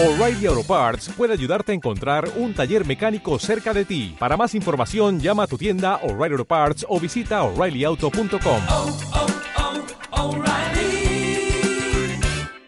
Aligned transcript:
O'Reilly 0.00 0.46
Auto 0.46 0.62
Parts 0.62 1.08
puede 1.16 1.32
ayudarte 1.32 1.72
a 1.72 1.74
encontrar 1.74 2.30
un 2.36 2.54
taller 2.54 2.86
mecánico 2.86 3.36
cerca 3.40 3.74
de 3.74 3.84
ti. 3.84 4.14
Para 4.16 4.36
más 4.36 4.54
información, 4.54 5.18
llama 5.18 5.42
a 5.42 5.46
tu 5.48 5.58
tienda 5.58 5.96
O'Reilly 6.04 6.34
Auto 6.34 6.44
Parts 6.44 6.86
o 6.88 7.00
visita 7.00 7.42
oreillyauto.com. 7.42 8.62
oh, 8.68 8.96
oh, 10.12 10.36
O'Reilly 10.36 11.50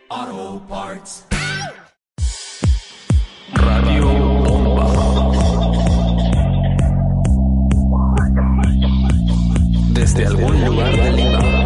Auto 0.08 0.66
Parts. 0.69 1.27
Radio 3.53 4.09
Bomba. 4.43 4.89
Desde 9.93 10.27
algún 10.27 10.65
lugar 10.65 10.97
de 10.97 11.12
Lima. 11.12 11.59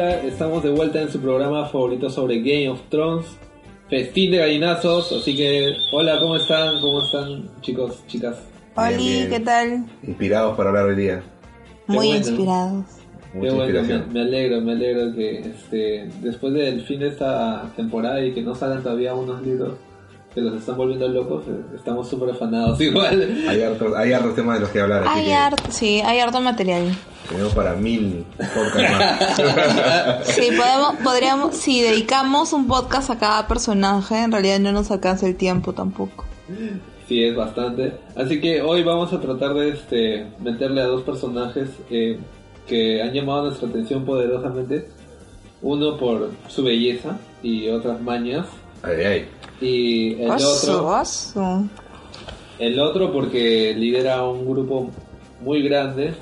Hola, 0.00 0.22
estamos 0.22 0.62
de 0.62 0.70
vuelta 0.70 1.02
en 1.02 1.10
su 1.10 1.20
programa 1.20 1.66
favorito 1.66 2.08
sobre 2.08 2.38
Game 2.38 2.68
of 2.68 2.80
Thrones. 2.88 3.26
Festín 3.90 4.30
de 4.30 4.36
gallinazos, 4.36 5.10
así 5.10 5.34
que 5.34 5.74
hola, 5.90 6.20
¿cómo 6.20 6.36
están? 6.36 6.80
¿Cómo 6.80 7.02
están 7.02 7.50
chicos, 7.62 8.06
chicas? 8.06 8.36
Oli. 8.76 9.26
¿qué 9.28 9.40
tal? 9.40 9.86
Inspirados 10.04 10.56
para 10.56 10.68
hablar 10.68 10.84
hoy 10.84 10.94
día. 10.94 11.20
Muy 11.88 11.96
bueno. 11.96 12.16
inspirados. 12.16 12.84
Qué 13.32 13.50
bueno, 13.50 13.82
me, 13.82 13.98
me 14.12 14.20
alegro, 14.20 14.60
me 14.60 14.70
alegro 14.70 15.12
que 15.16 15.40
este, 15.40 16.08
después 16.20 16.54
del 16.54 16.86
fin 16.86 17.00
de 17.00 17.08
esta 17.08 17.68
temporada 17.74 18.24
y 18.24 18.32
que 18.32 18.42
no 18.42 18.54
salgan 18.54 18.84
todavía 18.84 19.16
unos 19.16 19.42
libros 19.42 19.78
que 20.38 20.44
los 20.44 20.54
están 20.60 20.76
volviendo 20.76 21.08
locos, 21.08 21.44
eh, 21.48 21.60
estamos 21.74 22.08
súper 22.08 22.30
afanados 22.30 22.80
igual. 22.80 23.44
Hay 23.48 23.62
hartos, 23.62 23.94
hay 23.96 24.12
temas 24.34 24.56
de 24.56 24.60
los 24.60 24.70
que 24.70 24.80
hablar, 24.80 25.04
Hay 25.06 25.26
que 25.26 25.34
harto, 25.34 25.62
sí, 25.70 26.00
hay 26.04 26.20
harto 26.20 26.40
material. 26.40 26.94
tenemos 27.28 27.52
para 27.54 27.74
mil 27.74 28.24
podcasts 28.36 29.42
más. 29.44 30.26
Sí, 30.26 30.48
podemos, 30.56 30.96
podríamos, 31.02 31.56
si 31.56 31.82
dedicamos 31.82 32.52
un 32.52 32.66
podcast 32.66 33.10
a 33.10 33.18
cada 33.18 33.48
personaje, 33.48 34.22
en 34.22 34.32
realidad 34.32 34.60
no 34.60 34.72
nos 34.72 34.90
alcanza 34.90 35.26
el 35.26 35.36
tiempo 35.36 35.72
tampoco. 35.72 36.24
Sí, 37.08 37.24
es 37.24 37.34
bastante. 37.34 37.94
Así 38.16 38.40
que 38.40 38.62
hoy 38.62 38.82
vamos 38.82 39.12
a 39.12 39.20
tratar 39.20 39.54
de 39.54 39.70
este, 39.70 40.26
meterle 40.40 40.82
a 40.82 40.86
dos 40.86 41.02
personajes 41.02 41.68
eh, 41.90 42.18
que 42.66 43.02
han 43.02 43.12
llamado 43.12 43.46
nuestra 43.46 43.68
atención 43.68 44.04
poderosamente. 44.04 44.88
Uno 45.60 45.96
por 45.96 46.30
su 46.48 46.62
belleza 46.62 47.18
y 47.42 47.68
otras 47.68 48.00
mañas. 48.00 48.46
Ay, 48.82 49.04
ay. 49.04 49.28
Y 49.60 50.14
el 50.22 50.30
Oso, 50.30 50.84
otro, 50.84 51.00
oso. 51.00 51.64
el 52.58 52.78
otro 52.78 53.12
porque 53.12 53.74
lidera 53.74 54.22
un 54.24 54.48
grupo 54.48 54.90
muy 55.40 55.62
grande 55.62 56.14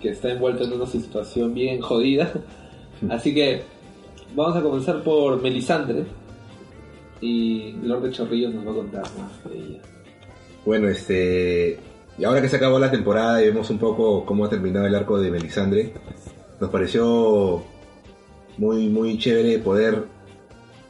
que 0.00 0.10
está 0.10 0.30
envuelto 0.30 0.64
en 0.64 0.72
una 0.74 0.86
situación 0.86 1.54
bien 1.54 1.80
jodida. 1.80 2.32
Así 3.10 3.34
que 3.34 3.62
vamos 4.34 4.56
a 4.56 4.62
comenzar 4.62 5.02
por 5.02 5.42
Melisandre. 5.42 6.04
Y 7.20 7.72
Lord 7.82 8.02
de 8.02 8.10
Chorrillos 8.10 8.54
nos 8.54 8.66
va 8.66 8.70
a 8.70 8.74
contar 8.74 9.02
más 9.18 9.44
de 9.50 9.58
ella. 9.58 9.78
Bueno, 10.64 10.88
este. 10.88 11.78
Y 12.18 12.24
ahora 12.24 12.42
que 12.42 12.48
se 12.48 12.56
acabó 12.56 12.78
la 12.78 12.90
temporada 12.90 13.42
y 13.42 13.46
vemos 13.46 13.70
un 13.70 13.78
poco 13.78 14.24
cómo 14.24 14.44
ha 14.44 14.48
terminado 14.48 14.86
el 14.86 14.94
arco 14.94 15.18
de 15.18 15.30
Melisandre, 15.30 15.92
nos 16.60 16.70
pareció 16.70 17.62
muy, 18.58 18.88
muy 18.88 19.18
chévere 19.18 19.58
poder 19.58 20.04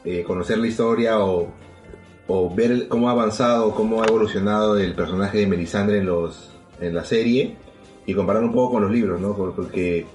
eh, 0.05 0.23
conocer 0.23 0.57
la 0.57 0.67
historia 0.67 1.19
o, 1.19 1.49
o 2.27 2.53
ver 2.53 2.87
cómo 2.87 3.09
ha 3.09 3.13
avanzado, 3.13 3.73
cómo 3.73 4.01
ha 4.03 4.07
evolucionado 4.07 4.77
el 4.77 4.93
personaje 4.93 5.37
de 5.39 5.47
Melisandre 5.47 5.99
en, 5.99 6.05
los, 6.07 6.49
en 6.81 6.93
la 6.93 7.05
serie 7.05 7.55
y 8.05 8.13
comparar 8.13 8.43
un 8.43 8.51
poco 8.53 8.73
con 8.73 8.83
los 8.83 8.91
libros, 8.91 9.19
¿no? 9.21 9.35
Por- 9.35 9.55
Porque 9.55 10.05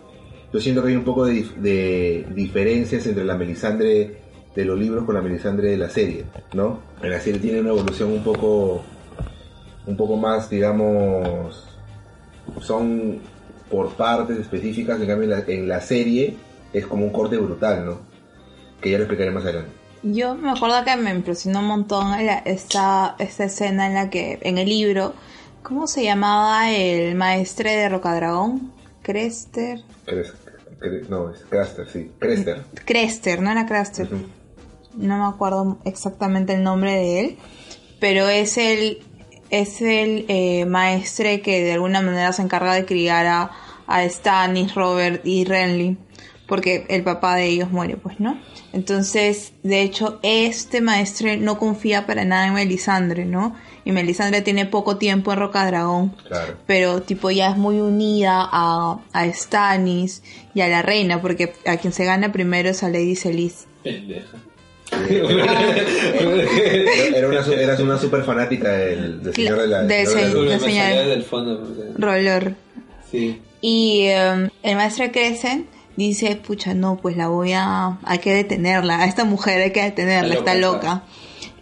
yo 0.52 0.60
siento 0.60 0.82
que 0.82 0.88
hay 0.88 0.96
un 0.96 1.04
poco 1.04 1.24
de, 1.24 1.46
de 1.56 2.26
diferencias 2.34 3.06
entre 3.06 3.24
la 3.24 3.36
Melisandre 3.36 4.16
de 4.54 4.64
los 4.66 4.78
libros 4.78 5.04
con 5.04 5.14
la 5.14 5.22
Melisandre 5.22 5.70
de 5.70 5.78
la 5.78 5.88
serie, 5.88 6.24
¿no? 6.52 6.80
En 7.02 7.10
la 7.10 7.20
serie 7.20 7.40
tiene 7.40 7.60
una 7.60 7.70
evolución 7.70 8.12
un 8.12 8.22
poco 8.22 8.82
un 9.86 9.96
poco 9.96 10.16
más, 10.16 10.48
digamos, 10.48 11.64
son 12.60 13.18
por 13.70 13.88
partes 13.94 14.38
específicas, 14.38 15.00
en 15.00 15.06
cambio 15.06 15.24
en 15.24 15.30
la, 15.30 15.44
en 15.46 15.68
la 15.68 15.80
serie 15.80 16.36
es 16.72 16.86
como 16.86 17.04
un 17.06 17.10
corte 17.12 17.36
brutal, 17.38 17.84
¿no? 17.84 17.98
Que 18.80 18.90
ya 18.90 18.98
lo 18.98 19.04
explicaré 19.04 19.30
más 19.30 19.44
adelante. 19.44 19.70
Yo 20.02 20.34
me 20.34 20.50
acuerdo 20.50 20.84
que 20.84 20.96
me 20.96 21.10
impresionó 21.10 21.60
un 21.60 21.66
montón 21.66 22.12
esta, 22.44 23.14
esta 23.18 23.44
escena 23.44 23.86
en 23.86 23.94
la 23.94 24.10
que, 24.10 24.38
en 24.42 24.58
el 24.58 24.68
libro, 24.68 25.14
¿cómo 25.62 25.86
se 25.86 26.02
llamaba 26.02 26.70
el 26.72 27.14
maestre 27.14 27.76
de 27.76 27.88
Rocadragón? 27.88 28.72
Crester. 29.02 29.80
Cres- 30.06 30.32
cre- 30.80 31.08
no, 31.08 31.30
es 31.32 31.40
Craster, 31.48 31.88
sí. 31.88 32.10
Crester. 32.18 32.64
Crester, 32.84 33.40
no 33.42 33.50
era 33.52 33.66
Craster. 33.66 34.08
No 34.96 35.18
me 35.18 35.24
acuerdo 35.24 35.78
exactamente 35.84 36.52
el 36.54 36.62
nombre 36.64 36.92
de 36.92 37.20
él, 37.20 37.38
pero 38.00 38.28
es 38.28 38.58
el 38.58 38.98
es 39.50 39.82
el 39.82 40.24
eh, 40.28 40.64
maestre 40.64 41.42
que 41.42 41.62
de 41.62 41.72
alguna 41.74 42.00
manera 42.00 42.32
se 42.32 42.40
encarga 42.42 42.72
de 42.74 42.86
criar 42.86 43.26
a, 43.26 43.50
a 43.86 44.08
Stannis, 44.08 44.74
Robert 44.74 45.26
y 45.26 45.44
Renly, 45.44 45.98
porque 46.52 46.84
el 46.90 47.02
papá 47.02 47.36
de 47.36 47.46
ellos 47.46 47.70
muere, 47.70 47.96
pues, 47.96 48.20
¿no? 48.20 48.38
Entonces, 48.74 49.54
de 49.62 49.80
hecho, 49.80 50.20
este 50.22 50.82
maestre 50.82 51.38
no 51.38 51.58
confía 51.58 52.04
para 52.06 52.26
nada 52.26 52.46
en 52.48 52.52
Melisandre, 52.52 53.24
¿no? 53.24 53.56
Y 53.86 53.92
Melisandre 53.92 54.42
tiene 54.42 54.66
poco 54.66 54.98
tiempo 54.98 55.32
en 55.32 55.38
Roca 55.38 55.64
Dragón 55.66 56.14
Claro. 56.28 56.56
pero 56.66 57.00
tipo 57.00 57.30
ya 57.30 57.48
es 57.52 57.56
muy 57.56 57.80
unida 57.80 58.46
a, 58.52 58.98
a 59.14 59.32
Stannis 59.32 60.22
y 60.54 60.60
a 60.60 60.68
la 60.68 60.82
reina, 60.82 61.22
porque 61.22 61.54
a 61.64 61.78
quien 61.78 61.94
se 61.94 62.04
gana 62.04 62.32
primero 62.32 62.68
es 62.68 62.82
a 62.82 62.90
Lady 62.90 63.16
Celis. 63.16 63.66
Pendeja. 63.82 64.36
Era, 67.16 67.28
una, 67.28 67.40
eras 67.46 67.80
una 67.80 67.98
super 67.98 68.24
fanática 68.24 68.72
del, 68.72 69.22
del 69.22 69.34
señor 69.34 69.60
de 69.62 69.66
la... 69.68 69.82
Del 69.84 70.06
Señor 70.06 70.48
de 70.50 70.58
salía 70.58 70.90
del 71.06 71.22
fondo. 71.22 71.60
porque- 71.60 71.92
Rolor. 71.98 72.54
Sí. 73.10 73.40
Y 73.62 74.02
em, 74.08 74.50
el 74.62 74.76
maestro 74.76 75.10
Crescent 75.12 75.66
dice, 75.96 76.36
pucha, 76.36 76.74
no, 76.74 76.96
pues 76.96 77.16
la 77.16 77.28
voy 77.28 77.52
a... 77.52 77.98
Hay 78.04 78.18
que 78.18 78.34
detenerla, 78.34 79.00
a 79.00 79.04
esta 79.06 79.24
mujer 79.24 79.60
hay 79.60 79.72
que 79.72 79.82
detenerla, 79.82 80.34
Está 80.34 80.52
está 80.52 80.66
loca. 80.66 81.02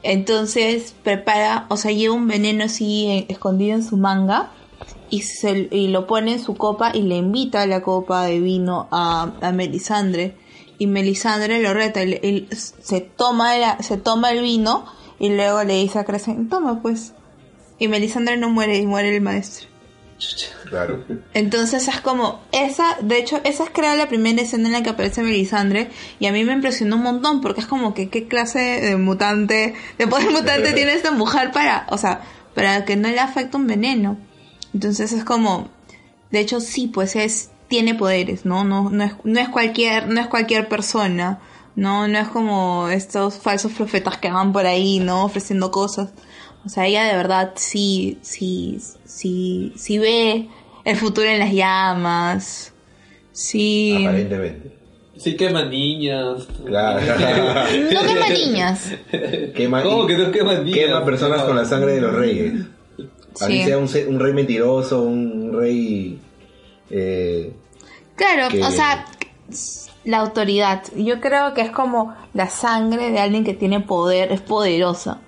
Entonces 0.02 0.94
prepara, 1.02 1.66
o 1.68 1.76
sea, 1.76 1.92
lleva 1.92 2.14
un 2.14 2.26
veneno 2.26 2.64
así 2.64 3.06
en- 3.06 3.26
escondido 3.28 3.74
en 3.76 3.84
su 3.84 3.96
manga 3.96 4.50
y, 5.10 5.22
se, 5.22 5.68
y 5.70 5.88
lo 5.88 6.06
pone 6.06 6.32
en 6.34 6.41
su 6.42 6.54
copa 6.56 6.91
y 6.94 7.02
le 7.02 7.16
invita 7.16 7.62
a 7.62 7.66
la 7.66 7.82
copa 7.82 8.24
de 8.24 8.41
vino 8.41 8.88
a, 8.91 9.32
a 9.41 9.52
Melisandre. 9.52 10.36
Y 10.78 10.86
Melisandre 10.86 11.60
lo 11.60 11.74
reta 11.74 12.02
y, 12.02 12.14
y 12.14 12.48
se, 12.54 13.00
toma 13.02 13.56
el, 13.56 13.84
se 13.84 13.98
toma 13.98 14.30
el 14.30 14.41
vino 14.42 14.86
y 15.18 15.28
luego 15.28 15.62
le 15.64 15.74
dice 15.74 15.98
a 15.98 16.04
Crescent, 16.04 16.48
toma 16.48 16.80
pues. 16.80 17.12
Y 17.78 17.88
Melisandre 17.88 18.36
no 18.38 18.48
muere 18.48 18.78
y 18.78 18.86
muere 18.86 19.14
el 19.14 19.20
maestro. 19.20 19.68
Claro. 20.69 21.04
Entonces 21.34 21.88
es 21.88 22.00
como, 22.00 22.41
esa, 22.53 22.97
de 23.00 23.19
hecho, 23.19 23.41
esa 23.44 23.64
es 23.64 23.70
creo 23.70 23.97
la 23.97 24.08
primera 24.08 24.41
escena 24.41 24.69
en 24.69 24.72
la 24.72 24.82
que 24.82 24.91
aparece 24.91 25.22
Melisandre 25.22 25.91
y 26.19 26.26
a 26.26 26.32
mí 26.32 26.44
me 26.44 26.53
impresionó 26.53 26.97
un 26.97 27.03
montón 27.03 27.41
porque 27.41 27.60
es 27.60 27.66
como 27.66 27.94
que 27.94 28.08
qué 28.08 28.28
clase 28.28 28.59
de 28.59 28.97
mutante, 28.97 29.75
de 29.98 30.06
poder 30.06 30.30
mutante 30.32 30.72
tiene 30.72 30.92
esta 30.92 31.10
mujer 31.10 31.50
para, 31.53 31.86
o 31.91 31.98
sea, 31.98 32.22
para 32.54 32.84
que 32.84 32.97
no 32.97 33.09
le 33.09 33.20
afecte 33.20 33.56
un 33.56 33.66
veneno. 33.66 34.19
Entonces 34.75 35.12
es 35.12 35.25
como, 35.25 35.69
de 36.30 36.41
hecho 36.41 36.60
sí, 36.60 36.86
pues 36.86 37.16
es, 37.16 37.50
tiene 37.69 37.94
poderes, 37.94 38.44
¿no? 38.44 38.65
No, 38.65 38.91
no 38.91 39.04
es, 39.04 39.12
no 39.24 39.41
es 39.41 39.48
cualquier, 39.48 40.09
no 40.09 40.21
es 40.21 40.27
cualquier 40.27 40.68
persona, 40.68 41.41
¿no? 41.77 42.09
No 42.09 42.18
es 42.18 42.28
como 42.28 42.89
estos 42.89 43.39
falsos 43.39 43.72
profetas 43.72 44.18
que 44.18 44.30
van 44.30 44.53
por 44.53 44.66
ahí, 44.66 45.00
¿no? 45.00 45.24
Ofreciendo 45.24 45.71
cosas. 45.71 46.10
O 46.65 46.68
sea, 46.68 46.86
ella 46.86 47.04
de 47.04 47.16
verdad 47.16 47.53
sí, 47.57 48.18
sí, 48.22 48.78
sí, 49.04 49.72
sí 49.77 49.98
ve 49.98 50.48
el 50.84 50.97
futuro 50.97 51.27
en 51.27 51.39
las 51.39 51.53
llamas. 51.53 52.72
Sí. 53.33 53.97
Aparentemente. 54.03 54.77
Sí 55.16 55.36
quema 55.36 55.65
niñas. 55.65 56.47
Claro. 56.65 57.01
No 57.92 58.01
quema 58.03 58.28
niñas. 58.28 58.91
Quema, 59.54 59.83
¿Cómo 59.83 60.07
que 60.07 60.16
no 60.16 60.30
quema 60.30 60.54
niñas? 60.54 60.78
Quema 60.86 61.04
personas 61.04 61.42
con 61.42 61.57
la 61.57 61.65
sangre 61.65 61.92
de 61.95 62.01
los 62.01 62.15
reyes. 62.15 62.53
Así 63.41 63.59
Sí. 63.60 63.65
sea 63.65 63.78
un, 63.78 64.18
rey 64.21 64.33
mentiroso, 64.33 65.03
un 65.03 65.53
rey... 65.59 66.18
eh, 66.91 67.53
Claro, 68.16 68.48
Que- 68.48 68.63
o 68.63 68.71
sea, 68.71 69.06
la 70.04 70.18
autoridad. 70.18 70.83
Yo 70.97 71.21
creo 71.21 71.54
que 71.54 71.63
es 71.63 71.71
como 71.71 72.15
la 72.34 72.48
sangre 72.51 73.10
de 73.10 73.18
alguien 73.21 73.45
que 73.45 73.54
tiene 73.54 73.80
poder, 73.80 74.33
es 74.33 74.41
poderosa. 74.42 75.21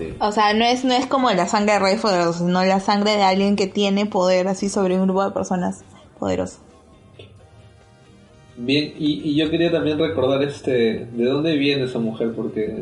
Sí. 0.00 0.14
O 0.18 0.32
sea, 0.32 0.54
no 0.54 0.64
es, 0.64 0.84
no 0.84 0.94
es 0.94 1.06
como 1.06 1.30
la 1.30 1.46
sangre 1.46 1.74
de 1.74 1.78
rey 1.78 1.96
poderoso, 1.96 2.38
sino 2.38 2.64
la 2.64 2.80
sangre 2.80 3.16
de 3.16 3.22
alguien 3.22 3.54
que 3.54 3.66
tiene 3.66 4.06
poder 4.06 4.48
así 4.48 4.68
sobre 4.68 4.96
un 4.96 5.04
grupo 5.04 5.22
de 5.24 5.30
personas 5.30 5.84
poderosas. 6.18 6.60
Bien, 8.56 8.94
y, 8.98 9.30
y 9.30 9.36
yo 9.36 9.50
quería 9.50 9.70
también 9.70 9.98
recordar 9.98 10.42
este 10.42 11.06
de 11.06 11.24
dónde 11.24 11.56
viene 11.56 11.84
esa 11.84 11.98
mujer, 11.98 12.32
porque 12.34 12.74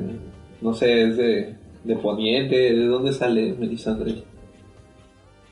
no 0.61 0.75
sé, 0.75 1.09
es 1.09 1.17
de, 1.17 1.55
de 1.85 1.97
Poniente, 1.97 2.57
¿de 2.57 2.87
dónde 2.87 3.13
sale 3.13 3.53
Melisandre? 3.53 4.23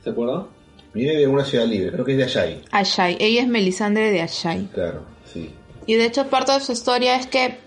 ¿Se 0.03 0.11
acuerdan? 0.11 0.47
Viene 0.95 1.17
de 1.17 1.27
una 1.27 1.45
ciudad 1.45 1.67
libre, 1.67 1.93
creo 1.93 2.05
que 2.05 2.13
es 2.13 2.19
de 2.19 2.25
Ashai. 2.25 2.61
Ashai, 2.71 3.17
ella 3.21 3.43
es 3.43 3.49
Melisandre 3.49 4.11
de 4.11 4.23
Ashai. 4.23 4.67
Claro, 4.73 5.03
sí. 5.25 5.51
Y 5.87 5.95
de 5.95 6.07
hecho 6.07 6.27
parte 6.29 6.53
de 6.53 6.61
su 6.61 6.73
historia 6.73 7.17
es 7.17 7.27
que 7.27 7.59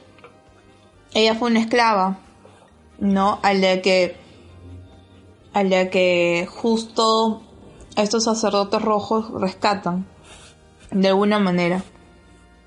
ella 1.14 1.36
fue 1.36 1.50
una 1.50 1.60
esclava, 1.62 2.20
¿no? 3.00 3.40
Al 3.44 3.62
de 3.62 3.82
que, 3.82 4.16
al 5.54 5.70
de 5.70 5.90
que 5.90 6.48
justo 6.50 7.42
estos 7.96 8.24
sacerdotes 8.24 8.82
rojos 8.82 9.30
rescatan, 9.32 10.06
de 10.92 11.10
alguna 11.10 11.40
manera. 11.40 11.84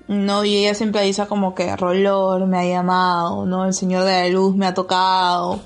No, 0.07 0.43
y 0.43 0.57
ella 0.57 0.75
siempre 0.75 1.01
dice 1.03 1.25
como 1.27 1.55
que 1.55 1.75
Rolor 1.75 2.45
me 2.45 2.59
ha 2.59 2.65
llamado, 2.65 3.45
¿no? 3.45 3.65
El 3.65 3.73
Señor 3.73 4.03
de 4.03 4.11
la 4.11 4.29
Luz 4.29 4.55
me 4.55 4.67
ha 4.67 4.73
tocado. 4.73 5.61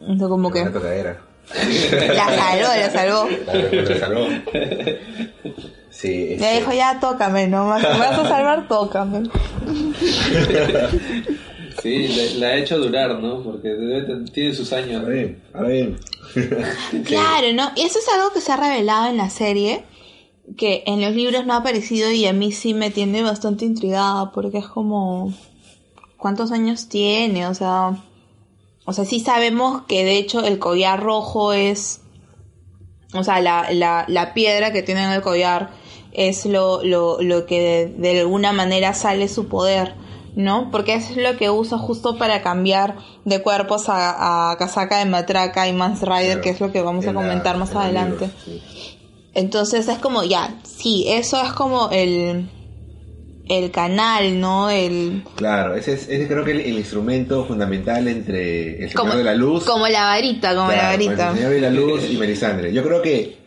Entonces 0.00 0.28
como 0.28 0.50
que 0.50 0.64
la 0.64 0.72
salvó, 2.36 2.74
la 2.74 2.90
salvó. 2.90 3.28
Contra 3.70 3.98
salvó. 3.98 4.26
Sí, 5.90 6.36
Le 6.38 6.58
dijo, 6.58 6.72
ya 6.72 6.98
tócame, 6.98 7.46
¿no? 7.46 7.66
¿Me 7.66 7.82
vas 7.82 8.18
a 8.18 8.28
salvar? 8.28 8.66
Tócame. 8.66 9.28
Sí, 11.84 12.08
le- 12.08 12.34
la 12.36 12.46
ha 12.48 12.56
hecho 12.56 12.78
durar, 12.78 13.20
¿no? 13.20 13.42
Porque 13.42 13.68
debe 13.68 14.24
tiene 14.32 14.54
sus 14.54 14.72
años. 14.72 15.02
ahora 15.02 15.14
bien, 15.14 15.42
ahora 15.52 15.68
bien. 15.68 15.98
Claro, 17.04 17.52
¿no? 17.52 17.70
Y 17.76 17.82
eso 17.82 17.98
es 17.98 18.08
algo 18.08 18.32
que 18.32 18.40
se 18.40 18.50
ha 18.52 18.56
revelado 18.56 19.08
en 19.10 19.18
la 19.18 19.28
serie, 19.30 19.84
que 20.56 20.82
en 20.86 21.00
los 21.00 21.14
libros 21.14 21.44
no 21.46 21.52
ha 21.52 21.58
aparecido 21.58 22.10
y 22.10 22.26
a 22.26 22.32
mí 22.32 22.52
sí 22.52 22.74
me 22.74 22.90
tiene 22.90 23.22
bastante 23.22 23.64
intrigada, 23.64 24.32
porque 24.32 24.58
es 24.58 24.66
como, 24.66 25.32
¿cuántos 26.16 26.50
años 26.52 26.88
tiene? 26.88 27.46
O 27.46 27.54
sea, 27.54 28.02
o 28.86 28.92
sea, 28.92 29.04
sí 29.04 29.20
sabemos 29.20 29.82
que 29.86 30.04
de 30.04 30.16
hecho 30.16 30.42
el 30.44 30.58
collar 30.58 31.02
rojo 31.02 31.52
es, 31.52 32.00
o 33.12 33.22
sea, 33.24 33.40
la, 33.40 33.70
la, 33.72 34.04
la 34.08 34.32
piedra 34.34 34.72
que 34.72 34.82
tiene 34.82 35.04
en 35.04 35.10
el 35.12 35.20
collar 35.22 35.70
es 36.12 36.46
lo, 36.46 36.82
lo, 36.82 37.20
lo 37.20 37.44
que 37.46 37.60
de, 37.60 37.86
de 38.12 38.20
alguna 38.20 38.52
manera 38.52 38.94
sale 38.94 39.28
su 39.28 39.48
poder. 39.48 39.94
¿No? 40.36 40.70
Porque 40.72 40.94
es 40.94 41.16
lo 41.16 41.36
que 41.36 41.48
usa 41.50 41.78
justo 41.78 42.18
para 42.18 42.42
cambiar 42.42 42.96
de 43.24 43.40
cuerpos 43.40 43.88
a, 43.88 44.50
a 44.50 44.56
casaca 44.56 44.98
de 44.98 45.04
matraca 45.06 45.68
y 45.68 45.72
Mans 45.72 46.02
Rider, 46.02 46.24
Claro. 46.26 46.40
que 46.40 46.50
es 46.50 46.60
lo 46.60 46.72
que 46.72 46.82
vamos 46.82 47.04
a 47.06 47.12
la- 47.12 47.20
comentar 47.20 47.56
más 47.56 47.74
adelante. 47.74 48.30
sí. 48.44 48.60
Entonces 49.34 49.88
es 49.88 49.98
como, 49.98 50.22
ya, 50.24 50.56
sí, 50.64 51.06
eso 51.08 51.40
es 51.42 51.52
como 51.52 51.90
el, 51.90 52.48
el 53.48 53.70
canal, 53.72 54.38
¿no? 54.40 54.70
El, 54.70 55.24
Claro, 55.34 55.74
ese 55.74 55.94
es, 55.94 56.08
ese 56.08 56.28
creo 56.28 56.44
que 56.44 56.52
el, 56.52 56.60
el 56.60 56.78
instrumento 56.78 57.44
fundamental 57.44 58.06
entre 58.06 58.82
el 58.82 58.90
Señor 58.90 58.94
como, 59.06 59.14
de 59.16 59.24
la 59.24 59.34
Luz. 59.34 59.64
como 59.64 59.88
la 59.88 60.04
varita, 60.04 60.54
como 60.54 60.70
la 60.70 60.82
varita. 60.84 61.30
El 61.30 61.36
Señor 61.36 61.50
de 61.52 61.60
la 61.60 61.70
Luz 61.70 62.08
y 62.10 62.16
Melisandre. 62.16 62.72
Yo 62.72 62.82
creo 62.84 63.02
que 63.02 63.38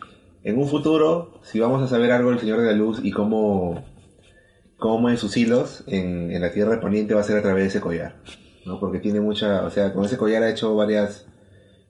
en 0.44 0.58
un 0.58 0.68
futuro, 0.68 1.40
si 1.42 1.58
vamos 1.58 1.82
a 1.82 1.88
saber 1.88 2.12
algo 2.12 2.30
del 2.30 2.38
Señor 2.40 2.60
de 2.60 2.66
la 2.66 2.72
Luz 2.72 3.00
y 3.02 3.10
cómo, 3.10 3.82
cómo 4.78 4.98
mueve 4.98 5.18
sus 5.18 5.36
hilos 5.36 5.84
en, 5.86 6.30
en 6.30 6.40
la 6.40 6.52
Tierra 6.52 6.72
de 6.72 6.78
Poniente, 6.78 7.14
va 7.14 7.20
a 7.20 7.24
ser 7.24 7.36
a 7.36 7.42
través 7.42 7.64
de 7.64 7.68
ese 7.68 7.80
collar. 7.80 8.16
¿no? 8.64 8.78
Porque 8.78 8.98
tiene 8.98 9.20
mucha. 9.20 9.64
O 9.64 9.70
sea, 9.70 9.92
con 9.92 10.04
ese 10.04 10.16
collar 10.16 10.42
ha 10.42 10.50
hecho 10.50 10.74
varias. 10.74 11.26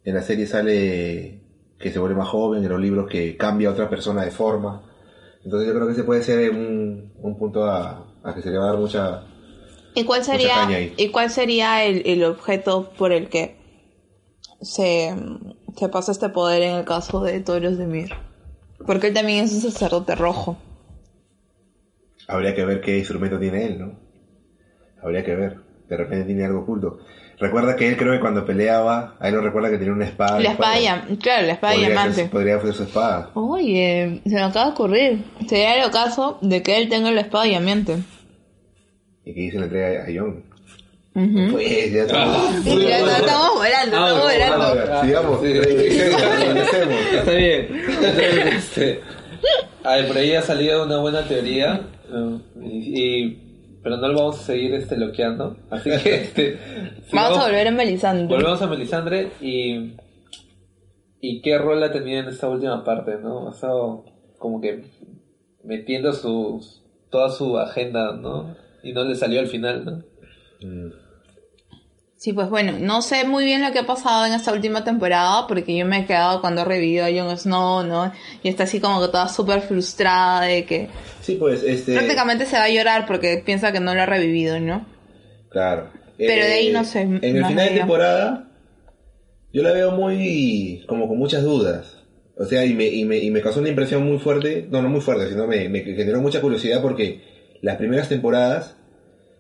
En 0.05 0.15
la 0.15 0.23
serie 0.23 0.47
sale 0.47 1.43
que 1.79 1.93
se 1.93 1.99
vuelve 1.99 2.17
más 2.17 2.29
joven, 2.29 2.63
en 2.65 2.71
los 2.71 2.81
libros 2.81 3.09
que 3.09 3.37
cambia 3.37 3.69
a 3.69 3.73
otra 3.73 3.91
persona 3.91 4.25
de 4.25 4.31
forma. 4.31 4.83
Entonces 5.45 5.69
yo 5.69 5.75
creo 5.75 5.87
que 5.87 5.93
ese 5.93 6.05
puede 6.05 6.23
ser 6.23 6.51
un, 6.51 7.13
un 7.19 7.39
punto 7.39 7.65
a, 7.65 8.07
a 8.23 8.35
que 8.35 8.43
se 8.43 8.51
le 8.51 8.59
va 8.59 8.65
a 8.65 8.69
dar 8.69 8.79
mucha. 8.79 9.25
¿Y 9.95 10.05
cuál 10.05 10.25
sería, 10.25 10.55
caña. 10.55 10.79
¿y 10.97 11.09
cuál 11.11 11.31
sería 11.31 11.85
el, 11.85 12.03
el 12.07 12.25
objeto 12.25 12.91
por 12.97 13.13
el 13.13 13.29
que 13.29 13.57
se, 14.61 15.15
se 15.77 15.89
pasa 15.89 16.13
este 16.13 16.29
poder 16.29 16.63
en 16.63 16.77
el 16.77 16.85
caso 16.85 17.23
de 17.23 17.41
Toros 17.41 17.79
de 17.79 17.87
Mir? 17.87 18.11
Porque 18.87 19.09
él 19.09 19.15
también 19.15 19.45
es 19.45 19.53
un 19.53 19.61
sacerdote 19.61 20.15
rojo. 20.15 20.57
Habría 22.29 22.55
que 22.55 22.65
ver 22.65 22.81
qué 22.81 22.99
instrumento 22.99 23.39
tiene 23.39 23.65
él, 23.67 23.79
¿no? 23.79 23.99
Habría 25.03 25.25
que 25.25 25.35
ver. 25.35 25.57
De 25.89 25.97
repente 25.97 26.27
tiene 26.27 26.45
algo 26.45 26.61
oculto. 26.61 26.99
Recuerda 27.41 27.75
que 27.77 27.89
él 27.89 27.97
creo 27.97 28.13
que 28.13 28.21
cuando 28.21 28.45
peleaba, 28.45 29.17
a 29.21 29.29
él 29.29 29.35
lo 29.37 29.41
recuerda 29.41 29.71
que 29.71 29.79
tenía 29.79 29.93
una 29.95 30.05
espada. 30.05 30.39
La 30.41 30.51
espada, 30.53 30.77
llam- 30.79 31.19
claro, 31.23 31.47
la 31.47 31.53
espada 31.55 31.73
podría 31.75 31.89
diamante. 31.91 32.15
ser- 32.23 32.31
podría 32.31 32.61
ser 32.61 32.75
su 32.75 32.83
espada. 32.83 33.31
Oye, 33.35 34.21
se 34.25 34.35
me 34.35 34.43
acaba 34.43 34.67
de 34.67 34.73
ocurrir. 34.73 35.25
Sería 35.49 35.83
el 35.85 35.91
caso 35.91 36.39
de 36.43 36.63
que 36.63 36.77
él 36.79 36.89
tenga 36.89 37.11
la 37.13 37.21
espada 37.23 37.45
diamante. 37.45 37.99
Y 39.25 39.35
que 39.35 39.41
dice 39.41 39.59
la 39.59 39.65
entrega 39.67 40.03
a 40.03 40.07
John. 40.15 40.45
Pues 41.51 41.93
ya 41.93 42.03
estamos. 42.03 42.51
Sí, 42.65 42.79
ya 42.83 42.99
está- 42.99 43.19
estamos 43.19 43.55
volando, 43.55 43.97
estamos 43.97 44.23
volando. 44.23 45.01
Sigamos. 45.03 45.41
regresemos, 45.41 46.21
regresemos. 46.41 46.95
Está 47.15 47.31
bien. 47.33 47.69
Entonces, 47.89 48.55
este, 48.55 49.01
a 49.85 49.97
ver, 49.97 50.09
por 50.09 50.17
ahí 50.19 50.35
ha 50.35 50.43
salido 50.43 50.85
una 50.85 50.99
buena 50.99 51.27
teoría. 51.27 51.81
Eh, 52.13 52.39
y, 52.63 53.03
y- 53.25 53.45
pero 53.83 53.97
no 53.97 54.09
lo 54.09 54.19
vamos 54.19 54.41
a 54.41 54.43
seguir 54.43 54.75
este, 54.75 54.97
loqueando. 54.97 55.57
Así 55.71 55.89
que 56.03 56.15
este, 56.15 56.59
Vamos 57.13 57.39
a 57.39 57.45
volver 57.47 57.69
a 57.69 57.71
Melisandre. 57.71 58.27
Volvemos 58.27 58.61
a 58.63 58.67
Melisandre 58.67 59.31
y. 59.41 59.93
¿Y 61.21 61.41
qué 61.43 61.59
rol 61.59 61.83
ha 61.83 61.91
tenido 61.91 62.21
en 62.21 62.29
esta 62.29 62.49
última 62.49 62.85
parte, 62.85 63.17
no? 63.23 63.49
Ha 63.49 63.51
estado 63.53 64.05
como 64.39 64.61
que 64.61 64.85
metiendo 65.65 66.13
sus, 66.13 66.83
toda 67.11 67.31
su 67.31 67.59
agenda, 67.59 68.13
¿no? 68.17 68.55
Y 68.85 68.93
no 68.93 69.03
le 69.05 69.17
salió 69.17 69.41
al 69.41 69.49
final, 69.49 69.85
¿no? 69.85 70.69
Mm, 70.69 70.93
Sí, 72.19 72.33
pues 72.33 72.51
bueno, 72.51 72.73
no 72.81 73.01
sé 73.01 73.25
muy 73.25 73.45
bien 73.45 73.63
lo 73.63 73.71
que 73.71 73.79
ha 73.79 73.87
pasado 73.87 74.27
en 74.27 74.33
esta 74.33 74.53
última 74.53 74.83
temporada, 74.83 75.47
porque 75.47 75.77
yo 75.77 75.87
me 75.87 76.01
he 76.01 76.05
quedado 76.05 76.41
cuando 76.41 76.65
revivió 76.65 77.05
a 77.05 77.09
Jon 77.11 77.39
Snow, 77.39 77.85
¿no? 77.85 78.13
Y 78.43 78.49
está 78.49 78.65
así 78.65 78.81
como 78.81 79.01
que 79.01 79.07
toda 79.07 79.29
súper 79.29 79.61
frustrada 79.61 80.41
de 80.41 80.65
que 80.65 80.89
Sí, 81.21 81.37
pues, 81.37 81.63
este. 81.63 81.93
prácticamente 81.95 82.45
se 82.45 82.57
va 82.57 82.65
a 82.65 82.71
llorar 82.71 83.07
porque 83.07 83.41
piensa 83.47 83.71
que 83.71 83.79
no 83.79 83.95
lo 83.95 84.03
ha 84.03 84.07
revivido, 84.07 84.59
¿no? 84.59 84.85
Claro. 85.49 85.91
Pero 86.17 86.45
de 86.45 86.53
ahí 86.55 86.73
no 86.73 86.85
sé, 86.85 87.03
En 87.03 87.23
el 87.23 87.47
final 87.47 87.69
de 87.69 87.75
temporada, 87.77 88.49
yo 89.53 89.63
la 89.63 89.71
veo 89.71 89.93
muy. 89.93 90.85
como 90.89 91.07
con 91.07 91.19
muchas 91.19 91.45
dudas. 91.45 91.99
O 92.37 92.47
sea, 92.47 92.65
y 92.65 92.75
me, 92.75 92.87
y 92.87 93.05
me, 93.05 93.19
y 93.19 93.31
me 93.31 93.43
causó 93.43 93.61
una 93.61 93.69
impresión 93.69 94.05
muy 94.05 94.19
fuerte. 94.19 94.67
No, 94.69 94.83
no 94.83 94.89
muy 94.89 95.01
fuerte, 95.01 95.29
sino 95.29 95.47
me, 95.47 95.69
me 95.69 95.83
generó 95.83 96.21
mucha 96.21 96.41
curiosidad 96.41 96.83
porque 96.83 97.21
las 97.63 97.77
primeras 97.77 98.09
temporadas 98.09 98.75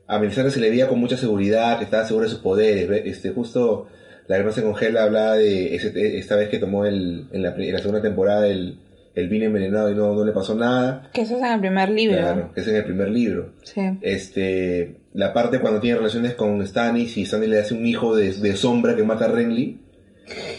a 0.08 0.18
Melisandre 0.18 0.50
se 0.52 0.58
le 0.60 0.70
veía 0.70 0.88
con 0.88 0.98
mucha 0.98 1.16
seguridad, 1.16 1.78
que 1.78 1.84
estaba 1.84 2.04
segura 2.06 2.24
de 2.24 2.30
sus 2.30 2.40
poderes. 2.40 2.90
Este, 3.06 3.30
justo 3.30 3.86
la 4.26 4.38
que 4.38 4.44
no 4.44 4.52
se 4.52 4.62
congela 4.62 5.04
hablaba 5.04 5.34
de 5.36 5.74
ese- 5.76 6.18
esta 6.18 6.34
vez 6.36 6.48
que 6.48 6.58
tomó 6.58 6.84
el, 6.86 7.26
en, 7.32 7.42
la, 7.42 7.54
pri- 7.54 7.68
en 7.68 7.74
la 7.74 7.78
segunda 7.78 8.02
temporada 8.02 8.46
el, 8.48 8.78
el 9.14 9.28
vino 9.28 9.44
envenenado 9.46 9.90
y 9.90 9.94
no, 9.94 10.12
no 10.14 10.24
le 10.24 10.32
pasó 10.32 10.54
nada. 10.54 11.08
Que 11.14 11.22
eso 11.22 11.36
es 11.36 11.42
en 11.42 11.52
el 11.52 11.60
primer 11.60 11.88
libro. 11.90 12.16
Claro, 12.18 12.50
que 12.54 12.60
es 12.60 12.68
en 12.68 12.76
el 12.76 12.84
primer 12.84 13.08
libro 13.10 13.52
Sí. 13.62 13.80
este 14.02 14.96
la 15.14 15.32
parte 15.32 15.58
cuando 15.60 15.80
tiene 15.80 15.96
relaciones 15.98 16.34
con 16.34 16.64
Stannis 16.66 17.16
y 17.16 17.24
Stannis 17.26 17.48
le 17.48 17.58
hace 17.58 17.74
un 17.74 17.86
hijo 17.86 18.14
de, 18.14 18.32
de 18.34 18.56
sombra 18.56 18.94
que 18.94 19.02
mata 19.02 19.24
a 19.24 19.28
Renly 19.28 19.78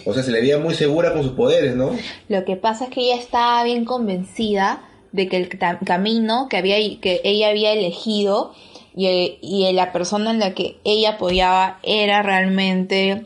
o 0.05 0.13
sea 0.13 0.23
se 0.23 0.31
le 0.31 0.41
veía 0.41 0.57
muy 0.57 0.73
segura 0.73 1.13
con 1.13 1.23
sus 1.23 1.33
poderes 1.33 1.75
no 1.75 1.91
Lo 2.27 2.43
que 2.45 2.55
pasa 2.55 2.85
es 2.85 2.89
que 2.89 3.01
ella 3.01 3.15
estaba 3.21 3.63
bien 3.63 3.85
convencida 3.85 4.81
de 5.11 5.27
que 5.27 5.37
el 5.37 5.49
camino 5.85 6.47
que 6.49 6.57
había 6.57 6.75
que 6.99 7.21
ella 7.23 7.49
había 7.49 7.71
elegido 7.73 8.53
y, 8.95 9.37
y 9.41 9.71
la 9.73 9.91
persona 9.91 10.31
en 10.31 10.39
la 10.39 10.53
que 10.53 10.79
ella 10.83 11.11
apoyaba 11.11 11.79
era 11.83 12.21
realmente 12.21 13.25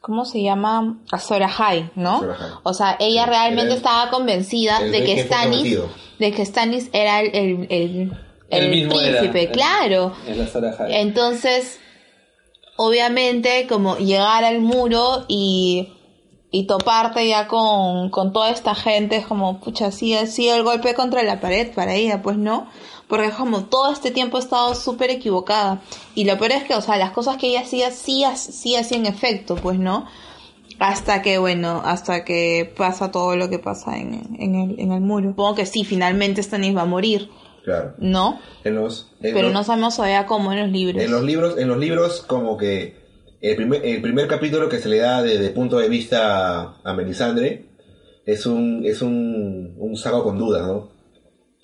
¿cómo 0.00 0.26
se 0.26 0.42
llama? 0.42 0.98
Azor 1.10 1.42
Ahai, 1.42 1.90
¿no? 1.94 2.22
O 2.62 2.74
sea, 2.74 2.96
ella 3.00 3.24
Sí, 3.24 3.30
realmente 3.30 3.70
el- 3.72 3.76
estaba 3.78 4.10
convencida 4.10 4.78
el 4.82 4.92
de 4.92 5.02
que 5.04 5.22
Stannis 5.22 5.78
de 6.18 6.30
que 6.32 6.44
Stannis 6.44 6.90
era 6.92 7.20
el, 7.20 7.34
el, 7.34 7.66
el- 7.70 8.12
el 8.50 8.68
mismo 8.70 8.96
príncipe, 8.98 9.44
el- 9.44 9.50
claro. 9.50 10.12
En 10.26 10.38
la 10.38 10.46
Sara 10.46 10.72
High. 10.76 10.94
Entonces, 10.96 11.80
obviamente, 12.76 13.66
como 13.68 13.96
llegar 13.96 14.44
al 14.44 14.60
muro 14.60 15.24
y, 15.28 15.88
y 16.50 16.66
toparte 16.66 17.26
ya 17.26 17.48
con, 17.48 18.10
con 18.10 18.32
toda 18.32 18.50
esta 18.50 18.74
gente 18.74 19.16
es 19.16 19.26
como, 19.26 19.60
pucha, 19.60 19.90
sí, 19.90 20.14
ha 20.14 20.26
sido 20.26 20.56
el 20.56 20.62
golpe 20.64 20.94
contra 20.94 21.22
la 21.22 21.40
pared 21.40 21.72
para 21.74 21.94
ella, 21.94 22.22
pues 22.22 22.36
no. 22.36 22.68
Porque 23.08 23.30
como 23.30 23.64
todo 23.64 23.92
este 23.92 24.10
tiempo 24.10 24.38
he 24.38 24.40
estado 24.40 24.74
súper 24.74 25.10
equivocada. 25.10 25.82
Y 26.14 26.24
lo 26.24 26.38
peor 26.38 26.52
es 26.52 26.64
que, 26.64 26.74
o 26.74 26.80
sea, 26.80 26.96
las 26.96 27.10
cosas 27.10 27.36
que 27.36 27.48
ella 27.48 27.60
hacía 27.60 27.90
sí, 27.90 28.24
sí 28.34 28.76
hacían 28.76 29.06
efecto, 29.06 29.56
pues 29.56 29.78
no. 29.78 30.06
Hasta 30.78 31.22
que, 31.22 31.38
bueno, 31.38 31.82
hasta 31.84 32.24
que 32.24 32.72
pasa 32.76 33.12
todo 33.12 33.36
lo 33.36 33.48
que 33.48 33.58
pasa 33.58 33.96
en, 33.96 34.36
en, 34.38 34.54
el, 34.54 34.80
en 34.80 34.92
el 34.92 35.00
muro. 35.00 35.28
Supongo 35.30 35.54
que 35.54 35.66
sí, 35.66 35.84
finalmente 35.84 36.42
Stannis 36.42 36.76
va 36.76 36.82
a 36.82 36.86
morir, 36.86 37.30
claro 37.62 37.94
¿no? 37.98 38.40
en 38.64 38.74
los 38.74 39.12
en 39.22 39.34
Pero 39.34 39.48
los, 39.48 39.52
no 39.52 39.64
sabemos 39.64 39.96
todavía 39.96 40.26
cómo 40.26 40.52
en 40.52 40.60
los 40.60 40.70
libros. 40.70 41.02
en 41.02 41.10
los 41.12 41.22
libros 41.22 41.58
en 41.58 41.68
los 41.68 41.78
libros 41.78 42.22
como 42.26 42.56
que 42.56 42.96
el 43.40 43.56
primer, 43.56 43.84
el 43.86 44.02
primer 44.02 44.26
capítulo 44.26 44.68
que 44.68 44.78
se 44.80 44.88
le 44.88 44.98
da 44.98 45.22
desde 45.22 45.46
el 45.46 45.52
punto 45.52 45.78
de 45.78 45.88
vista 45.88 46.76
a 46.82 46.94
Melisandre 46.94 47.66
es 48.26 48.46
un, 48.46 48.84
es 48.84 49.00
un, 49.02 49.74
un 49.78 49.96
saco 49.96 50.24
con 50.24 50.38
dudas, 50.38 50.66
¿no? 50.66 50.88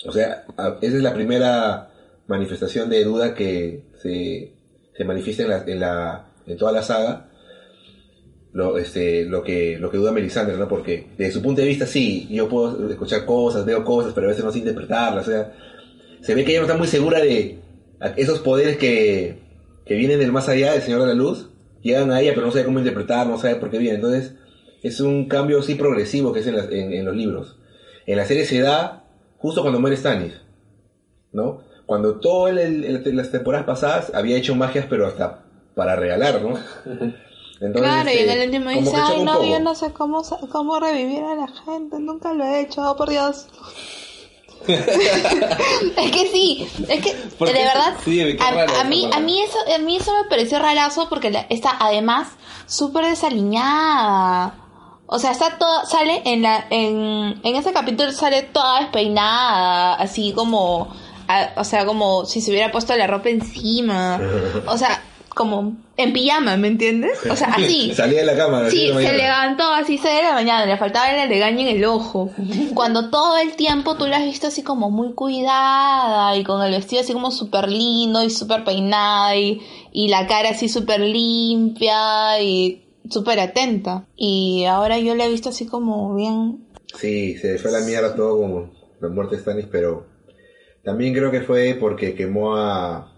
O 0.05 0.13
sea, 0.13 0.45
esa 0.81 0.97
es 0.97 1.03
la 1.03 1.15
primera 1.15 1.91
manifestación 2.27 2.89
de 2.89 3.05
duda 3.05 3.35
que 3.35 3.83
se, 4.01 4.53
se 4.97 5.05
manifiesta 5.05 5.43
en, 5.43 5.49
la, 5.51 5.65
en, 5.67 5.81
la, 5.81 6.33
en 6.47 6.57
toda 6.57 6.73
la 6.73 6.83
saga. 6.83 7.27
Lo, 8.53 8.79
este, 8.79 9.27
lo, 9.27 9.45
que, 9.45 9.79
lo 9.79 9.91
que 9.91 9.99
duda 9.99 10.11
Melisandre, 10.11 10.57
¿no? 10.57 10.67
Porque 10.67 11.07
desde 11.17 11.35
su 11.35 11.43
punto 11.43 11.61
de 11.61 11.69
vista, 11.69 11.87
sí, 11.87 12.27
yo 12.31 12.49
puedo 12.49 12.91
escuchar 12.91 13.25
cosas, 13.25 13.65
veo 13.65 13.85
cosas, 13.85 14.13
pero 14.13 14.27
a 14.27 14.31
veces 14.31 14.45
no 14.45 14.51
sé 14.51 14.59
interpretarlas. 14.59 15.29
O 15.29 15.31
sea, 15.31 15.53
se 16.21 16.35
ve 16.35 16.45
que 16.45 16.53
ella 16.53 16.61
no 16.61 16.67
está 16.67 16.77
muy 16.77 16.89
segura 16.89 17.21
de 17.21 17.59
esos 18.17 18.41
poderes 18.41 18.77
que, 18.77 19.39
que 19.85 19.95
vienen 19.95 20.19
del 20.19 20.33
más 20.33 20.49
allá 20.49 20.73
del 20.73 20.83
Señor 20.83 21.03
de 21.03 21.09
la 21.09 21.15
Luz. 21.15 21.51
Llegan 21.83 22.11
a 22.11 22.21
ella, 22.21 22.33
pero 22.35 22.47
no 22.47 22.53
sabe 22.53 22.65
cómo 22.65 22.79
interpretar, 22.79 23.27
no 23.27 23.39
sabe 23.39 23.57
por 23.57 23.71
qué 23.71 23.79
vienen. 23.79 23.97
Entonces, 23.97 24.35
es 24.83 25.01
un 25.01 25.29
cambio 25.29 25.63
sí 25.63 25.75
progresivo 25.77 26.33
que 26.33 26.41
es 26.41 26.47
en 26.47 27.05
los 27.05 27.17
libros. 27.17 27.59
En 28.07 28.17
la 28.17 28.25
serie 28.25 28.45
se 28.47 28.61
da 28.61 29.01
justo 29.41 29.63
cuando 29.63 29.81
muere 29.81 29.97
Stannis, 29.97 30.35
¿no? 31.33 31.63
Cuando 31.87 32.21
todas 32.21 32.55
las 32.55 33.31
temporadas 33.33 33.67
pasadas 33.67 34.13
había 34.15 34.37
hecho 34.37 34.55
magias, 34.55 34.87
pero 34.89 35.07
hasta 35.09 35.43
para 35.75 35.97
regalar, 35.97 36.41
¿no? 36.41 36.51
Entonces, 37.61 37.83
claro, 37.93 38.11
y 38.11 38.19
en 38.19 38.31
el 38.31 38.47
último 38.47 38.71
dice, 38.71 38.97
ay 38.97 39.23
no, 39.23 39.33
poco. 39.35 39.45
yo 39.45 39.61
no 39.61 39.75
sé 39.75 39.93
cómo, 39.93 40.25
sa- 40.25 40.39
cómo 40.51 40.81
revivir 40.81 41.23
a 41.23 41.35
la 41.35 41.49
gente, 41.49 41.99
nunca 41.99 42.33
lo 42.33 42.43
he 42.45 42.61
hecho, 42.63 42.81
oh 42.91 42.97
por 42.97 43.11
Dios. 43.11 43.47
es 44.67 46.11
que 46.13 46.29
sí, 46.33 46.69
es 46.89 47.03
que 47.03 47.15
¿Por 47.39 47.49
de 47.49 47.55
verdad, 47.55 47.95
Sí, 48.05 48.21
a, 48.41 48.51
raro 48.51 48.73
a 48.81 48.85
mí, 48.85 49.09
a 49.13 49.21
mí 49.21 49.41
eso, 49.43 49.59
a 49.75 49.79
mí 49.79 49.97
eso 49.97 50.13
me 50.23 50.29
pareció 50.29 50.59
rarazo 50.59 51.09
porque 51.09 51.31
la- 51.31 51.47
está 51.51 51.77
además 51.79 52.29
súper 52.67 53.05
desaliñada. 53.07 54.55
O 55.13 55.19
sea, 55.19 55.33
está 55.33 55.59
toda, 55.59 55.85
sale 55.87 56.23
en 56.25 56.43
la, 56.43 56.67
en, 56.71 57.41
en 57.43 57.57
ese 57.57 57.73
capítulo 57.73 58.13
sale 58.13 58.43
toda 58.43 58.81
despeinada, 58.81 59.95
así 59.95 60.33
como, 60.33 60.89
a- 61.27 61.51
o 61.57 61.65
sea, 61.65 61.85
como 61.85 62.25
si 62.27 62.41
se 62.41 62.51
hubiera 62.53 62.71
puesto 62.71 62.97
la 62.97 63.07
ropa 63.09 63.29
encima. 63.29 64.21
O 64.67 64.79
sea, 64.79 65.03
como 65.35 65.75
en 65.97 66.13
pijama, 66.13 66.57
¿me 66.57 66.69
entiendes? 66.69 67.19
O 67.31 67.35
sea, 67.35 67.49
así. 67.49 67.93
Salía 67.97 68.21
de 68.21 68.27
la 68.27 68.37
cama. 68.37 68.67
a 68.67 68.71
Sí, 68.71 68.89
la 68.89 69.01
se 69.01 69.13
levantó 69.17 69.73
así 69.73 69.99
6 69.99 70.17
de 70.17 70.23
la 70.23 70.33
mañana, 70.33 70.67
le 70.67 70.77
faltaba 70.77 71.11
el 71.11 71.29
legaño 71.29 71.61
en 71.61 71.69
el 71.77 71.85
ojo. 71.87 72.31
Cuando 72.75 73.11
todo 73.11 73.37
el 73.39 73.55
tiempo 73.57 73.97
tú 73.97 74.07
la 74.07 74.19
has 74.19 74.25
visto 74.25 74.47
así 74.49 74.63
como 74.63 74.91
muy 74.91 75.13
cuidada 75.15 76.37
y 76.37 76.45
con 76.45 76.63
el 76.63 76.71
vestido 76.73 77.03
así 77.03 77.13
como 77.13 77.31
súper 77.31 77.69
lindo 77.69 78.23
y 78.23 78.31
súper 78.31 78.65
peinada 78.65 79.35
y, 79.37 79.61
y 79.93 80.09
la 80.09 80.27
cara 80.27 80.51
así 80.51 80.69
súper 80.69 81.01
limpia 81.01 82.41
y 82.41 82.83
súper 83.09 83.41
atenta. 83.41 84.07
Y 84.17 84.65
ahora 84.65 84.99
yo 84.99 85.15
la 85.15 85.27
he 85.27 85.31
visto 85.31 85.49
así 85.49 85.67
como 85.67 86.15
bien... 86.15 86.67
Sí, 86.97 87.37
se 87.39 87.59
fue 87.59 87.71
la 87.71 87.81
mierda 87.81 88.15
todo 88.15 88.39
como 88.39 88.73
la 89.01 89.09
muerte 89.09 89.37
de 89.37 89.43
Stannis, 89.43 89.67
pero 89.71 90.07
también 90.83 91.15
creo 91.15 91.31
que 91.31 91.41
fue 91.41 91.77
porque 91.79 92.15
quemó 92.15 92.57
a, 92.57 93.13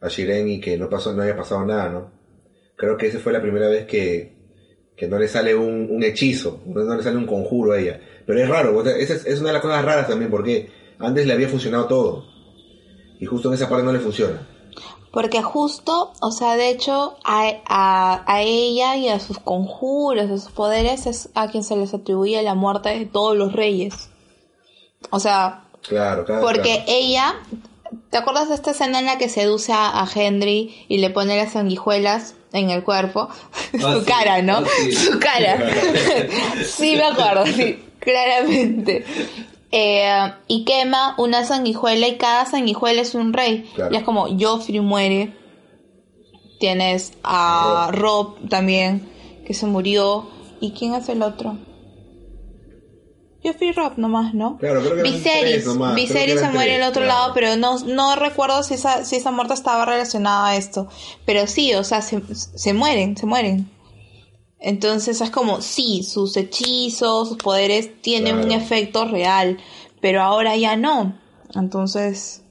a 0.00 0.08
Shiren 0.08 0.48
y 0.48 0.60
que 0.60 0.76
no 0.76 0.88
pasó, 0.88 1.12
no 1.14 1.22
había 1.22 1.36
pasado 1.36 1.64
nada, 1.64 1.88
¿no? 1.88 2.12
Creo 2.76 2.96
que 2.96 3.06
esa 3.06 3.18
fue 3.18 3.32
la 3.32 3.42
primera 3.42 3.68
vez 3.68 3.86
que, 3.86 4.36
que 4.96 5.08
no 5.08 5.18
le 5.18 5.28
sale 5.28 5.54
un, 5.54 6.02
hechizo, 6.02 6.62
no, 6.66 6.84
no 6.84 6.96
le 6.96 7.02
sale 7.02 7.16
un 7.16 7.26
conjuro 7.26 7.72
a 7.72 7.80
ella. 7.80 8.00
Pero 8.26 8.40
es 8.40 8.48
raro, 8.48 8.76
o 8.76 8.82
esa 8.82 9.14
es, 9.14 9.26
es 9.26 9.40
una 9.40 9.48
de 9.48 9.54
las 9.54 9.62
cosas 9.62 9.84
raras 9.84 10.08
también, 10.08 10.30
porque 10.30 10.68
antes 10.98 11.26
le 11.26 11.32
había 11.32 11.48
funcionado 11.48 11.86
todo. 11.86 12.26
Y 13.18 13.26
justo 13.26 13.48
en 13.48 13.54
esa 13.54 13.68
parte 13.68 13.84
no 13.84 13.92
le 13.92 13.98
funciona. 13.98 14.46
Porque 15.12 15.42
justo, 15.42 16.12
o 16.20 16.30
sea, 16.30 16.56
de 16.56 16.68
hecho, 16.70 17.16
a, 17.24 17.50
a, 17.66 18.22
a 18.32 18.42
ella 18.42 18.96
y 18.96 19.08
a 19.08 19.18
sus 19.18 19.38
conjuros, 19.40 20.30
a 20.30 20.38
sus 20.38 20.52
poderes, 20.52 21.06
es 21.06 21.30
a 21.34 21.48
quien 21.48 21.64
se 21.64 21.76
les 21.76 21.92
atribuye 21.94 22.40
la 22.42 22.54
muerte 22.54 22.90
de 22.96 23.06
todos 23.06 23.36
los 23.36 23.52
reyes. 23.52 24.08
O 25.10 25.18
sea, 25.18 25.64
Claro, 25.82 26.24
claro. 26.24 26.42
porque 26.42 26.60
claro. 26.76 26.82
ella, 26.86 27.34
¿te 28.10 28.18
acuerdas 28.18 28.48
de 28.50 28.54
esta 28.54 28.70
escena 28.70 29.00
en 29.00 29.06
la 29.06 29.18
que 29.18 29.28
seduce 29.28 29.72
a, 29.72 30.00
a 30.02 30.08
Henry 30.14 30.84
y 30.88 30.98
le 30.98 31.10
pone 31.10 31.36
las 31.36 31.52
sanguijuelas 31.54 32.34
en 32.52 32.70
el 32.70 32.84
cuerpo? 32.84 33.28
Ah, 33.30 33.38
Su 33.94 34.00
sí. 34.00 34.06
cara, 34.06 34.42
¿no? 34.42 34.58
Ah, 34.58 34.64
sí. 34.84 34.92
Su 34.92 35.18
cara. 35.18 35.58
sí, 36.64 36.94
me 36.96 37.04
acuerdo, 37.04 37.46
sí, 37.46 37.82
claramente. 37.98 39.04
Eh, 39.72 40.32
y 40.48 40.64
quema 40.64 41.14
una 41.16 41.44
sanguijuela 41.44 42.08
y 42.08 42.16
cada 42.16 42.46
sanguijuela 42.46 43.02
es 43.02 43.14
un 43.14 43.32
rey. 43.32 43.70
Claro. 43.74 43.94
Y 43.94 43.96
es 43.96 44.02
como 44.02 44.26
Joffrey 44.38 44.80
muere. 44.80 45.36
Tienes 46.58 47.14
a 47.22 47.90
Rob 47.92 48.48
también, 48.48 49.08
que 49.46 49.54
se 49.54 49.66
murió. 49.66 50.28
¿Y 50.60 50.72
quién 50.72 50.94
es 50.94 51.08
el 51.08 51.22
otro? 51.22 51.56
Joffrey 53.42 53.72
Rob 53.72 53.94
nomás, 53.96 54.34
¿no? 54.34 54.58
Claro, 54.58 54.80
creo 54.82 54.96
que 54.96 55.02
Viserys, 55.02 55.64
nomás, 55.64 55.94
creo 55.94 56.06
que 56.06 56.12
Viserys 56.12 56.40
se 56.40 56.50
muere 56.50 56.76
al 56.76 56.90
otro 56.90 57.02
claro. 57.02 57.20
lado, 57.20 57.34
pero 57.34 57.56
no, 57.56 57.78
no 57.78 58.14
recuerdo 58.16 58.62
si 58.62 58.74
esa, 58.74 59.04
si 59.04 59.16
esa 59.16 59.30
muerte 59.30 59.54
estaba 59.54 59.86
relacionada 59.86 60.48
a 60.48 60.56
esto. 60.56 60.88
Pero 61.24 61.46
sí, 61.46 61.72
o 61.74 61.82
sea, 61.82 62.02
se, 62.02 62.20
se 62.34 62.74
mueren, 62.74 63.16
se 63.16 63.24
mueren. 63.24 63.70
Entonces 64.60 65.20
es 65.20 65.30
como, 65.30 65.60
sí, 65.62 66.02
sus 66.02 66.36
hechizos, 66.36 67.28
sus 67.28 67.36
poderes 67.38 68.00
tienen 68.02 68.36
un 68.38 68.50
efecto 68.52 69.06
real, 69.06 69.58
pero 70.00 70.20
ahora 70.22 70.56
ya 70.56 70.76
no. 70.76 71.18
Entonces, 71.54 72.42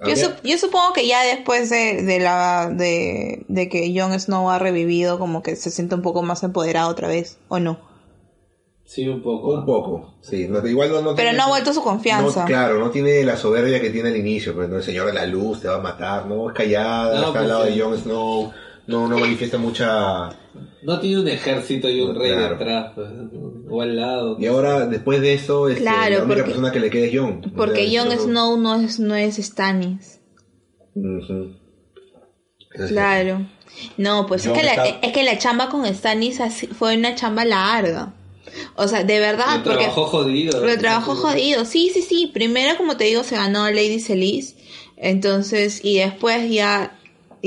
yo, 0.00 0.10
Habría- 0.12 0.16
sup- 0.16 0.40
yo 0.42 0.58
supongo 0.58 0.92
que 0.92 1.06
ya 1.06 1.22
después 1.22 1.70
de, 1.70 2.02
de 2.02 2.18
la 2.18 2.68
de, 2.70 3.44
de 3.48 3.68
que 3.68 3.94
Jon 3.98 4.18
Snow 4.18 4.50
ha 4.50 4.58
revivido, 4.58 5.18
como 5.18 5.42
que 5.42 5.54
se 5.56 5.70
siente 5.70 5.94
un 5.94 6.02
poco 6.02 6.22
más 6.22 6.42
empoderado 6.42 6.90
otra 6.90 7.08
vez, 7.08 7.38
¿o 7.48 7.60
no? 7.60 7.78
Sí, 8.86 9.08
un 9.08 9.22
poco. 9.22 9.54
Un 9.54 9.64
poco, 9.64 10.14
sí. 10.20 10.46
No, 10.48 10.66
igual 10.66 10.90
no, 10.90 11.00
no 11.00 11.14
Pero 11.14 11.28
tiene- 11.30 11.38
no 11.38 11.44
ha 11.44 11.48
vuelto 11.48 11.72
su 11.72 11.82
confianza. 11.82 12.40
No, 12.42 12.46
claro, 12.46 12.78
no 12.78 12.90
tiene 12.90 13.22
la 13.24 13.36
soberbia 13.36 13.80
que 13.80 13.90
tiene 13.90 14.10
al 14.10 14.16
inicio, 14.16 14.54
pues 14.54 14.68
no 14.68 14.76
el 14.76 14.82
señor 14.82 15.06
de 15.06 15.14
la 15.14 15.24
luz 15.24 15.60
te 15.62 15.68
va 15.68 15.76
a 15.76 15.80
matar, 15.80 16.26
no 16.26 16.50
es 16.50 16.54
callada, 16.56 17.12
No, 17.14 17.28
está 17.28 17.30
pues, 17.30 17.42
al 17.42 17.48
lado 17.48 17.66
sí. 17.66 17.72
de 17.74 17.80
Jon 17.82 17.98
Snow, 17.98 18.52
no, 18.86 19.08
no 19.08 19.18
manifiesta 19.18 19.58
mucha 19.58 20.36
No 20.82 21.00
tiene 21.00 21.20
un 21.20 21.28
ejército 21.28 21.88
y 21.88 22.00
un 22.00 22.14
rey 22.14 22.32
Claro. 22.32 22.56
detrás, 22.56 22.92
pues, 22.94 23.08
o 23.70 23.80
al 23.82 23.96
lado. 23.96 24.36
y 24.38 24.46
ahora 24.46 24.86
después 24.86 25.20
de 25.20 25.34
eso 25.34 25.68
este, 25.68 25.80
Claro, 25.82 26.10
la 26.18 26.24
única 26.24 26.26
porque- 26.26 26.42
persona 26.44 26.72
que 26.72 26.80
le 26.80 26.90
queda 26.90 27.06
es 27.06 27.18
Jon. 27.18 27.40
Porque 27.56 27.96
Jon 27.96 28.08
no- 28.08 28.16
Snow 28.22 28.56
no 28.58 28.74
es, 28.76 28.98
no 29.00 29.14
es 29.14 29.36
Stannis. 29.36 30.20
Ujú. 30.94 31.54
Eso 32.74 32.84
es 32.84 32.90
Claro. 32.90 33.46
No, 33.96 34.26
pues 34.26 34.42
es 34.42 34.48
Jon 34.48 34.58
que, 34.58 34.64
la, 34.64 34.74
está- 34.74 35.06
es 35.06 35.12
que 35.12 35.22
la 35.24 35.38
chamba 35.38 35.68
con 35.68 35.86
Stannis 35.92 36.40
así- 36.40 36.66
fue 36.68 36.96
una 36.96 37.14
chamba 37.14 37.44
larga. 37.44 38.14
O 38.76 38.86
sea, 38.86 39.02
de 39.02 39.18
verdad, 39.18 39.58
Lo 39.58 39.64
porque 39.64 39.78
trabajó 39.84 40.04
jodido. 40.06 40.64
lo 40.64 40.78
trabajó 40.78 41.14
jodido. 41.16 41.64
Sí, 41.64 41.90
sí, 41.92 42.02
sí. 42.02 42.30
Primero, 42.32 42.76
como 42.76 42.96
te 42.96 43.04
digo, 43.04 43.24
se 43.24 43.34
ganó 43.36 43.64
a 43.64 43.70
Lady 43.72 43.98
Celis. 43.98 44.54
Entonces, 44.96 45.80
y 45.84 45.98
después 45.98 46.48
ya, 46.50 46.96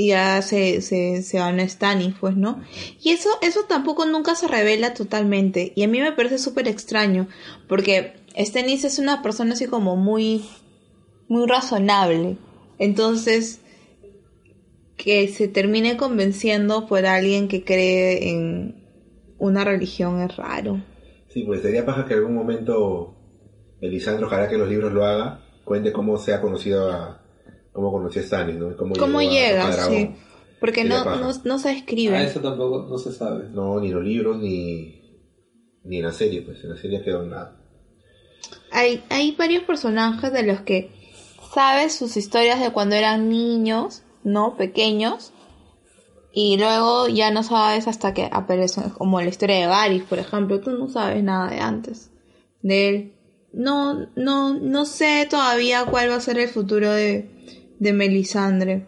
ya 0.06 0.40
se, 0.42 0.80
se, 0.80 1.22
se 1.22 1.38
ganó 1.38 1.62
a 1.62 1.68
Stannis, 1.68 2.14
pues, 2.20 2.36
¿no? 2.36 2.62
Y 3.02 3.10
eso, 3.10 3.28
eso 3.42 3.64
tampoco 3.68 4.06
nunca 4.06 4.36
se 4.36 4.46
revela 4.46 4.94
totalmente. 4.94 5.72
Y 5.74 5.82
a 5.82 5.88
mí 5.88 6.00
me 6.00 6.12
parece 6.12 6.38
súper 6.38 6.68
extraño. 6.68 7.26
Porque 7.68 8.14
Stannis 8.38 8.84
es 8.84 8.98
una 8.98 9.22
persona 9.22 9.54
así 9.54 9.66
como 9.66 9.96
muy, 9.96 10.44
muy 11.28 11.46
razonable. 11.48 12.36
Entonces, 12.78 13.60
que 14.96 15.28
se 15.28 15.48
termine 15.48 15.96
convenciendo 15.96 16.86
por 16.86 17.06
alguien 17.06 17.48
que 17.48 17.64
cree 17.64 18.30
en 18.30 18.84
una 19.38 19.64
religión 19.64 20.20
es 20.20 20.36
raro. 20.36 20.80
Sí, 21.28 21.44
pues 21.44 21.62
sería 21.62 21.86
paja 21.86 22.04
que 22.06 22.14
en 22.14 22.20
algún 22.20 22.34
momento 22.34 23.16
Elisandro, 23.80 24.26
ojalá 24.26 24.48
que 24.48 24.58
los 24.58 24.68
libros 24.68 24.92
lo 24.92 25.04
haga, 25.04 25.40
cuente 25.64 25.92
cómo 25.92 26.18
se 26.18 26.34
ha 26.34 26.40
conocido 26.40 26.90
a, 26.90 27.17
cómo 27.72 27.92
conoció 27.92 28.22
a 28.22 28.24
Stannis, 28.24 28.56
¿no? 28.56 28.76
Cómo, 28.76 28.94
¿Cómo 28.96 29.20
llegó 29.20 29.32
a- 29.32 29.66
a 29.66 29.70
llega? 29.70 29.72
Sí. 29.86 30.10
Porque 30.60 30.84
no, 30.84 31.04
no, 31.04 31.30
no 31.44 31.58
se 31.58 31.70
escribe. 31.72 32.16
Ah, 32.16 32.22
eso 32.24 32.40
tampoco 32.40 32.86
no 32.88 32.98
se 32.98 33.12
sabe. 33.12 33.48
No, 33.50 33.78
ni 33.80 33.90
los 33.90 34.02
libros, 34.04 34.38
ni, 34.38 35.00
ni 35.84 35.98
en 35.98 36.04
la 36.04 36.12
serie, 36.12 36.42
pues 36.42 36.62
en 36.64 36.70
la 36.70 36.76
serie 36.76 37.02
quedó 37.02 37.24
nada. 37.24 37.56
Hay, 38.72 39.02
hay 39.08 39.32
varios 39.36 39.62
personajes 39.64 40.32
de 40.32 40.42
los 40.42 40.60
que 40.62 40.90
sabes 41.54 41.94
sus 41.94 42.16
historias 42.16 42.60
de 42.60 42.70
cuando 42.72 42.96
eran 42.96 43.28
niños, 43.28 44.02
¿no? 44.24 44.56
Pequeños. 44.56 45.32
Y 46.32 46.58
luego 46.58 47.08
ya 47.08 47.30
no 47.30 47.42
sabes 47.42 47.88
hasta 47.88 48.12
que 48.12 48.28
aparecen, 48.30 48.90
como 48.90 49.20
la 49.20 49.28
historia 49.28 49.56
de 49.60 49.66
Varys, 49.66 50.02
por 50.04 50.18
ejemplo. 50.18 50.60
Tú 50.60 50.70
no 50.72 50.88
sabes 50.88 51.22
nada 51.22 51.50
de 51.50 51.60
antes. 51.60 52.10
De 52.62 52.88
él. 52.88 53.12
No, 53.52 54.08
no, 54.14 54.54
no 54.58 54.84
sé 54.84 55.26
todavía 55.30 55.84
cuál 55.86 56.10
va 56.10 56.16
a 56.16 56.20
ser 56.20 56.38
el 56.38 56.48
futuro 56.48 56.90
de, 56.90 57.30
de 57.78 57.92
Melisandre. 57.92 58.84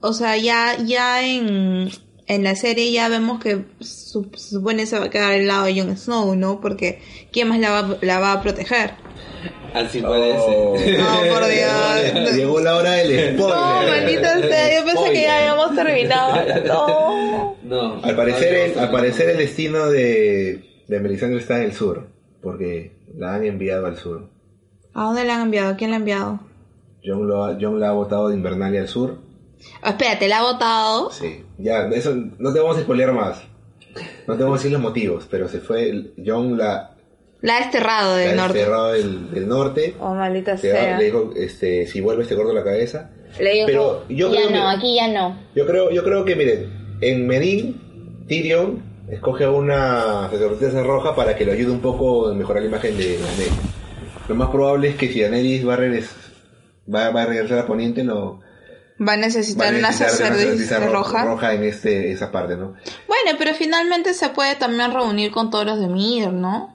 O 0.00 0.12
sea, 0.12 0.36
ya, 0.36 0.76
ya 0.84 1.26
en, 1.26 1.88
en 2.26 2.44
la 2.44 2.54
serie 2.54 2.92
ya 2.92 3.08
vemos 3.08 3.40
que 3.42 3.64
su- 3.80 4.30
se 4.36 4.50
supone 4.56 4.86
se 4.86 4.98
va 4.98 5.06
a 5.06 5.10
quedar 5.10 5.32
al 5.32 5.46
lado 5.46 5.64
de 5.66 5.80
Jon 5.80 5.96
Snow, 5.96 6.36
¿no? 6.36 6.60
Porque 6.60 7.00
¿quién 7.32 7.48
más 7.48 7.58
la 7.58 7.70
va, 7.70 7.98
la 8.02 8.18
va 8.20 8.32
a 8.32 8.42
proteger? 8.42 8.92
Así 9.74 10.02
Oh. 10.04 10.08
parece. 10.74 10.96
No, 10.98 11.34
por 11.34 11.46
Dios. 11.48 12.34
Llegó 12.34 12.60
la 12.60 12.76
hora 12.76 12.92
del 12.92 13.36
spoiler. 13.36 13.36
No, 13.36 13.88
maldita 13.88 14.40
sea, 14.40 14.80
yo 14.80 14.86
pensé 14.86 15.12
que 15.12 15.22
ya 15.22 15.38
habíamos 15.38 15.74
terminado. 15.74 16.36
No. 16.66 17.56
No. 17.64 18.04
Al 18.04 18.14
parecer, 18.14 18.52
no, 18.52 18.64
el, 18.64 18.90
no, 18.92 18.98
al 18.98 19.06
en 19.06 19.30
el 19.30 19.36
destino 19.38 19.86
de, 19.88 20.82
de 20.86 21.00
Melisandre 21.00 21.40
está 21.40 21.56
en 21.58 21.64
el 21.64 21.72
sur, 21.72 22.08
porque 22.42 22.92
la 23.16 23.34
han 23.34 23.44
enviado 23.44 23.86
al 23.86 23.96
sur. 23.98 24.30
¿A 24.94 25.02
dónde 25.04 25.24
la 25.24 25.34
han 25.36 25.42
enviado? 25.42 25.76
¿Quién 25.76 25.90
la 25.90 25.96
ha 25.96 25.98
enviado? 26.00 26.40
John, 27.06 27.26
lo 27.28 27.44
ha- 27.44 27.56
John 27.60 27.78
la 27.78 27.90
ha 27.90 27.92
votado 27.92 28.28
de 28.28 28.34
Invernalia 28.34 28.80
al 28.80 28.88
sur. 28.88 29.18
Oh, 29.82 29.88
espérate, 29.88 30.28
¿la 30.28 30.38
ha 30.38 30.42
votado? 30.52 31.10
Sí, 31.10 31.44
ya, 31.58 31.86
eso 31.88 32.14
no 32.38 32.52
te 32.52 32.60
vamos 32.60 32.76
a 32.76 32.80
spoilear 32.80 33.12
más. 33.12 33.42
No 34.26 34.36
te 34.36 34.42
vamos 34.42 34.58
a 34.58 34.62
decir 34.62 34.72
los 34.72 34.80
motivos, 34.82 35.26
pero 35.30 35.48
se 35.48 35.60
fue. 35.60 36.12
John 36.24 36.58
la, 36.58 36.94
La 37.40 37.56
ha 37.56 37.60
desterrado 37.60 38.16
del 38.16 38.26
la 38.28 38.32
ha 38.32 38.36
norte. 38.46 38.58
desterrado 38.58 38.92
del, 38.92 39.30
del 39.30 39.48
norte. 39.48 39.94
Oh, 40.00 40.14
maldita 40.14 40.56
Se 40.58 40.72
va- 40.72 40.78
sea. 40.80 40.98
le 40.98 41.04
dijo, 41.06 41.30
este, 41.36 41.86
si 41.86 42.00
vuelves 42.00 42.28
te 42.28 42.36
corto 42.36 42.52
la 42.52 42.64
cabeza. 42.64 43.10
Le 43.40 43.52
digo, 43.52 43.66
Pero 43.66 44.04
yo 44.08 44.32
ya 44.32 44.40
creo 44.46 44.50
no, 44.50 44.70
que- 44.70 44.76
aquí 44.76 44.96
ya 44.96 45.08
no. 45.08 45.38
Yo 45.54 45.66
creo, 45.66 45.90
yo 45.90 46.04
creo 46.04 46.24
que, 46.24 46.36
miren, 46.36 46.70
en 47.00 47.26
Merín, 47.26 47.80
Tyrion 48.28 48.82
escoge 49.10 49.44
a 49.44 49.50
una 49.50 50.28
sacerdotisa 50.30 50.82
roja 50.82 51.14
para 51.14 51.36
que 51.36 51.44
lo 51.44 51.52
ayude 51.52 51.70
un 51.70 51.80
poco 51.80 52.28
a 52.28 52.34
mejorar 52.34 52.62
la 52.62 52.68
imagen 52.68 52.96
de 52.98 53.18
Daenerys. 53.18 53.52
Lo 54.28 54.34
más 54.34 54.50
probable 54.50 54.88
es 54.88 54.96
que 54.96 55.08
si 55.08 55.20
Daenerys 55.20 55.66
va 55.66 55.74
a, 55.74 55.76
va, 56.92 57.10
va 57.10 57.22
a 57.22 57.26
regresar 57.26 57.58
a 57.58 57.66
Poniente, 57.66 58.02
no 58.04 58.40
Va 58.98 59.12
a 59.12 59.16
va 59.16 59.16
necesitar 59.16 59.66
a 59.74 59.78
una 59.78 59.88
necesitar 59.90 60.32
de 60.32 60.38
sacerdotisa 60.38 60.78
ro- 60.80 60.92
roja. 60.92 61.24
roja 61.24 61.52
en 61.54 61.64
este, 61.64 62.12
esa 62.12 62.32
parte, 62.32 62.56
¿no? 62.56 62.74
Bueno, 63.06 63.36
pero 63.38 63.52
finalmente 63.54 64.14
se 64.14 64.30
puede 64.30 64.54
también 64.56 64.92
reunir 64.92 65.30
con 65.32 65.50
todos 65.50 65.66
los 65.66 65.78
de 65.80 65.88
Mir, 65.88 66.32
¿no? 66.32 66.74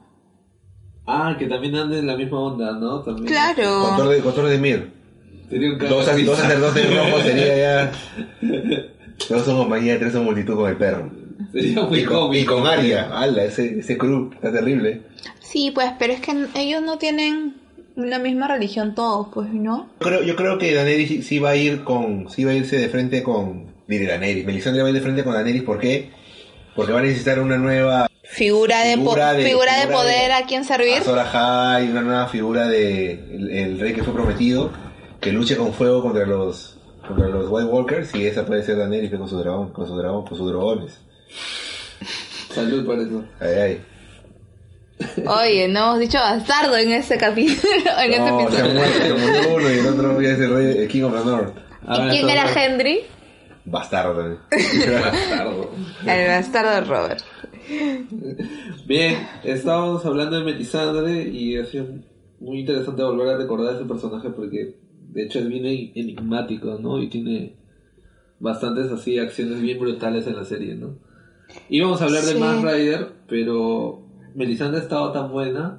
Ah, 1.04 1.34
que 1.36 1.46
también 1.46 1.74
anden 1.74 1.98
en 1.98 2.06
la 2.06 2.16
misma 2.16 2.38
onda, 2.38 2.72
¿no? 2.78 3.00
También. 3.02 3.26
Con 3.26 3.26
Claro. 3.26 3.96
Thor 3.96 4.08
de, 4.08 4.20
con 4.20 4.34
Thor 4.34 4.46
de 4.48 4.58
Mir. 4.58 4.92
Sería 5.50 5.72
un 5.72 5.78
Dos, 5.78 6.06
caso 6.06 6.18
dos 6.24 6.36
de- 6.36 6.42
sacerdotes 6.42 6.96
rojos 6.96 7.22
sería 7.22 7.56
ya... 7.56 7.92
Dos 9.28 9.44
son 9.44 9.56
compañía, 9.58 9.98
tres 9.98 10.12
son 10.12 10.24
multitud 10.24 10.54
con 10.56 10.70
el 10.70 10.76
perro. 10.76 11.10
Sería 11.52 11.82
muy 11.82 11.98
Y 12.00 12.04
con, 12.04 12.16
y 12.34 12.44
cómico. 12.44 12.54
con 12.56 12.66
Arya, 12.68 13.10
ala, 13.12 13.44
ese, 13.44 13.80
ese 13.80 13.98
crew, 13.98 14.30
está 14.32 14.52
terrible. 14.52 15.02
Sí, 15.40 15.70
pues, 15.74 15.90
pero 15.98 16.12
es 16.12 16.20
que 16.20 16.46
ellos 16.54 16.82
no 16.82 16.98
tienen 16.98 17.56
la 17.96 18.18
misma 18.18 18.48
religión 18.48 18.94
todos, 18.94 19.28
pues, 19.32 19.52
¿no? 19.52 19.88
Yo 20.00 20.06
creo, 20.06 20.22
yo 20.22 20.36
creo 20.36 20.58
que 20.58 20.74
Daenerys 20.74 21.26
sí, 21.26 21.38
va 21.38 21.50
a 21.50 21.56
ir 21.56 21.84
con, 21.84 22.28
sí 22.30 22.44
va 22.44 22.52
a 22.52 22.54
irse 22.54 22.76
de 22.78 22.88
frente 22.88 23.22
con, 23.22 23.66
diré 23.86 24.06
Daenerys, 24.06 24.44
Melisandre 24.46 24.82
va 24.82 24.88
a 24.88 24.90
ir 24.90 24.96
de 24.96 25.02
frente 25.02 25.24
con 25.24 25.34
Daenerys, 25.34 25.62
¿por 25.62 25.78
qué? 25.78 26.10
Porque 26.74 26.92
va 26.92 27.00
a 27.00 27.02
necesitar 27.02 27.38
una 27.40 27.58
nueva 27.58 28.08
Figura 28.24 28.82
de, 28.84 28.94
po- 28.96 29.02
Figura 29.10 29.32
de- 29.34 29.44
figura 29.44 29.80
de 29.80 29.86
poder 29.92 30.28
de- 30.28 30.32
a 30.32 30.46
quien 30.46 30.64
servir. 30.64 30.94
Azor 30.94 31.18
Ahai, 31.18 31.90
una 31.90 32.00
nueva 32.00 32.28
figura 32.28 32.66
de 32.66 33.12
el, 33.12 33.50
el 33.50 33.78
rey 33.80 33.92
que 33.92 34.02
fue 34.02 34.14
prometido, 34.14 34.70
que 35.20 35.32
luche 35.32 35.54
con 35.56 35.74
fuego 35.74 36.00
contra 36.02 36.24
los, 36.24 36.78
contra 37.06 37.28
los 37.28 37.50
White 37.50 37.68
Walkers, 37.68 38.14
y 38.14 38.24
esa 38.26 38.46
puede 38.46 38.62
ser 38.62 38.78
Daenerys 38.78 39.10
con 39.14 39.28
su 39.28 39.36
dragón, 39.38 39.72
con 39.72 39.86
su 39.86 39.94
dragón, 39.98 40.24
con 40.24 40.38
sus 40.38 40.48
dragones. 40.50 40.98
Salud 42.54 42.84
por 42.86 42.98
eso. 42.98 43.22
Ay, 43.40 43.54
ay. 43.54 43.80
Oye, 45.26 45.68
no 45.68 45.80
hemos 45.80 45.98
dicho 46.00 46.18
bastardo 46.18 46.76
en 46.76 46.92
ese 46.92 47.16
capítulo, 47.18 47.72
en 48.04 48.18
No, 48.18 48.40
ese 48.40 48.56
se 48.56 48.62
episodio. 48.62 48.82
se 49.02 49.14
murió 49.14 49.54
uno 49.56 49.70
y 49.70 49.78
el 49.78 49.86
otro 49.86 50.20
es 50.20 50.38
el 50.40 50.50
rey, 50.54 50.78
el 50.82 50.88
King 50.88 51.02
of 51.02 51.18
the 51.18 51.24
North. 51.24 51.54
Ahora 51.86 52.06
¿Y 52.06 52.10
quién 52.18 52.28
era 52.30 52.46
Henry? 52.52 53.00
Bastardo. 53.64 54.38
Bastardo. 54.50 55.70
El 56.06 56.28
bastardo 56.28 56.84
Robert. 56.88 57.20
Bien, 58.86 59.16
estábamos 59.44 60.04
hablando 60.04 60.38
de 60.38 60.44
Melisandre 60.44 61.28
y 61.28 61.56
ha 61.56 61.64
sido 61.66 61.86
muy 62.40 62.60
interesante 62.60 63.02
volver 63.02 63.28
a 63.34 63.38
recordar 63.38 63.76
ese 63.76 63.84
personaje 63.84 64.30
porque 64.30 64.76
de 65.12 65.22
hecho 65.24 65.38
es 65.38 65.48
bien 65.48 65.64
enigmático, 65.94 66.78
¿no? 66.80 67.00
Y 67.00 67.08
tiene 67.08 67.54
bastantes 68.40 68.90
así 68.90 69.18
acciones 69.18 69.60
bien 69.60 69.78
brutales 69.78 70.26
en 70.26 70.36
la 70.36 70.44
serie, 70.44 70.74
¿no? 70.74 70.96
Íbamos 71.68 72.00
a 72.00 72.06
hablar 72.06 72.22
Sí. 72.22 72.34
de 72.34 72.40
Mask 72.40 72.64
Rider, 72.64 73.08
pero 73.28 74.02
Melisandre 74.34 74.80
ha 74.80 74.82
estado 74.82 75.12
tan 75.12 75.30
buena 75.30 75.78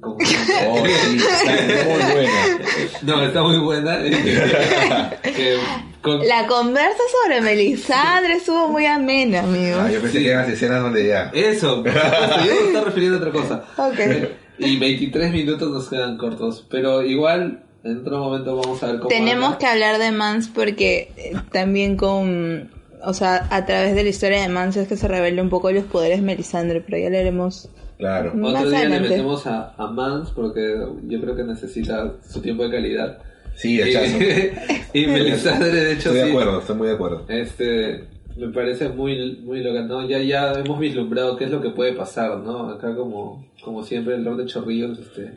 como... 0.00 0.16
Oh, 0.70 0.84
sí, 0.86 1.16
está 1.16 1.84
muy 1.84 2.12
buena. 2.12 2.58
no, 3.02 3.22
está 3.24 3.42
muy 3.42 3.58
buena. 3.58 3.98
que 5.22 5.56
con- 6.02 6.26
La 6.26 6.46
conversa 6.46 6.98
sobre 7.24 7.40
Melisandre 7.40 8.34
estuvo 8.34 8.68
muy 8.68 8.86
amena, 8.86 9.40
amigo. 9.40 9.78
Ah, 9.80 9.90
yo 9.90 10.00
pensé 10.00 10.18
Sí. 10.18 10.24
que 10.24 10.30
eran 10.30 10.42
las 10.44 10.52
escenas 10.52 10.82
donde 10.82 11.06
ya. 11.06 11.30
Eso, 11.34 11.82
por 11.82 11.92
supuesto, 11.92 12.36
yo 12.46 12.54
me 12.60 12.66
estaba 12.68 12.84
refiriendo 12.86 13.16
a 13.16 13.20
otra 13.20 13.32
cosa. 13.32 13.64
Ok. 13.76 14.28
Y 14.58 14.76
23 14.78 15.32
minutos 15.32 15.70
nos 15.70 15.88
quedan 15.88 16.16
cortos, 16.18 16.66
pero 16.70 17.02
igual 17.02 17.62
en 17.84 17.98
otro 17.98 18.18
momento 18.18 18.56
vamos 18.56 18.82
a 18.82 18.86
ver 18.86 18.96
cómo 18.98 19.08
Tenemos 19.08 19.46
anda. 19.46 19.58
que 19.58 19.66
hablar 19.66 19.98
de 19.98 20.10
Mans 20.12 20.48
porque 20.48 21.12
eh, 21.16 21.32
también 21.52 21.96
con... 21.96 22.70
O 23.04 23.14
sea, 23.14 23.46
a 23.50 23.64
través 23.64 23.94
de 23.94 24.02
la 24.02 24.08
historia 24.08 24.42
de 24.42 24.48
Mans 24.48 24.76
es 24.76 24.88
que 24.88 24.96
se 24.96 25.06
revela 25.06 25.40
un 25.42 25.50
poco 25.50 25.70
los 25.70 25.84
poderes 25.84 26.18
de 26.18 26.24
Melisandre, 26.26 26.80
pero 26.80 26.98
ya 26.98 27.10
leeremos 27.10 27.68
Claro. 27.98 28.32
más 28.34 28.54
Otro 28.54 28.70
día 28.70 28.88
le 28.88 29.00
metemos 29.00 29.46
a, 29.46 29.74
a 29.76 29.86
Mans 29.88 30.30
porque 30.30 30.76
yo 31.08 31.20
creo 31.20 31.34
que 31.36 31.42
necesita 31.44 32.14
su 32.26 32.40
tiempo 32.40 32.62
de 32.64 32.70
calidad. 32.70 33.18
Sí, 33.56 33.76
Y, 33.76 33.82
hachazo. 33.82 34.18
y 34.94 35.06
Melisandre, 35.06 35.70
de 35.72 35.92
hecho, 35.94 36.10
Estoy 36.10 36.14
de 36.14 36.30
acuerdo, 36.30 36.60
estoy 36.60 36.76
muy 36.76 36.86
de 36.88 36.94
acuerdo. 36.94 37.24
Este, 37.28 38.04
me 38.36 38.48
parece 38.50 38.88
muy, 38.90 39.38
muy 39.42 39.64
loca, 39.64 39.82
¿no? 39.82 40.08
Ya, 40.08 40.18
ya 40.20 40.52
hemos 40.52 40.78
vislumbrado 40.78 41.36
qué 41.36 41.46
es 41.46 41.50
lo 41.50 41.60
que 41.60 41.70
puede 41.70 41.92
pasar, 41.92 42.38
¿no? 42.38 42.70
Acá 42.70 42.94
como, 42.94 43.44
como 43.64 43.82
siempre 43.82 44.14
el 44.14 44.22
Lord 44.22 44.36
de 44.38 44.46
Chorrillos, 44.46 44.96
este, 45.00 45.32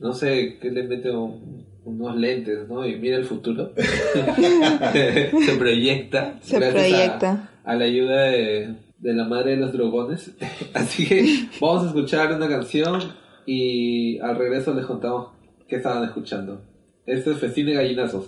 no 0.00 0.12
sé, 0.12 0.58
qué 0.60 0.70
le 0.72 0.82
mete 0.82 1.12
un- 1.12 1.64
unos 1.84 2.16
lentes, 2.16 2.68
¿no? 2.68 2.84
Y 2.86 2.96
mira 2.96 3.16
el 3.18 3.24
futuro. 3.24 3.70
se 4.92 5.56
proyecta. 5.58 6.38
Se 6.42 6.56
a- 6.56 6.70
proyecta. 6.70 7.50
A, 7.64 7.74
la 7.76 7.84
ayuda 7.84 8.22
de, 8.22 8.74
de 9.00 9.14
la 9.14 9.24
madre 9.24 9.52
de 9.52 9.56
los 9.56 9.72
drogones. 9.72 10.30
Así 10.74 11.06
que 11.06 11.48
vamos 11.60 11.84
a 11.84 11.86
escuchar 11.88 12.32
una 12.34 12.48
canción 12.48 13.00
y 13.46 14.18
al 14.20 14.36
regreso 14.36 14.72
les 14.74 14.86
contamos 14.86 15.28
qué 15.66 15.76
estaban 15.76 16.04
escuchando. 16.04 16.62
Este 17.06 17.32
es 17.32 17.38
Festín 17.38 17.66
de 17.66 17.74
Gallinazos 17.74 18.26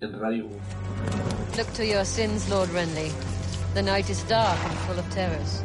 en 0.00 0.18
Radio. 0.20 0.46
Look 1.56 1.72
to 1.74 1.84
your 1.84 2.04
sins, 2.04 2.48
Lord 2.50 2.68
Renly. 2.70 3.10
The 3.74 3.82
night 3.82 4.08
is 4.10 4.22
dark 4.28 4.58
and 4.64 4.74
full 4.86 4.98
of 4.98 5.08
terrors. 5.14 5.62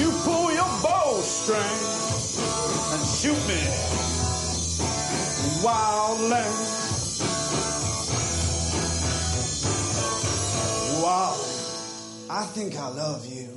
You 0.00 0.10
pull 0.24 0.50
your 0.50 0.72
bowstring 0.82 1.60
and 2.92 3.02
shoot 3.06 3.40
me. 3.46 3.60
Wildland. 5.60 6.56
Wow, 11.02 11.36
I 12.30 12.44
think 12.54 12.76
I 12.76 12.88
love 12.88 13.26
you. 13.26 13.48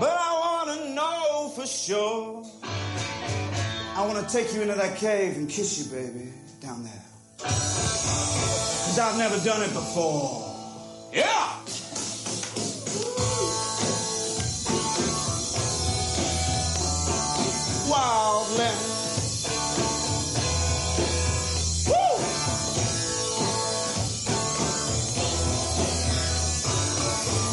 But 0.00 0.16
I 0.18 0.32
wanna 0.44 0.94
know 0.94 1.52
for 1.54 1.66
sure. 1.66 2.44
I 3.94 4.06
want 4.06 4.26
to 4.26 4.34
take 4.34 4.54
you 4.54 4.62
into 4.62 4.74
that 4.74 4.96
cave 4.96 5.36
and 5.36 5.46
kiss 5.46 5.78
you, 5.78 5.92
baby, 5.94 6.32
down 6.62 6.82
there. 6.84 7.04
Cause 7.38 8.98
I've 8.98 9.18
never 9.18 9.38
done 9.44 9.62
it 9.62 9.74
before. 9.74 11.10
Yeah! 11.12 11.61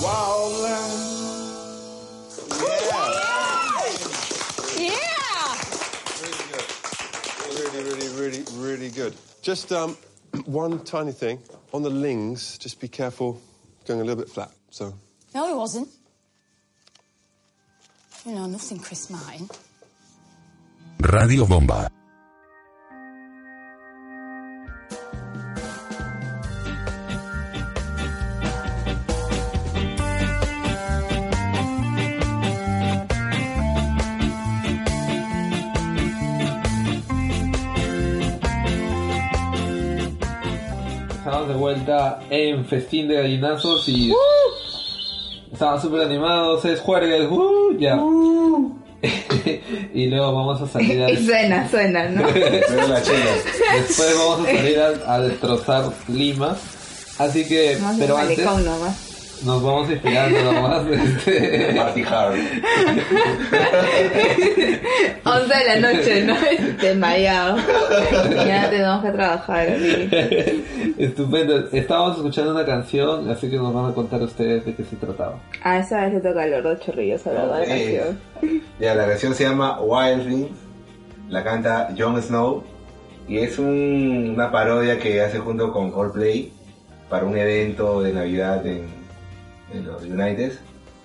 Wildland. 0.02 0.96
Yeah. 2.60 3.10
Yeah. 4.80 5.56
Really, 7.48 7.84
really, 7.84 8.10
really, 8.20 8.44
really 8.56 8.90
good. 8.90 9.14
Just 9.42 9.72
um, 9.72 9.98
one 10.46 10.84
tiny 10.84 11.12
thing. 11.12 11.40
On 11.72 11.84
the 11.84 11.90
lings, 11.90 12.58
just 12.58 12.80
be 12.80 12.88
careful 12.88 13.40
going 13.86 14.02
a 14.02 14.04
little 14.04 14.22
bit 14.24 14.32
flat. 14.32 14.52
So, 14.72 14.94
No, 15.36 15.52
it 15.52 15.56
wasn't. 15.56 15.88
You 18.26 18.34
know, 18.34 18.48
nothing, 18.48 18.80
Chris 18.80 19.10
Martin. 19.10 19.50
Radio 21.02 21.46
Bomba. 21.46 21.90
Estamos 41.12 41.48
de 41.48 41.54
vuelta 41.54 42.20
en 42.30 42.66
Festín 42.66 43.08
de 43.08 43.16
Gallinazos 43.16 43.88
y... 43.88 44.12
¡Uh! 44.12 44.16
Estaban 45.54 45.82
súper 45.82 46.02
animados, 46.02 46.66
es 46.66 46.82
juergues, 46.82 47.26
¡uh! 47.32 47.78
ya. 47.80 47.96
¡Uh! 47.96 48.79
Y 49.94 50.08
luego 50.08 50.34
vamos 50.34 50.62
a 50.62 50.68
salir 50.68 51.02
a... 51.04 51.10
Y 51.12 51.26
suena, 51.26 51.70
suena, 51.70 52.10
¿no? 52.10 52.28
Después 52.28 54.16
vamos 54.18 54.48
a 54.48 54.52
salir 54.56 54.80
a, 54.80 55.14
a 55.14 55.20
destrozar 55.22 55.92
Lima. 56.08 56.58
Así 57.18 57.46
que, 57.48 57.78
Vamos 57.82 57.98
pero 58.00 58.18
antes 58.18 58.46
nomás. 58.46 59.19
Nos 59.46 59.64
vamos 59.64 59.90
inspirando 59.90 60.40
nomás. 60.52 60.86
Este, 60.88 61.74
Party 61.76 62.04
hard. 62.04 62.36
11 65.26 65.54
de 65.56 65.66
la 65.82 65.94
noche, 65.94 66.24
¿no? 66.24 66.36
Desmayado. 66.82 67.58
Ya 68.46 68.70
tenemos 68.70 69.04
que 69.04 69.12
trabajar. 69.12 69.68
así. 69.70 70.10
Estupendo. 70.98 71.68
Estábamos 71.72 72.18
escuchando 72.18 72.52
una 72.52 72.66
canción, 72.66 73.30
así 73.30 73.50
que 73.50 73.58
nos 73.58 73.74
van 73.74 73.92
a 73.92 73.94
contar 73.94 74.22
ustedes 74.22 74.66
de 74.66 74.76
qué 74.76 74.84
se 74.84 74.96
trataba. 74.96 75.40
A 75.64 75.80
esa 75.80 76.02
vez 76.02 76.14
le 76.16 76.20
toca 76.22 76.44
al 76.44 76.52
Lordo 76.52 76.76
Chorrillos 76.80 77.26
hablar 77.28 77.46
de 77.46 77.50
la 77.52 77.60
Ok. 77.62 77.68
canción. 77.68 78.20
Ya, 78.80 78.96
la 78.96 79.08
canción 79.08 79.34
se 79.36 79.44
llama 79.44 79.80
Wild 79.82 80.28
Things, 80.28 80.50
la 81.30 81.44
canta 81.44 81.90
Jon 81.98 82.22
Snow 82.22 82.64
y 83.28 83.38
es 83.40 83.60
un- 83.60 84.32
una 84.36 84.52
parodia 84.52 84.98
que 85.00 85.22
hace 85.22 85.38
junto 85.40 85.72
con 85.72 85.92
Coldplay 85.92 86.52
para 87.10 87.26
un 87.26 87.38
evento 87.38 88.02
de 88.02 88.14
Navidad 88.14 88.66
en, 88.66 88.99
en 89.74 89.86
los 89.88 90.04
United. 90.04 90.54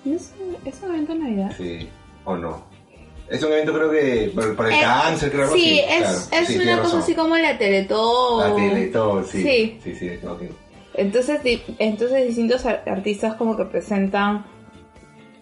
¿Es 0.05 0.33
un, 0.39 0.55
¿Es 0.67 0.81
un 0.83 0.91
evento 0.91 1.13
de 1.13 1.19
Navidad? 1.19 1.51
Sí, 1.57 1.89
o 2.25 2.35
no. 2.35 2.63
Es 3.29 3.41
un 3.41 3.51
evento 3.53 3.73
creo 3.73 3.89
que 3.91 4.31
por 4.55 4.67
el 4.67 4.73
Eh, 4.73 4.79
cáncer, 4.81 5.31
creo 5.31 5.43
algo 5.45 5.55
Sí, 5.55 5.79
así. 5.79 5.93
es, 5.93 5.97
claro. 6.27 6.41
es 6.43 6.47
Sí, 6.47 6.55
una 6.57 6.71
cosa 6.77 6.83
razón. 6.83 6.99
así 6.99 7.15
como 7.15 7.37
la 7.37 7.57
Teletón. 7.57 8.39
La 8.49 8.55
Teletón, 8.55 9.25
sí. 9.25 9.41
Sí. 9.41 9.79
Sí, 9.83 9.95
sí, 9.95 10.09
ok. 10.27 10.41
Entonces, 10.93 11.43
di- 11.43 11.61
entonces 11.79 12.27
distintos 12.27 12.65
ar- 12.65 12.83
artistas 12.85 13.33
como 13.35 13.57
que 13.57 13.65
presentan. 13.65 14.45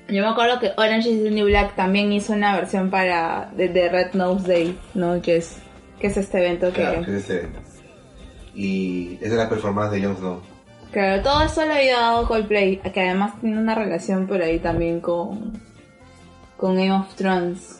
Yo 0.07 0.21
me 0.21 0.27
acuerdo 0.29 0.59
que 0.59 0.71
Orange 0.77 1.09
is 1.09 1.23
the 1.23 1.31
New 1.31 1.45
Black 1.47 1.75
también 1.75 2.11
hizo 2.13 2.33
una 2.33 2.55
versión 2.55 2.89
para 2.89 3.51
de, 3.55 3.67
de 3.69 3.89
Red 3.89 4.13
Nose 4.13 4.47
Day, 4.47 4.77
¿no? 4.93 5.21
Que 5.21 5.37
es 5.37 5.57
que 5.99 6.07
es 6.07 6.17
este 6.17 6.39
evento 6.39 6.67
que 6.67 6.81
Claro, 6.81 7.03
que 7.05 7.11
es 7.11 7.23
ese 7.23 7.35
evento. 7.39 7.59
Y 8.55 9.15
esa 9.15 9.25
es 9.27 9.33
la 9.33 9.49
performance 9.49 9.91
de 9.93 10.03
Jon 10.03 10.15
Snow. 10.17 10.41
Claro, 10.93 11.21
todo 11.23 11.41
esto 11.41 11.65
lo 11.65 11.73
había 11.73 11.99
dado 11.99 12.27
Coldplay, 12.27 12.77
que 12.77 13.01
además 13.01 13.33
tiene 13.41 13.57
una 13.57 13.75
relación 13.75 14.27
por 14.27 14.41
ahí 14.41 14.59
también 14.59 15.01
con 15.01 15.53
con 16.57 16.75
Game 16.75 16.91
of 16.93 17.13
Thrones. 17.15 17.79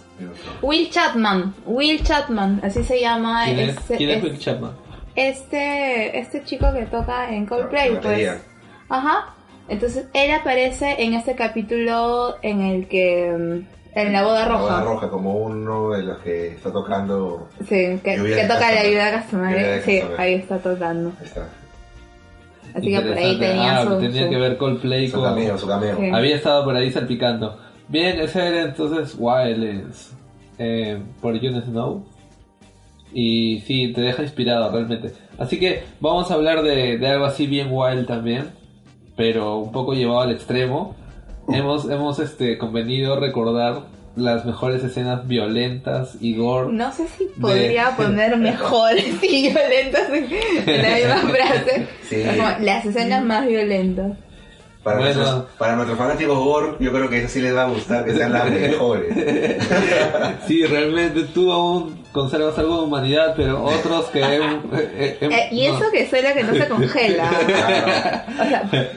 Will 0.62 0.89
Chapman, 0.89 1.54
Will 1.65 2.04
Chapman, 2.04 2.60
así 2.63 2.84
se 2.84 2.99
llama 2.99 3.45
¿Quién 3.45 3.60
es, 3.60 3.78
este, 3.78 3.97
quién 3.97 4.10
es 4.10 4.17
es- 4.17 4.23
Will 4.23 4.39
Chapman? 4.39 4.71
este 5.15 6.19
este 6.19 6.43
chico 6.43 6.71
que 6.73 6.86
toca 6.88 7.30
en 7.34 7.45
Coldplay, 7.45 7.93
La 7.93 8.02
pues. 8.02 8.32
Ajá. 8.89 9.36
Entonces 9.69 10.08
él 10.13 10.32
aparece 10.32 10.95
en 11.04 11.13
este 11.13 11.36
capítulo 11.36 12.36
en 12.41 12.62
el 12.62 12.88
que 12.88 13.32
mm, 13.32 13.97
en 13.97 14.12
la 14.13 14.23
boda 14.23 14.47
La 14.47 14.56
boda 14.58 14.80
roja. 14.82 14.84
roja, 14.84 15.10
como 15.10 15.34
uno 15.38 15.91
de 15.91 16.04
los 16.04 16.17
que 16.19 16.47
está 16.49 16.71
tocando. 16.71 17.47
Sí, 17.69 17.99
que, 18.04 18.45
toca 18.47 18.71
la 18.71 18.82
ayuda 18.82 19.12
Castamare. 19.12 19.63
de 19.63 19.82
Sí, 19.84 20.02
ahí 20.17 20.34
está 20.36 20.58
tocando. 20.60 21.13
Ahí 21.19 21.26
está. 21.26 21.47
Así 22.75 22.89
que 22.89 22.99
por 23.01 23.17
ahí 23.17 23.33
Interesante. 23.33 23.45
tenía 23.47 23.77
Ah, 23.79 23.83
su, 23.83 23.99
tenía 23.99 24.23
su- 24.23 24.29
que 24.29 24.38
ver 24.38 24.57
Coldplay 24.57 25.07
Su 25.07 25.15
con... 25.17 25.23
cameo, 25.25 25.57
su 25.57 25.67
cameo. 25.67 25.97
Sí. 25.97 26.09
Había 26.12 26.36
estado 26.36 26.63
por 26.63 26.75
ahí 26.75 26.91
salpicando. 26.91 27.57
Bien, 27.88 28.19
ese 28.19 28.47
era 28.47 28.62
entonces 28.63 29.15
Wildlands 29.19 30.13
eh, 30.57 30.99
por 31.21 31.39
Jon 31.39 31.62
Snow. 31.62 32.05
Y 33.13 33.59
sí, 33.67 33.93
te 33.93 34.01
deja 34.01 34.23
inspirado 34.23 34.71
realmente. 34.71 35.12
Así 35.38 35.59
que 35.59 35.83
vamos 35.99 36.31
a 36.31 36.33
hablar 36.33 36.63
de, 36.63 36.97
de 36.97 37.07
algo 37.07 37.25
así 37.25 37.45
bien 37.45 37.67
wild 37.71 38.07
también, 38.07 38.45
pero 39.15 39.57
un 39.59 39.71
poco 39.71 39.93
llevado 39.93 40.21
al 40.21 40.31
extremo. 40.31 40.95
Hemos, 41.49 41.88
hemos 41.89 42.17
este, 42.19 42.57
convenido 42.57 43.19
recordar 43.19 43.81
las 44.15 44.45
mejores 44.45 44.84
escenas 44.84 45.28
violentas 45.28 46.17
y 46.21 46.36
gore. 46.36 46.71
No 46.71 46.91
sé 46.91 47.08
si 47.08 47.26
podría 47.39 47.91
poner 47.97 48.38
mejores 48.38 49.06
y 49.23 49.49
violentas 49.49 50.10
en, 50.10 50.82
la 50.82 50.95
misma 50.95 51.17
frase. 51.36 51.88
Sí. 52.08 52.15
Es 52.15 52.38
como 52.38 52.49
las 52.60 52.86
escenas 52.86 53.23
más 53.23 53.45
violentas. 53.47 54.12
Para, 54.84 54.97
Bueno. 54.97 55.15
nuestros, 55.15 55.45
para 55.58 55.76
nuestros 55.78 55.97
fanáticos 55.97 56.38
gore, 56.38 56.76
yo 56.82 56.91
creo 56.91 57.10
que 57.10 57.19
eso 57.19 57.30
sí 57.30 57.41
les 57.41 57.56
va 57.56 57.63
a 57.63 57.69
gustar, 57.69 58.04
que 58.04 58.13
sean 58.15 58.34
las 58.34 58.52
mejores. 58.52 59.15
Sí, 60.45 60.65
realmente 60.65 61.23
tú 61.34 61.54
aún 61.54 62.04
conservas 62.12 62.58
algo 62.60 62.80
de 62.80 62.84
humanidad, 62.84 63.34
pero 63.38 63.63
otros 63.63 64.08
que... 64.08 64.19
eh, 64.19 65.17
eh, 65.21 65.47
y 65.52 65.67
no. 65.69 65.78
eso 65.78 65.89
que 65.89 66.10
suena 66.10 66.34
que 66.34 66.43
no 66.43 66.54
se 66.54 66.67
congela. 66.67 67.32
o 68.41 68.43
sea, 68.43 68.91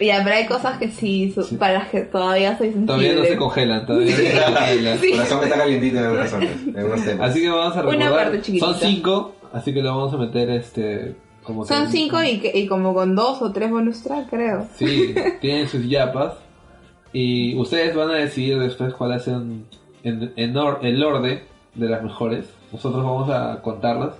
ya, 0.00 0.20
pero 0.24 0.36
hay 0.36 0.46
cosas 0.46 0.78
que 0.78 0.90
sí, 0.90 1.32
su- 1.34 1.56
para 1.58 1.74
las 1.80 1.88
que 1.88 2.00
todavía 2.02 2.56
soy 2.58 2.68
sensible. 2.72 2.86
Todavía 2.86 3.14
no 3.14 3.24
se 3.24 3.36
congelan, 3.36 3.86
todavía 3.86 4.10
no 4.10 4.16
se 4.16 4.22
congelan. 4.54 4.98
Sí. 4.98 5.06
El 5.06 5.12
corazón 5.16 5.44
está 5.44 5.56
calientito 5.56 5.98
en 5.98 6.04
algunas 6.04 6.30
zonas, 6.32 6.50
en 6.66 6.76
algunos 6.78 7.04
temas. 7.04 7.30
Así 7.30 7.40
que 7.40 7.48
vamos 7.50 7.76
a 7.76 7.80
Una 7.82 7.90
recordar. 7.90 8.14
parte 8.24 8.40
chiquitita. 8.42 8.66
Son 8.66 8.74
cinco, 8.80 9.34
así 9.52 9.72
que 9.74 9.82
lo 9.82 9.96
vamos 9.96 10.12
a 10.14 10.16
meter 10.18 10.50
este 10.50 11.14
como 11.42 11.62
que- 11.62 11.68
Son 11.74 11.88
cinco 11.88 12.22
y, 12.22 12.38
que- 12.40 12.52
y 12.58 12.66
como 12.66 12.92
con 12.94 13.14
dos 13.14 13.40
o 13.42 13.52
tres 13.52 13.70
bonus 13.70 14.02
track, 14.02 14.28
creo. 14.30 14.66
Sí, 14.76 15.14
tienen 15.40 15.68
sus 15.68 15.88
yapas 15.88 16.34
y 17.12 17.56
ustedes 17.58 17.94
van 17.94 18.10
a 18.10 18.14
decidir 18.14 18.58
después 18.58 18.92
cuál 18.94 19.12
es 19.12 19.26
en, 19.28 19.64
en- 20.02 20.32
en 20.36 20.56
or- 20.56 20.80
el 20.82 21.02
orden 21.02 21.40
de 21.74 21.88
las 21.88 22.02
mejores. 22.02 22.46
Nosotros 22.72 23.02
vamos 23.04 23.30
a 23.30 23.62
contarlas, 23.62 24.14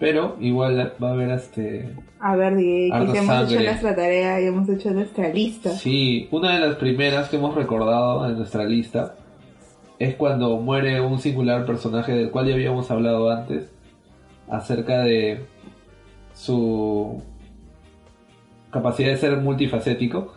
pero 0.00 0.36
igual 0.40 0.94
va 1.00 1.10
a 1.10 1.12
haber 1.12 1.30
este 1.30 1.94
A 2.18 2.34
ver, 2.34 2.56
Diego, 2.56 3.12
que 3.12 3.18
hemos 3.18 3.36
hecho 3.36 3.50
sangre. 3.50 3.64
nuestra 3.64 3.94
tarea 3.94 4.40
y 4.40 4.46
hemos 4.46 4.68
hecho 4.68 4.90
nuestra 4.90 5.28
lista. 5.28 5.70
Sí, 5.70 6.26
una 6.32 6.54
de 6.54 6.66
las 6.66 6.76
primeras 6.76 7.28
que 7.28 7.36
hemos 7.36 7.54
recordado 7.54 8.26
en 8.28 8.38
nuestra 8.38 8.64
lista 8.64 9.14
es 9.98 10.14
cuando 10.16 10.56
muere 10.56 11.00
un 11.02 11.18
singular 11.20 11.66
personaje 11.66 12.12
del 12.12 12.30
cual 12.30 12.48
ya 12.48 12.54
habíamos 12.54 12.90
hablado 12.90 13.30
antes, 13.30 13.70
acerca 14.48 15.00
de 15.02 15.44
su 16.34 17.22
capacidad 18.72 19.10
de 19.10 19.16
ser 19.18 19.36
multifacético. 19.36 20.32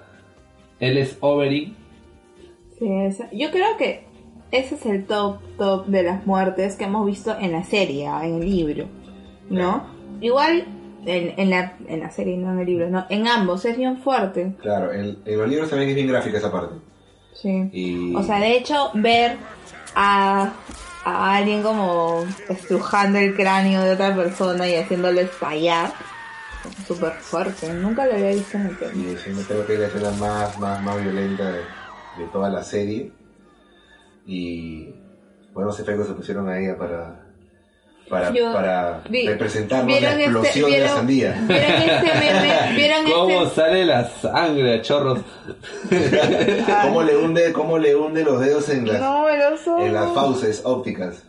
Él 0.81 0.97
es 0.97 1.17
Oberyn, 1.21 1.75
Sí, 2.77 2.87
Yo 3.31 3.51
creo 3.51 3.77
que 3.77 4.03
ese 4.51 4.75
es 4.75 4.85
el 4.85 5.05
top 5.05 5.37
top 5.57 5.85
de 5.85 6.03
las 6.03 6.25
muertes 6.27 6.75
que 6.75 6.83
hemos 6.83 7.05
visto 7.05 7.35
en 7.39 7.53
la 7.53 7.63
serie, 7.63 8.05
en 8.05 8.35
el 8.35 8.45
libro, 8.49 8.87
¿no? 9.49 9.85
Igual 10.21 10.65
en, 11.05 11.33
en 11.39 11.49
la, 11.49 11.75
en 11.87 11.99
la 11.99 12.09
serie, 12.11 12.37
no 12.37 12.51
en 12.53 12.59
el 12.59 12.65
libro, 12.65 12.89
no, 12.89 13.05
en 13.09 13.27
ambos 13.27 13.65
es 13.65 13.77
bien 13.77 13.97
fuerte, 13.97 14.55
Claro, 14.61 14.91
en, 14.93 15.17
en 15.25 15.37
los 15.37 15.49
libros 15.49 15.69
también 15.69 15.89
es 15.89 15.95
bien 15.95 16.07
gráfica 16.07 16.37
esa 16.37 16.51
parte. 16.51 16.75
sí. 17.33 17.69
Y 17.73 18.15
O 18.15 18.23
sea, 18.23 18.39
de 18.39 18.55
hecho, 18.57 18.91
ver 18.93 19.35
a, 19.95 20.53
a 21.03 21.35
alguien 21.35 21.61
como 21.61 22.23
estrujando 22.47 23.19
el 23.19 23.35
cráneo 23.35 23.81
de 23.81 23.91
otra 23.91 24.15
persona 24.15 24.67
y 24.67 24.75
haciéndolo 24.75 25.19
estallar, 25.19 25.91
es 26.79 26.87
súper 26.87 27.11
fuerte. 27.13 27.73
Nunca 27.73 28.05
lo 28.05 28.13
había 28.13 28.29
visto 28.31 28.57
en 28.57 28.67
el 28.67 28.77
tema. 28.77 28.91
y 28.93 29.29
me 29.33 29.41
creo 29.43 29.67
que 29.67 29.73
es 29.73 29.79
la 29.81 29.87
escena 29.87 30.11
más, 30.11 30.57
más, 30.59 30.81
más 30.81 31.01
violenta 31.03 31.51
de, 31.51 31.57
de 31.59 32.27
toda 32.31 32.49
la 32.49 32.63
serie. 32.63 33.11
Y 34.25 34.95
buenos 35.53 35.77
efectos 35.79 36.07
se 36.07 36.13
pusieron 36.13 36.47
a 36.47 36.57
ella 36.57 36.77
para, 36.77 37.22
para, 38.13 38.33
Yo- 38.33 38.53
para 38.53 39.01
vi- 39.09 39.27
representarnos 39.27 39.87
la 39.87 39.97
¿vieron 39.99 40.13
este- 40.19 40.23
explosión 40.23 40.71
de 40.71 40.77
la 40.77 40.83
vieron- 40.85 40.97
sandía. 40.97 41.31
¿Vieron 41.47 41.71
este 41.81 42.13
meme? 42.19 42.53
¿Vieron 42.75 43.11
¿Cómo 43.11 43.43
este? 43.43 43.55
sale 43.55 43.85
la 43.85 44.09
sangre 44.09 44.73
a 44.75 44.81
chorros? 44.81 45.19
¿Cómo 46.83 47.03
le 47.03 47.17
hunde, 47.17 47.53
cómo 47.53 47.77
le 47.77 47.95
hunde 47.95 48.23
los 48.23 48.39
dedos 48.39 48.69
en 48.69 48.87
las, 48.87 48.99
No, 48.99 49.25
en 49.29 49.93
las 49.93 50.11
fauces 50.13 50.61
ópticas? 50.65 51.23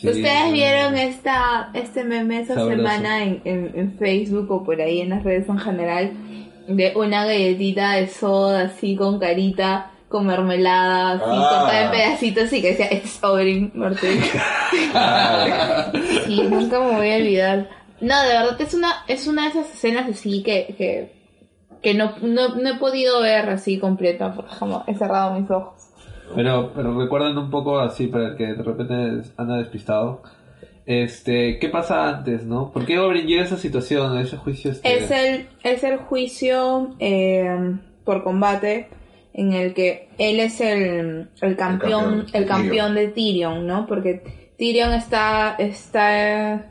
Sí. 0.00 0.08
¿Ustedes 0.08 0.52
vieron 0.52 0.96
esta, 0.98 1.70
este 1.72 2.04
meme 2.04 2.40
esa 2.42 2.54
Sabroso. 2.54 2.76
semana 2.76 3.22
en, 3.24 3.40
en, 3.44 3.72
en 3.74 3.98
Facebook 3.98 4.50
o 4.50 4.62
por 4.64 4.80
ahí 4.80 5.00
en 5.00 5.10
las 5.10 5.22
redes 5.24 5.48
en 5.48 5.58
general? 5.58 6.12
De 6.68 6.92
una 6.96 7.24
galletita 7.26 7.92
de 7.92 8.08
soda 8.08 8.62
así 8.64 8.96
con 8.96 9.18
carita, 9.18 9.90
con 10.14 10.26
mermelada, 10.26 11.14
así 11.14 11.24
Ah. 11.26 11.48
cortada 11.50 11.84
en 11.86 11.90
pedacitos 11.90 12.52
y 12.52 12.62
que 12.62 12.68
decía 12.68 12.86
es 12.86 13.18
Oberyn 13.24 13.72
Martell. 13.74 14.20
sí, 16.24 16.40
nunca 16.48 16.78
me 16.78 16.94
voy 16.94 17.10
a 17.10 17.16
olvidar. 17.16 17.68
No, 18.00 18.22
de 18.22 18.28
verdad 18.28 18.60
es 18.60 18.74
una, 18.74 18.92
es 19.08 19.26
una 19.26 19.42
de 19.42 19.48
esas 19.48 19.74
escenas 19.74 20.08
así 20.08 20.44
que, 20.44 20.72
que, 20.78 21.12
que 21.82 21.94
no, 21.94 22.14
no, 22.22 22.54
no 22.54 22.68
he 22.68 22.78
podido 22.78 23.22
ver 23.22 23.50
así 23.50 23.80
completa 23.80 24.32
porque 24.32 24.54
como 24.56 24.84
he 24.86 24.94
cerrado 24.94 25.34
mis 25.34 25.50
ojos. 25.50 25.82
Pero, 26.36 26.70
pero 26.76 26.96
recuerden 26.96 27.36
un 27.36 27.50
poco 27.50 27.80
así 27.80 28.06
para 28.06 28.28
el 28.28 28.36
que 28.36 28.54
de 28.54 28.62
repente 28.62 29.28
anda 29.36 29.56
despistado. 29.56 30.22
Este, 30.86 31.58
¿qué 31.58 31.68
pasa 31.70 32.08
antes, 32.08 32.44
no? 32.44 32.70
¿Por 32.70 32.86
qué 32.86 33.00
Oberyn 33.00 33.26
llega 33.26 33.42
a 33.42 33.46
esa 33.46 33.56
situación, 33.56 34.16
a 34.16 34.20
ese 34.20 34.36
juicio? 34.36 34.70
Este... 34.70 34.96
Es 34.96 35.10
el, 35.10 35.48
es 35.64 35.82
el 35.82 35.96
juicio 35.96 36.94
eh, 37.00 37.74
por 38.04 38.22
combate 38.22 38.90
en 39.34 39.52
el 39.52 39.74
que 39.74 40.08
él 40.16 40.38
es 40.38 40.60
el, 40.60 41.28
el 41.40 41.56
campeón, 41.56 42.02
campeón, 42.04 42.26
el 42.32 42.46
campeón 42.46 42.94
Tyrion. 42.94 42.94
de 42.94 43.08
Tyrion, 43.08 43.66
¿no? 43.66 43.86
Porque 43.86 44.22
Tyrion 44.56 44.92
está, 44.92 45.56
está 45.58 46.70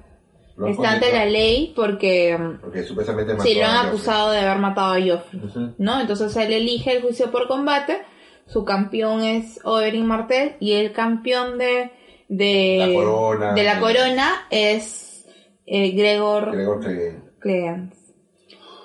Lo 0.56 0.68
está 0.68 0.94
ante 0.94 1.12
la 1.12 1.26
ley 1.26 1.74
porque 1.76 2.40
Porque 2.62 2.84
supuestamente 2.84 3.34
mató 3.34 3.44
sí, 3.44 3.56
lo 3.56 3.66
han 3.66 3.88
acusado 3.88 4.32
de 4.32 4.40
haber 4.40 4.60
matado 4.60 4.94
a 4.94 5.02
Joffrey. 5.02 5.42
¿no? 5.78 6.00
Entonces 6.00 6.36
él 6.38 6.54
elige 6.54 6.96
el 6.96 7.02
juicio 7.02 7.32
por 7.32 7.50
combate, 7.50 8.02
su 8.48 8.64
campeón 8.64 9.26
es 9.26 9.60
Oberyn 9.66 10.06
Martell 10.06 10.56
y 10.62 10.74
el 10.74 10.94
campeón 10.94 11.58
de, 11.58 11.92
de, 12.30 12.78
La 12.80 12.94
corona. 12.94 13.54
de 13.54 13.64
la 13.64 13.80
corona 13.82 14.48
es 14.50 15.26
eh, 15.66 15.92
Gregor 15.92 16.54
Gregor 16.54 16.80
Clegane. 16.80 17.22
Clegane. 17.40 18.03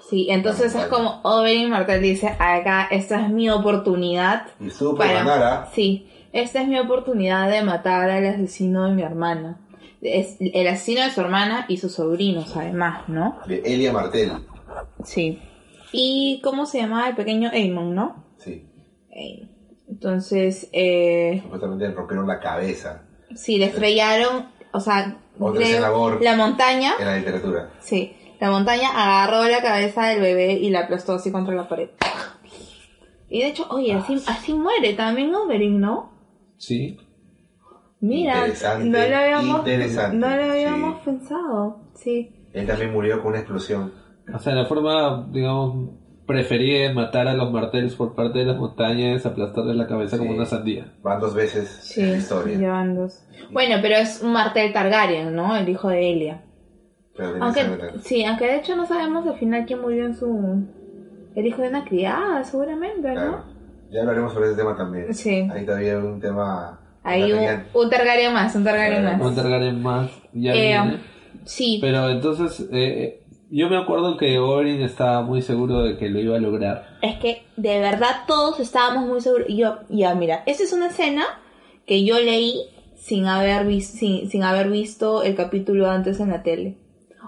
Sí, 0.08 0.26
entonces 0.30 0.74
es 0.74 0.86
como 0.86 1.20
Oberyn 1.22 1.70
Martell 1.70 2.00
dice, 2.00 2.28
acá 2.28 2.88
esta 2.90 3.20
es 3.20 3.30
mi 3.30 3.50
oportunidad 3.50 4.46
Y 4.58 4.70
supo 4.70 4.96
para... 4.96 5.12
ganar 5.12 5.42
a 5.42 5.66
Sí, 5.74 6.08
esta 6.32 6.62
es 6.62 6.68
mi 6.68 6.78
oportunidad 6.78 7.50
de 7.50 7.62
matar 7.62 8.08
al 8.08 8.26
asesino 8.26 8.84
de 8.88 8.94
mi 8.94 9.02
hermana. 9.02 9.60
Es 10.00 10.36
el 10.40 10.66
asesino 10.68 11.02
de 11.02 11.10
su 11.10 11.20
hermana 11.20 11.66
y 11.68 11.76
sus 11.76 11.92
sobrinos, 11.92 12.56
además, 12.56 13.08
¿no? 13.08 13.38
de 13.46 13.60
Elia 13.64 13.92
Martel. 13.92 14.32
Sí. 15.04 15.40
¿Y 15.92 16.40
cómo 16.42 16.66
se 16.66 16.78
llamaba 16.78 17.08
el 17.08 17.16
pequeño 17.16 17.50
Aemon, 17.50 17.94
no? 17.94 18.24
Sí. 18.38 18.64
Entonces, 19.88 20.68
eh, 20.72 21.40
supuestamente 21.42 21.88
le 21.88 21.94
rompieron 21.94 22.26
la 22.26 22.38
cabeza 22.38 23.02
sí, 23.34 23.58
le 23.58 23.66
estrellaron, 23.66 24.48
o 24.72 24.80
sea, 24.80 25.16
la 25.38 26.36
montaña, 26.36 26.94
en 26.98 27.06
la 27.06 27.16
literatura. 27.16 27.70
sí, 27.80 28.16
la 28.40 28.50
montaña 28.50 28.88
agarró 28.94 29.44
la 29.48 29.60
cabeza 29.62 30.06
del 30.08 30.20
bebé 30.20 30.52
y 30.54 30.70
la 30.70 30.80
aplastó 30.80 31.14
así 31.14 31.30
contra 31.32 31.54
la 31.54 31.68
pared. 31.68 31.90
Y 33.28 33.40
de 33.40 33.48
hecho, 33.48 33.66
oye, 33.70 33.92
así, 33.94 34.14
así 34.26 34.54
muere 34.54 34.94
también 34.94 35.34
Oberyn, 35.34 35.80
¿no? 35.80 36.10
Sí. 36.56 36.98
Mira, 38.00 38.38
Interesante, 38.38 38.88
no 38.88 39.08
lo 39.08 39.16
habíamos, 39.16 39.66
no 40.14 40.36
lo 40.36 40.44
habíamos 40.52 40.94
sí. 40.98 41.00
pensado, 41.04 41.80
sí. 41.94 42.30
Él 42.52 42.66
también 42.66 42.92
murió 42.92 43.18
con 43.20 43.32
una 43.32 43.40
explosión. 43.40 43.92
O 44.32 44.38
sea, 44.38 44.54
la 44.54 44.66
forma, 44.66 45.26
digamos, 45.30 45.90
preferida 46.26 46.88
de 46.88 46.94
matar 46.94 47.26
a 47.28 47.34
los 47.34 47.50
marteles 47.50 47.94
por 47.96 48.14
parte 48.14 48.38
de 48.38 48.44
las 48.44 48.56
montañas 48.56 49.16
es 49.20 49.26
aplastarle 49.26 49.74
la 49.74 49.86
cabeza 49.88 50.16
como 50.16 50.30
una 50.30 50.46
sandía. 50.46 50.92
Van 51.02 51.20
dos 51.20 51.34
veces 51.34 51.68
Sí, 51.82 52.00
en 52.02 52.12
la 52.12 52.16
historia. 52.18 52.56
llevan 52.56 52.94
dos. 52.94 53.20
Bueno, 53.50 53.76
pero 53.82 53.96
es 53.96 54.22
un 54.22 54.32
Martel 54.32 54.72
Targaryen, 54.72 55.34
¿no? 55.34 55.56
El 55.56 55.68
hijo 55.68 55.88
de 55.88 56.12
Elia. 56.12 56.42
Aunque, 57.40 57.62
sí, 58.02 58.24
aunque 58.24 58.46
de 58.46 58.56
hecho 58.56 58.76
no 58.76 58.86
sabemos 58.86 59.26
al 59.26 59.38
final 59.38 59.64
quién 59.66 59.80
murió 59.80 60.06
en 60.06 60.14
su... 60.16 60.62
El 61.34 61.46
hijo 61.46 61.62
de 61.62 61.68
una 61.68 61.84
criada, 61.84 62.42
seguramente, 62.44 63.12
¿no? 63.12 63.44
Ya 63.90 64.00
hablaremos 64.00 64.32
sobre 64.32 64.48
ese 64.48 64.56
tema 64.56 64.76
también. 64.76 65.14
Sí. 65.14 65.48
Ahí 65.52 65.64
todavía 65.64 65.92
hay 65.92 65.98
un 66.02 66.20
tema. 66.20 66.80
Hay 67.04 67.32
un, 67.32 67.40
un 67.74 67.90
Targaryen 67.90 68.32
más, 68.34 68.54
un 68.54 68.64
Targaryen 68.64 69.04
más. 69.04 69.20
Un 69.20 69.34
Targaryen 69.34 69.82
más 69.82 70.10
ya 70.32 70.52
Eh, 70.54 70.60
viene. 70.82 71.00
Sí, 71.44 71.78
Pero 71.80 72.10
entonces, 72.10 72.66
eh, 72.72 73.22
yo 73.50 73.70
me 73.70 73.78
acuerdo 73.78 74.16
que 74.18 74.38
Oberyn 74.38 74.82
estaba 74.82 75.22
muy 75.22 75.40
seguro 75.40 75.82
de 75.84 75.96
que 75.96 76.08
lo 76.10 76.18
iba 76.20 76.36
a 76.36 76.40
lograr. 76.40 76.98
es 77.02 77.16
que 77.18 77.44
de 77.56 77.78
verdad 77.80 78.24
todos 78.26 78.60
estábamos 78.60 79.06
muy 79.06 79.20
seguros. 79.20 79.46
Y 79.48 79.56
Yo, 79.56 79.78
ya, 79.88 80.14
mira, 80.14 80.42
esta 80.44 80.64
es 80.64 80.72
una 80.72 80.88
escena 80.88 81.24
que 81.86 82.04
yo 82.04 82.18
leí 82.18 82.62
sin 82.96 83.26
haber, 83.26 83.80
sin, 83.80 84.28
sin 84.28 84.42
haber 84.42 84.68
visto 84.70 85.22
el 85.22 85.34
capítulo 85.36 85.88
antes 85.88 86.20
en 86.20 86.30
la 86.30 86.42
tele. 86.42 86.76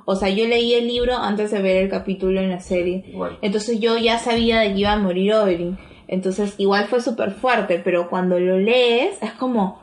O 0.05 0.17
sea, 0.17 0.29
yo 0.29 0.47
leí 0.47 0.75
el 0.75 0.89
libro 0.89 1.17
antes 1.17 1.51
de 1.51 1.63
ver 1.63 1.77
el 1.77 1.91
capítulo 1.91 2.41
en 2.41 2.51
la 2.51 2.61
serie. 2.61 3.05
Igual. 3.09 3.39
Entonces 3.43 3.81
yo 3.81 3.97
ya 3.99 4.19
sabía 4.19 4.61
de 4.61 4.73
que 4.73 4.81
iba 4.81 4.93
a 4.93 4.99
morir 4.99 5.35
Oberyn. 5.35 5.79
Entonces 6.09 6.55
igual 6.59 6.87
fue 6.87 7.01
súper 7.01 7.33
fuerte, 7.33 7.81
pero 7.85 8.11
cuando 8.11 8.39
lo 8.41 8.59
lees 8.59 9.23
es 9.23 9.33
como, 9.33 9.81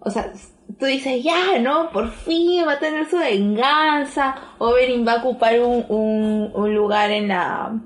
o 0.00 0.10
sea, 0.10 0.32
tú 0.78 0.86
dices, 0.86 1.22
ya, 1.22 1.58
¿no? 1.60 1.90
Por 1.90 2.10
fin 2.10 2.66
va 2.66 2.72
a 2.72 2.78
tener 2.78 3.08
su 3.08 3.18
venganza. 3.18 4.34
Oberyn 4.58 5.06
va 5.06 5.12
a 5.12 5.18
ocupar 5.18 5.60
un, 5.60 5.84
un, 5.88 6.50
un 6.52 6.74
lugar 6.74 7.10
en 7.12 7.28
la, 7.28 7.80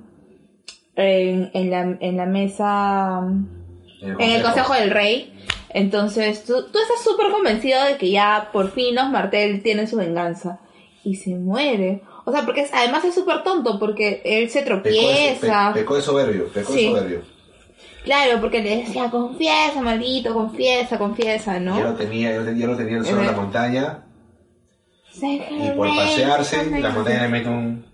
en, 0.96 1.50
en 1.52 1.70
la, 1.70 1.96
en 2.00 2.16
la 2.16 2.26
mesa, 2.26 3.20
en 4.00 4.30
el 4.30 4.42
Consejo 4.42 4.72
del 4.74 4.90
Rey. 4.90 5.34
Entonces 5.68 6.44
tú, 6.44 6.54
tú 6.72 6.78
estás 6.78 7.02
súper 7.02 7.30
convencido 7.30 7.82
de 7.84 7.96
que 7.96 8.10
ya 8.10 8.50
por 8.52 8.70
fin 8.70 8.94
los 8.94 9.08
Martel 9.10 9.62
tienen 9.62 9.88
su 9.88 9.96
venganza. 9.96 10.60
Y 11.04 11.16
se 11.16 11.34
muere. 11.34 12.02
O 12.24 12.30
sea, 12.32 12.44
porque 12.44 12.60
es- 12.62 12.72
además 12.72 13.04
es 13.04 13.14
súper 13.14 13.42
tonto 13.42 13.78
porque 13.78 14.22
él 14.24 14.48
se 14.50 14.62
Pecó 14.62 14.76
de, 14.76 14.80
tropieza. 14.82 15.70
pe- 15.74 15.80
pecó 15.80 15.96
de 15.96 16.02
soberbio. 16.02 16.46
Pecó 16.52 16.72
Sí. 16.72 16.84
de 16.84 16.88
soberbio. 16.90 17.22
Claro, 18.04 18.40
porque 18.40 18.62
le 18.62 18.78
decía, 18.78 19.10
confiesa, 19.10 19.80
maldito, 19.80 20.32
confiesa, 20.34 20.98
confiesa, 20.98 21.58
¿no? 21.60 21.78
Ya 21.78 21.84
lo 21.84 21.94
tenía, 21.94 22.30
ya 22.32 22.66
lo 22.66 22.76
tenía, 22.76 22.96
el 22.98 23.04
sol 23.06 23.20
en 23.20 23.26
la 23.26 23.32
montaña. 23.32 24.04
Y 25.20 25.70
por 25.76 25.88
pasearse, 25.88 26.80
la 26.80 26.90
montaña 26.90 27.22
le 27.22 27.28
mete 27.28 27.48
un. 27.48 27.84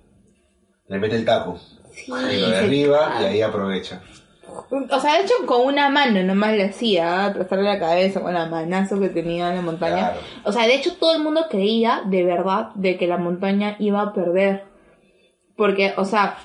Le 0.88 0.98
mete 0.98 1.16
el 1.16 1.24
taco. 1.24 1.58
Sí, 1.92 2.04
Y 2.06 2.40
lo 2.40 2.48
derriba 2.50 3.18
y 3.20 3.24
ahí 3.24 3.42
aprovecha. 3.42 4.00
O 4.90 5.00
sea, 5.00 5.14
de 5.14 5.24
hecho 5.24 5.34
con 5.46 5.66
una 5.66 5.88
mano 5.88 6.22
nomás 6.22 6.52
le 6.52 6.64
hacía, 6.64 7.26
aplastarle 7.26 7.64
la 7.64 7.78
cabeza 7.78 8.20
con 8.20 8.34
la 8.34 8.46
manazo 8.46 9.00
que 9.00 9.08
tenía 9.08 9.48
en 9.50 9.56
la 9.56 9.62
montaña. 9.62 10.12
Claro. 10.12 10.20
O 10.44 10.52
sea, 10.52 10.66
de 10.66 10.74
hecho 10.74 10.96
todo 10.96 11.14
el 11.14 11.22
mundo 11.22 11.46
creía 11.48 12.02
de 12.04 12.24
verdad 12.24 12.70
de 12.74 12.96
que 12.96 13.06
la 13.06 13.18
montaña 13.18 13.76
iba 13.78 14.02
a 14.02 14.12
perder. 14.12 14.64
Porque, 15.56 15.92
o 15.96 16.04
sea, 16.04 16.38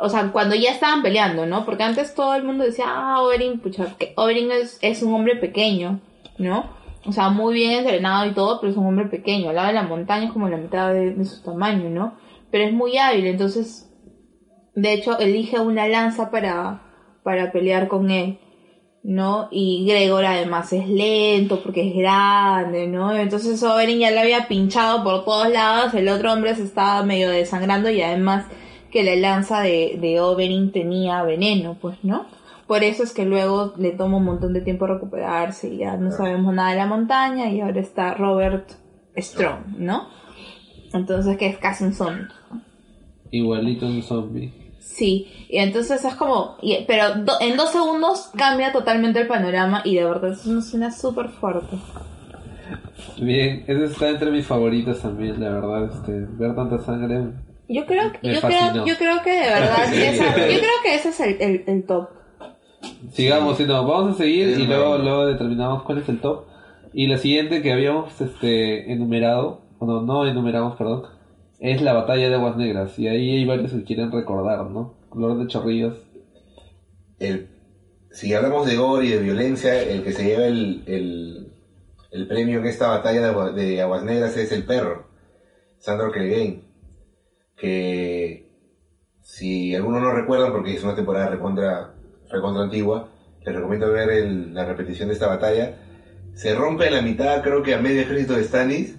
o 0.00 0.08
sea, 0.08 0.30
cuando 0.32 0.54
ya 0.54 0.70
estaban 0.70 1.02
peleando, 1.02 1.46
¿no? 1.46 1.64
Porque 1.64 1.82
antes 1.82 2.14
todo 2.14 2.34
el 2.34 2.44
mundo 2.44 2.64
decía, 2.64 2.86
ah, 2.88 3.22
Oberyn, 3.22 3.60
pucha, 3.60 3.96
que 3.98 4.12
Oberyn 4.16 4.50
es, 4.52 4.78
es 4.82 5.02
un 5.02 5.14
hombre 5.14 5.36
pequeño, 5.36 6.00
¿no? 6.38 6.70
O 7.04 7.12
sea, 7.12 7.30
muy 7.30 7.54
bien 7.54 7.72
entrenado 7.72 8.26
y 8.26 8.32
todo, 8.32 8.60
pero 8.60 8.72
es 8.72 8.78
un 8.78 8.86
hombre 8.86 9.06
pequeño. 9.06 9.50
Al 9.50 9.56
lado 9.56 9.68
de 9.68 9.74
la 9.74 9.82
montaña 9.82 10.26
es 10.26 10.32
como 10.32 10.48
la 10.48 10.56
mitad 10.56 10.92
de, 10.92 11.14
de 11.14 11.24
su 11.24 11.42
tamaño, 11.42 11.90
¿no? 11.90 12.16
Pero 12.50 12.64
es 12.64 12.72
muy 12.72 12.96
hábil, 12.98 13.26
entonces, 13.26 13.90
de 14.74 14.92
hecho, 14.92 15.18
elige 15.18 15.58
una 15.58 15.88
lanza 15.88 16.30
para, 16.30 16.82
para 17.22 17.52
pelear 17.52 17.88
con 17.88 18.10
él. 18.10 18.38
¿no? 19.02 19.48
Y 19.50 19.84
Gregor 19.86 20.24
además 20.24 20.72
es 20.72 20.88
lento 20.88 21.60
porque 21.62 21.88
es 21.88 21.94
grande, 21.96 22.86
¿no? 22.86 23.14
Entonces 23.14 23.60
Oberyn 23.62 23.98
ya 23.98 24.10
le 24.10 24.20
había 24.20 24.46
pinchado 24.46 25.02
por 25.02 25.24
todos 25.24 25.50
lados, 25.50 25.92
el 25.94 26.08
otro 26.08 26.32
hombre 26.32 26.54
se 26.54 26.62
estaba 26.62 27.02
medio 27.02 27.30
desangrando 27.30 27.90
y 27.90 28.00
además 28.00 28.46
que 28.90 29.02
la 29.02 29.16
lanza 29.16 29.60
de, 29.60 29.98
de 30.00 30.20
Oberyn 30.20 30.70
tenía 30.70 31.22
veneno, 31.24 31.76
pues, 31.80 31.96
¿no? 32.04 32.26
Por 32.66 32.84
eso 32.84 33.02
es 33.02 33.12
que 33.12 33.24
luego 33.24 33.74
le 33.76 33.90
toma 33.90 34.18
un 34.18 34.24
montón 34.24 34.52
de 34.52 34.60
tiempo 34.60 34.86
recuperarse 34.86 35.68
y 35.68 35.78
ya 35.78 35.96
no 35.96 36.12
sabemos 36.12 36.54
nada 36.54 36.70
de 36.70 36.76
la 36.76 36.86
montaña 36.86 37.50
y 37.50 37.60
ahora 37.60 37.80
está 37.80 38.14
Robert 38.14 38.70
Strong, 39.16 39.78
¿no? 39.78 40.08
Entonces 40.92 41.36
que 41.38 41.46
es 41.46 41.58
casi 41.58 41.84
un 41.84 41.92
zombie. 41.92 42.28
Igualito 43.30 43.86
un 43.86 44.02
zombie. 44.02 44.61
Sí, 44.94 45.26
y 45.48 45.56
entonces 45.58 46.04
es 46.04 46.14
como, 46.16 46.56
y- 46.60 46.84
pero 46.86 47.14
do- 47.14 47.40
en 47.40 47.56
dos 47.56 47.70
segundos 47.70 48.30
cambia 48.36 48.72
totalmente 48.72 49.20
el 49.20 49.26
panorama 49.26 49.80
y 49.84 49.94
de 49.96 50.04
verdad 50.04 50.32
es 50.32 50.44
una 50.46 50.58
escena 50.60 50.90
súper 50.90 51.28
fuerte. 51.30 51.76
Bien, 53.18 53.64
ese 53.66 53.84
está 53.86 54.08
entre 54.10 54.30
mis 54.30 54.46
favoritos 54.46 55.00
también, 55.00 55.40
la 55.40 55.50
verdad, 55.50 55.84
este, 55.92 56.12
ver 56.12 56.54
tanta 56.54 56.78
sangre. 56.78 57.24
Yo 57.68 57.86
creo, 57.86 58.12
que- 58.12 58.18
Me 58.28 58.34
yo 58.34 58.40
creo, 58.42 58.84
yo 58.86 58.96
creo 58.96 59.22
que 59.22 59.30
de 59.30 59.48
verdad, 59.48 59.76
Sí. 59.90 60.02
esa- 60.02 60.36
yo 60.36 60.58
creo 60.58 60.78
que 60.82 60.94
ese 60.94 61.08
es 61.10 61.20
el, 61.20 61.36
el, 61.40 61.64
el 61.66 61.84
top. 61.86 62.08
Sigamos, 63.12 63.56
si 63.56 63.64
no, 63.64 63.86
vamos 63.86 64.14
a 64.14 64.18
seguir 64.18 64.56
Sí, 64.56 64.62
y 64.62 64.66
luego, 64.66 64.98
luego 64.98 65.26
determinamos 65.26 65.82
cuál 65.84 65.98
es 65.98 66.08
el 66.08 66.20
top. 66.20 66.44
Y 66.92 67.06
la 67.06 67.16
siguiente 67.16 67.62
que 67.62 67.72
habíamos 67.72 68.20
este, 68.20 68.92
enumerado, 68.92 69.62
o 69.78 69.86
no, 69.86 70.02
no 70.02 70.26
enumeramos, 70.26 70.76
perdón, 70.76 71.04
es 71.62 71.80
la 71.80 71.92
batalla 71.92 72.28
de 72.28 72.34
Aguas 72.34 72.56
Negras. 72.56 72.98
Y 72.98 73.06
ahí 73.06 73.36
hay 73.36 73.44
varios 73.44 73.72
que 73.72 73.84
quieren 73.84 74.10
recordar, 74.10 74.68
¿no? 74.68 74.94
Color 75.08 75.38
de 75.38 75.46
chorrillos. 75.46 75.96
El, 77.18 77.48
si 78.10 78.34
hablamos 78.34 78.66
de 78.66 78.76
gore 78.76 79.06
y 79.06 79.10
de 79.10 79.18
violencia, 79.20 79.80
el 79.80 80.02
que 80.02 80.12
se 80.12 80.24
lleva 80.24 80.46
el, 80.46 80.82
el, 80.86 81.52
el 82.10 82.26
premio 82.26 82.58
en 82.58 82.66
esta 82.66 82.88
batalla 82.88 83.20
de, 83.20 83.28
Agua- 83.28 83.52
de 83.52 83.80
Aguas 83.80 84.02
Negras 84.02 84.36
es 84.36 84.50
el 84.50 84.64
perro, 84.64 85.06
Sandor 85.78 86.10
Clegane. 86.10 86.64
Que 87.56 88.50
si 89.20 89.72
algunos 89.76 90.02
no 90.02 90.10
recuerdan, 90.12 90.50
porque 90.50 90.74
es 90.74 90.82
una 90.82 90.96
temporada 90.96 91.28
recontra, 91.28 91.94
recontra 92.28 92.64
antigua, 92.64 93.08
les 93.46 93.54
recomiendo 93.54 93.92
ver 93.92 94.26
la 94.52 94.64
repetición 94.64 95.08
de 95.08 95.14
esta 95.14 95.28
batalla. 95.28 95.76
Se 96.34 96.56
rompe 96.56 96.88
en 96.88 96.94
la 96.94 97.02
mitad, 97.02 97.40
creo 97.42 97.62
que 97.62 97.74
a 97.74 97.80
medio 97.80 98.00
ejército 98.00 98.34
de 98.34 98.42
Stannis, 98.42 98.96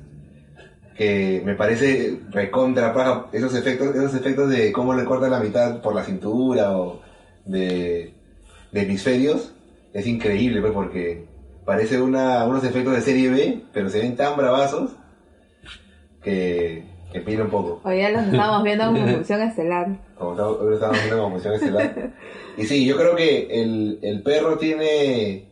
que 0.95 1.41
me 1.43 1.55
parece 1.55 2.19
recontra 2.29 2.93
paja. 2.93 3.27
Esos 3.31 3.55
efectos, 3.55 3.95
esos 3.95 4.15
efectos 4.15 4.49
de 4.49 4.71
cómo 4.71 4.93
le 4.93 5.05
cortan 5.05 5.31
la 5.31 5.39
mitad 5.39 5.81
por 5.81 5.95
la 5.95 6.03
cintura 6.03 6.77
o 6.77 7.01
de, 7.45 8.13
de 8.71 8.81
hemisferios, 8.81 9.53
es 9.93 10.07
increíble, 10.07 10.61
pues, 10.61 10.73
porque 10.73 11.25
parece 11.65 12.01
una, 12.01 12.45
unos 12.45 12.63
efectos 12.63 12.93
de 12.95 13.01
serie 13.01 13.29
B, 13.29 13.61
pero 13.73 13.89
se 13.89 13.99
ven 13.99 14.15
tan 14.15 14.37
bravazos 14.37 14.91
que, 16.21 16.83
que 17.11 17.19
pira 17.21 17.43
un 17.43 17.49
poco. 17.49 17.81
Hoy 17.83 17.99
ya 17.99 18.09
los 18.09 18.25
estamos 18.25 18.63
viendo 18.63 18.85
como 18.85 19.07
función 19.07 19.41
estelar. 19.41 19.87
Como 20.17 20.35
lo 20.35 20.73
estamos 20.73 20.97
viendo 21.03 21.17
como 21.23 21.31
función 21.31 21.53
estelar. 21.55 22.13
Y 22.57 22.65
sí, 22.65 22.85
yo 22.85 22.97
creo 22.97 23.15
que 23.15 23.61
el, 23.61 23.99
el 24.01 24.21
perro 24.21 24.57
tiene, 24.57 25.49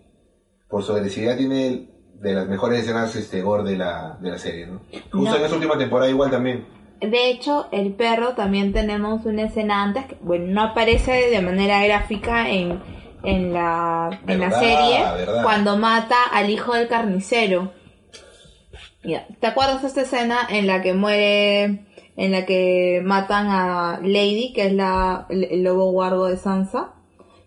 por 0.70 0.84
su 0.84 0.94
agresividad, 0.94 1.38
tiene 1.38 1.91
de 2.22 2.34
las 2.34 2.48
mejores 2.48 2.82
escenas 2.82 3.16
este, 3.16 3.42
gore 3.42 3.64
de 3.64 3.78
la, 3.78 4.18
de 4.20 4.32
la 4.32 4.38
serie, 4.38 4.68
¿no? 4.68 4.82
Justo 5.12 5.32
No. 5.32 5.36
en 5.36 5.44
esta 5.44 5.56
última 5.56 5.78
temporada 5.78 6.10
igual 6.10 6.30
también. 6.32 6.66
De 7.00 7.30
hecho, 7.32 7.68
el 7.72 7.94
perro 7.94 8.34
también 8.36 8.74
tenemos 8.74 9.26
una 9.26 9.44
escena 9.44 9.82
antes 9.84 10.06
que, 10.06 10.18
bueno, 10.22 10.46
no 10.50 10.62
aparece 10.62 11.30
de 11.32 11.42
manera 11.42 11.84
gráfica 11.84 12.48
en, 12.50 12.80
en 13.24 13.54
la, 13.54 14.20
en 14.28 14.40
la 14.40 14.52
serie 14.52 15.00
verdad. 15.18 15.42
cuando 15.44 15.78
mata 15.78 16.18
al 16.32 16.50
hijo 16.52 16.76
del 16.76 16.88
carnicero. 16.88 17.74
Ya, 19.04 19.26
¿Te 19.40 19.48
acuerdas 19.48 19.82
de 19.82 19.88
esta 19.88 20.02
escena 20.02 20.38
en 20.48 20.68
la 20.68 20.84
que 20.84 20.94
muere, 20.94 21.86
en 22.18 22.32
la 22.32 22.46
que 22.46 23.02
matan 23.04 23.48
a 23.50 24.00
Lady, 24.04 24.54
que 24.54 24.68
es 24.68 24.74
la, 24.74 25.26
el 25.32 25.64
lobo 25.64 25.92
guardo 25.92 26.26
de 26.28 26.38
Sansa? 26.38 26.94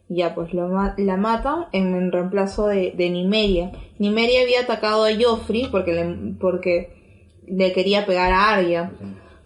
Ya, 0.09 0.35
pues 0.35 0.53
lo 0.53 0.69
ma- 0.69 0.95
la 0.99 1.17
matan 1.17 1.67
en, 1.73 1.95
en 1.95 2.13
reemplazo 2.13 2.67
de, 2.67 2.93
de 2.97 3.11
Nimeria. 3.11 3.73
Nimeria 3.99 4.43
había 4.43 4.61
atacado 4.61 5.05
a 5.05 5.09
Joffrey 5.19 5.69
porque 5.71 5.93
le, 5.95 6.35
porque 6.39 6.93
le 7.47 7.73
quería 7.73 8.05
pegar 8.07 8.33
a 8.33 8.51
Arya. 8.55 8.93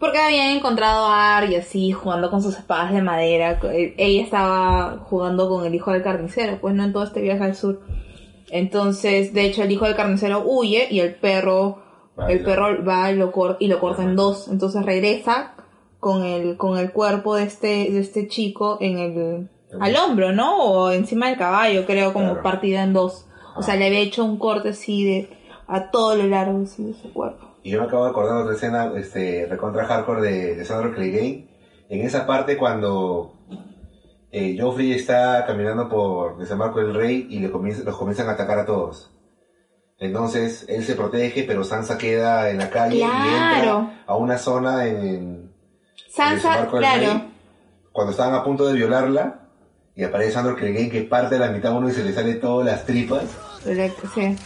Porque 0.01 0.19
habían 0.19 0.57
encontrado 0.57 1.07
a 1.07 1.37
Arya 1.37 1.59
así, 1.61 1.91
jugando 1.93 2.31
con 2.31 2.43
sus 2.43 2.57
espadas 2.57 2.93
de 2.93 3.03
madera. 3.03 3.61
Ella 3.97 4.23
estaba 4.23 4.99
jugando 5.09 5.49
con 5.49 5.65
el 5.67 5.75
hijo 5.75 5.93
del 5.93 6.03
carnicero, 6.03 6.59
pues 6.61 6.75
no 6.75 6.85
en 6.85 6.93
todo 6.93 7.05
este 7.05 7.21
viaje 7.21 7.43
al 7.45 7.55
sur. 7.57 7.81
Entonces, 8.51 9.33
de 9.35 9.45
hecho, 9.45 9.63
el 9.63 9.71
hijo 9.73 9.85
del 9.85 9.97
carnicero 9.97 10.43
huye 10.45 10.87
y 10.91 11.01
el 11.01 11.15
perro, 11.15 11.83
el 12.29 12.43
perro 12.43 12.85
va 12.85 13.11
y 13.13 13.17
lo, 13.17 13.31
cor- 13.33 13.57
y 13.61 13.69
lo 13.69 13.79
corta 13.81 14.03
en 14.03 14.17
dos. 14.17 14.49
Entonces 14.49 14.85
regresa 14.85 15.55
con 16.01 16.25
el, 16.25 16.57
con 16.57 16.79
el 16.79 16.93
cuerpo 16.93 17.35
de 17.37 17.45
este, 17.45 17.91
de 17.91 18.01
este 18.01 18.27
chico 18.29 18.79
en 18.81 18.99
el, 18.99 19.49
al 19.81 19.97
hombro, 19.97 20.33
¿no? 20.33 20.57
O 20.63 20.91
encima 20.93 21.29
del 21.29 21.37
caballo, 21.39 21.85
creo, 21.87 22.13
como 22.13 22.29
Claro. 22.29 22.43
partida 22.43 22.83
en 22.83 22.93
dos. 22.93 23.27
O 23.57 23.63
sea, 23.63 23.77
le 23.77 23.87
había 23.87 24.01
hecho 24.01 24.25
un 24.25 24.39
corte 24.39 24.71
así 24.71 25.05
de, 25.05 25.29
a 25.67 25.91
todo 25.91 26.15
lo 26.17 26.27
largo 26.27 26.63
así 26.63 26.85
de 26.85 26.95
su 26.95 27.13
cuerpo. 27.13 27.47
Y 27.63 27.71
yo 27.71 27.81
me 27.81 27.87
acabo 27.87 28.05
de 28.05 28.11
acordar 28.11 28.37
de 28.37 28.43
otra 28.45 28.55
escena 28.55 28.93
este, 28.97 29.47
recontra 29.51 29.85
hardcore 29.85 30.23
de, 30.23 30.55
de 30.57 30.65
Sandro 30.65 30.95
Clegane. 30.95 31.49
En 31.91 32.01
esa 32.03 32.27
parte 32.27 32.57
cuando 32.57 33.35
eh, 34.31 34.57
Joffrey 34.61 34.93
está 34.93 35.45
caminando 35.47 35.89
por 35.89 36.39
desembarco 36.39 36.79
del 36.81 36.95
rey 36.95 37.27
y 37.31 37.41
le 37.41 37.51
comienza- 37.51 37.83
los 37.85 37.97
comienzan 37.97 38.29
a 38.29 38.33
atacar 38.33 38.59
a 38.61 38.67
todos. 38.67 39.11
Entonces 39.99 40.65
él 40.69 40.85
se 40.85 40.95
protege, 40.95 41.43
pero 41.45 41.65
Sansa 41.65 41.99
queda 41.99 42.51
en 42.51 42.59
la 42.59 42.71
calle 42.71 42.99
y 42.99 43.03
entra 43.03 44.03
a 44.07 44.17
una 44.17 44.39
zona 44.39 44.87
en, 44.87 44.97
en 44.97 45.53
Sansa, 46.09 46.61
del 46.61 46.69
claro. 46.69 47.01
rey, 47.01 47.33
cuando 47.91 48.13
estaban 48.13 48.35
a 48.35 48.45
punto 48.45 48.67
de 48.67 48.75
violarla 48.75 49.48
y 49.99 50.05
aparece 50.05 50.31
Sandro 50.31 50.55
Clegane 50.55 50.89
que 50.89 51.03
parte 51.03 51.35
de 51.35 51.41
la 51.41 51.51
mitad 51.51 51.77
uno 51.77 51.89
y 51.89 51.93
se 51.93 52.05
le 52.05 52.13
sale 52.13 52.35
todas 52.35 52.65
las 52.65 52.87
tripas. 52.87 53.25
Correcto, 53.65 54.09
sí. 54.15 54.37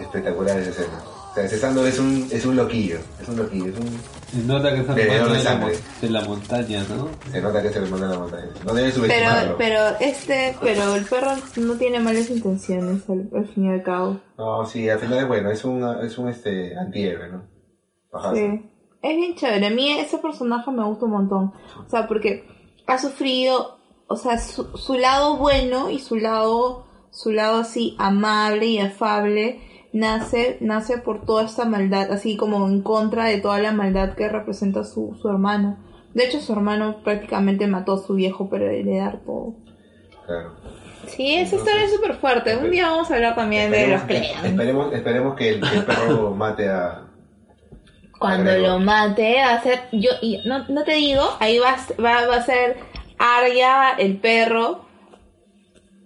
Espectacular 0.00 0.58
esa 0.58 0.70
escena. 0.70 1.02
O 1.30 1.34
sea, 1.34 1.44
ese 1.44 1.58
Sandor 1.58 1.86
es 1.86 1.98
un, 1.98 2.26
es 2.32 2.46
un 2.46 2.56
loquillo, 2.56 2.98
es 3.20 3.28
un 3.28 3.36
loquillo, 3.36 3.66
es 3.66 3.78
un... 3.78 4.00
Se 4.32 4.38
nota 4.46 4.72
que 4.72 4.80
está 4.80 4.94
de 4.94 5.04
de 5.04 6.08
la, 6.08 6.20
montaña, 6.22 6.82
¿no? 6.88 7.10
Se 7.30 7.42
nota 7.42 7.60
que 7.60 7.68
se 7.68 7.80
le 7.82 7.90
manda 7.90 8.08
la 8.08 8.18
montaña. 8.18 8.48
No 8.64 8.72
debe 8.72 8.88
Pero, 8.88 8.94
subestimarlo. 8.94 9.56
pero 9.58 9.80
este, 10.00 10.56
pero 10.62 10.94
el 10.94 11.04
perro 11.04 11.32
no 11.56 11.74
tiene 11.74 12.00
malas 12.00 12.30
intenciones 12.30 13.02
al, 13.10 13.28
al 13.36 13.46
fin 13.46 13.66
y 13.66 13.68
al 13.68 13.82
cabo. 13.82 14.18
No, 14.38 14.64
sí, 14.64 14.88
al 14.88 14.98
final 14.98 15.18
es 15.18 15.28
bueno, 15.28 15.50
es 15.50 15.62
un, 15.66 15.84
es 16.02 16.16
un 16.16 16.30
este, 16.30 16.74
antihéroe, 16.74 17.28
¿no? 17.28 17.42
Bajazo. 18.10 18.36
Sí. 18.36 18.70
Es 19.02 19.14
bien 19.14 19.34
chévere. 19.34 19.66
A 19.66 19.70
mí 19.70 19.90
ese 19.90 20.16
personaje 20.16 20.70
me 20.70 20.84
gusta 20.84 21.04
un 21.04 21.10
montón. 21.10 21.52
O 21.86 21.90
sea, 21.90 22.08
porque 22.08 22.46
ha 22.86 22.98
sufrido, 22.98 23.73
o 24.06 24.16
sea, 24.16 24.38
su, 24.38 24.76
su 24.76 24.94
lado 24.94 25.36
bueno 25.36 25.90
y 25.90 25.98
su 25.98 26.16
lado, 26.16 26.86
su 27.10 27.30
lado 27.32 27.58
así 27.60 27.96
amable 27.98 28.66
y 28.66 28.78
afable 28.78 29.60
nace, 29.92 30.58
nace 30.60 30.98
por 30.98 31.24
toda 31.24 31.44
esta 31.44 31.64
maldad, 31.64 32.10
así 32.12 32.36
como 32.36 32.66
en 32.66 32.82
contra 32.82 33.24
de 33.26 33.38
toda 33.40 33.58
la 33.60 33.72
maldad 33.72 34.14
que 34.14 34.28
representa 34.28 34.84
su, 34.84 35.16
su 35.20 35.28
hermano. 35.28 35.78
De 36.14 36.24
hecho, 36.24 36.40
su 36.40 36.52
hermano 36.52 37.02
prácticamente 37.02 37.66
mató 37.66 37.94
a 37.94 37.98
su 37.98 38.14
viejo 38.14 38.48
para 38.48 38.70
heredar 38.72 39.20
todo. 39.24 39.54
Claro. 40.26 40.52
Sí, 41.08 41.34
esa 41.34 41.56
historia 41.56 41.84
es 41.84 41.92
súper 41.94 42.14
fuerte. 42.16 42.56
Un 42.56 42.70
día 42.70 42.88
vamos 42.88 43.10
a 43.10 43.14
hablar 43.14 43.34
también 43.34 43.70
de 43.70 43.88
los 43.88 44.02
clans. 44.02 44.44
esperemos, 44.44 44.92
esperemos 44.94 45.34
que 45.36 45.48
el, 45.50 45.60
que 45.60 45.76
el 45.76 45.84
perro 45.84 46.30
mate 46.36 46.68
a... 46.68 47.02
Cuando 48.18 48.56
lo 48.56 48.78
mate, 48.78 49.36
va 49.36 49.54
a 49.54 49.62
ser. 49.62 49.80
Yo, 49.92 50.10
y 50.22 50.40
no, 50.46 50.66
no 50.68 50.84
te 50.84 50.94
digo, 50.94 51.22
ahí 51.40 51.58
va, 51.58 51.70
a- 51.72 52.02
va, 52.02 52.26
va 52.26 52.36
a 52.36 52.42
ser 52.42 52.76
Arya, 53.18 53.92
el 53.98 54.18
perro, 54.18 54.80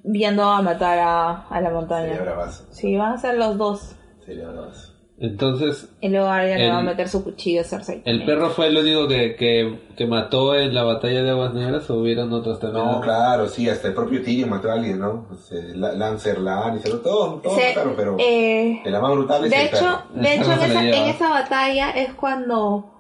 viendo 0.05 0.45
a 0.45 0.63
matar 0.63 0.99
a, 0.99 1.31
a 1.49 1.61
la 1.61 1.69
Sería 1.69 1.71
montaña. 1.71 2.21
bravazo. 2.21 2.65
Sí, 2.71 2.97
van 2.97 3.13
a 3.13 3.19
ser 3.19 3.37
los 3.37 3.57
dos. 3.59 3.97
Sería 4.25 4.49
bravazo. 4.49 4.95
Entonces, 5.21 5.89
Y 6.01 6.11
luego 6.11 6.29
Arya 6.29 6.57
le 6.59 6.69
va 6.71 6.79
a 6.79 6.83
meter 6.83 7.09
su 7.09 7.25
cuchillo 7.25 7.63
a 7.63 7.65
Cersei. 7.65 8.03
¿el 8.05 8.25
perro 8.25 8.51
fue 8.51 8.69
el 8.69 8.77
único 8.79 9.09
que, 9.09 9.35
que, 9.35 9.81
que 9.97 10.07
mató 10.07 10.55
en 10.55 10.73
la 10.73 10.85
batalla 10.85 11.25
de 11.25 11.31
Aguas 11.31 11.55
Negras 11.55 11.91
o 11.91 11.97
hubieron 11.97 12.33
otros 12.33 12.61
también? 12.61 12.85
No, 12.87 13.01
claro, 13.01 13.49
sí, 13.49 13.69
hasta 13.69 13.89
el 13.89 13.95
propio 13.95 14.23
Tyrion 14.23 14.49
mató 14.49 14.71
a 14.71 14.75
alguien, 14.75 15.01
¿no? 15.01 15.27
Pues, 15.27 15.51
eh, 15.51 15.73
La- 15.75 15.93
Lancer, 15.95 16.39
Lannister, 16.39 17.03
todos, 17.03 17.43
todos 17.43 17.57
Se- 17.59 17.71
mataron, 17.71 17.95
pero 17.97 18.17
eh, 18.21 18.81
de 18.85 18.91
la 18.93 19.01
más 19.01 19.11
brutal 19.11 19.45
es 19.45 19.51
de 19.51 19.57
el 19.61 19.67
hecho, 19.67 19.77
perro. 19.81 20.23
de 20.23 20.35
hecho 20.37 20.53
en, 20.53 20.59
la 20.61 20.67
esa, 20.67 20.83
en 20.85 21.05
esa 21.09 21.29
batalla 21.31 21.91
es 21.91 22.15
cuando. 22.15 22.95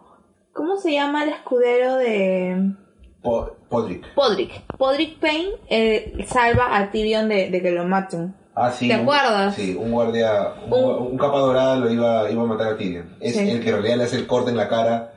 ¿Cómo 0.53 0.77
se 0.77 0.93
llama 0.95 1.23
el 1.23 1.29
escudero 1.29 1.99
de. 1.99 2.73
Po- 3.23 3.57
Podrick. 3.69 4.15
Podrick? 4.15 4.63
Podrick 4.77 5.19
Payne 5.19 5.51
eh, 5.69 6.25
salva 6.27 6.77
a 6.77 6.91
Tyrion 6.91 7.29
de, 7.29 7.51
de 7.51 7.63
que 7.63 7.71
lo 7.73 7.85
maten. 7.85 8.35
Ah, 8.55 8.71
sí. 8.73 8.89
¿Te 8.89 8.95
un- 8.95 9.03
acuerdas? 9.03 9.55
Sí, 9.55 9.77
un 9.79 9.91
guardia, 9.93 10.55
un, 10.67 10.73
Un- 10.73 11.07
un 11.13 11.19
capa 11.19 11.39
dorada 11.39 11.77
lo 11.77 11.91
iba, 11.93 12.31
iba 12.31 12.43
a 12.43 12.47
matar 12.47 12.73
a 12.73 12.77
Tyrion. 12.77 13.17
Es 13.21 13.35
Sí. 13.37 13.49
el 13.51 13.61
que 13.63 13.69
en 13.71 13.75
realidad 13.77 13.97
le 13.99 14.05
hace 14.05 14.17
el 14.17 14.27
corte 14.27 14.51
en 14.51 14.57
la 14.57 14.69
cara. 14.69 15.13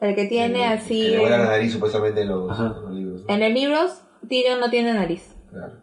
El 0.00 0.14
que 0.16 0.24
tiene 0.26 0.64
el- 0.66 0.72
así. 0.78 1.00
que 1.10 1.16
le 1.18 1.30
la 1.30 1.38
nariz 1.38 1.72
supuestamente 1.72 2.22
en 2.22 2.28
los, 2.28 2.58
los 2.58 2.90
libros. 2.92 3.22
En 3.28 3.42
el 3.42 3.54
libro, 3.54 3.78
Tyrion 4.28 4.60
no 4.60 4.68
tiene 4.70 4.92
nariz. 4.92 5.34
Claro. 5.50 5.74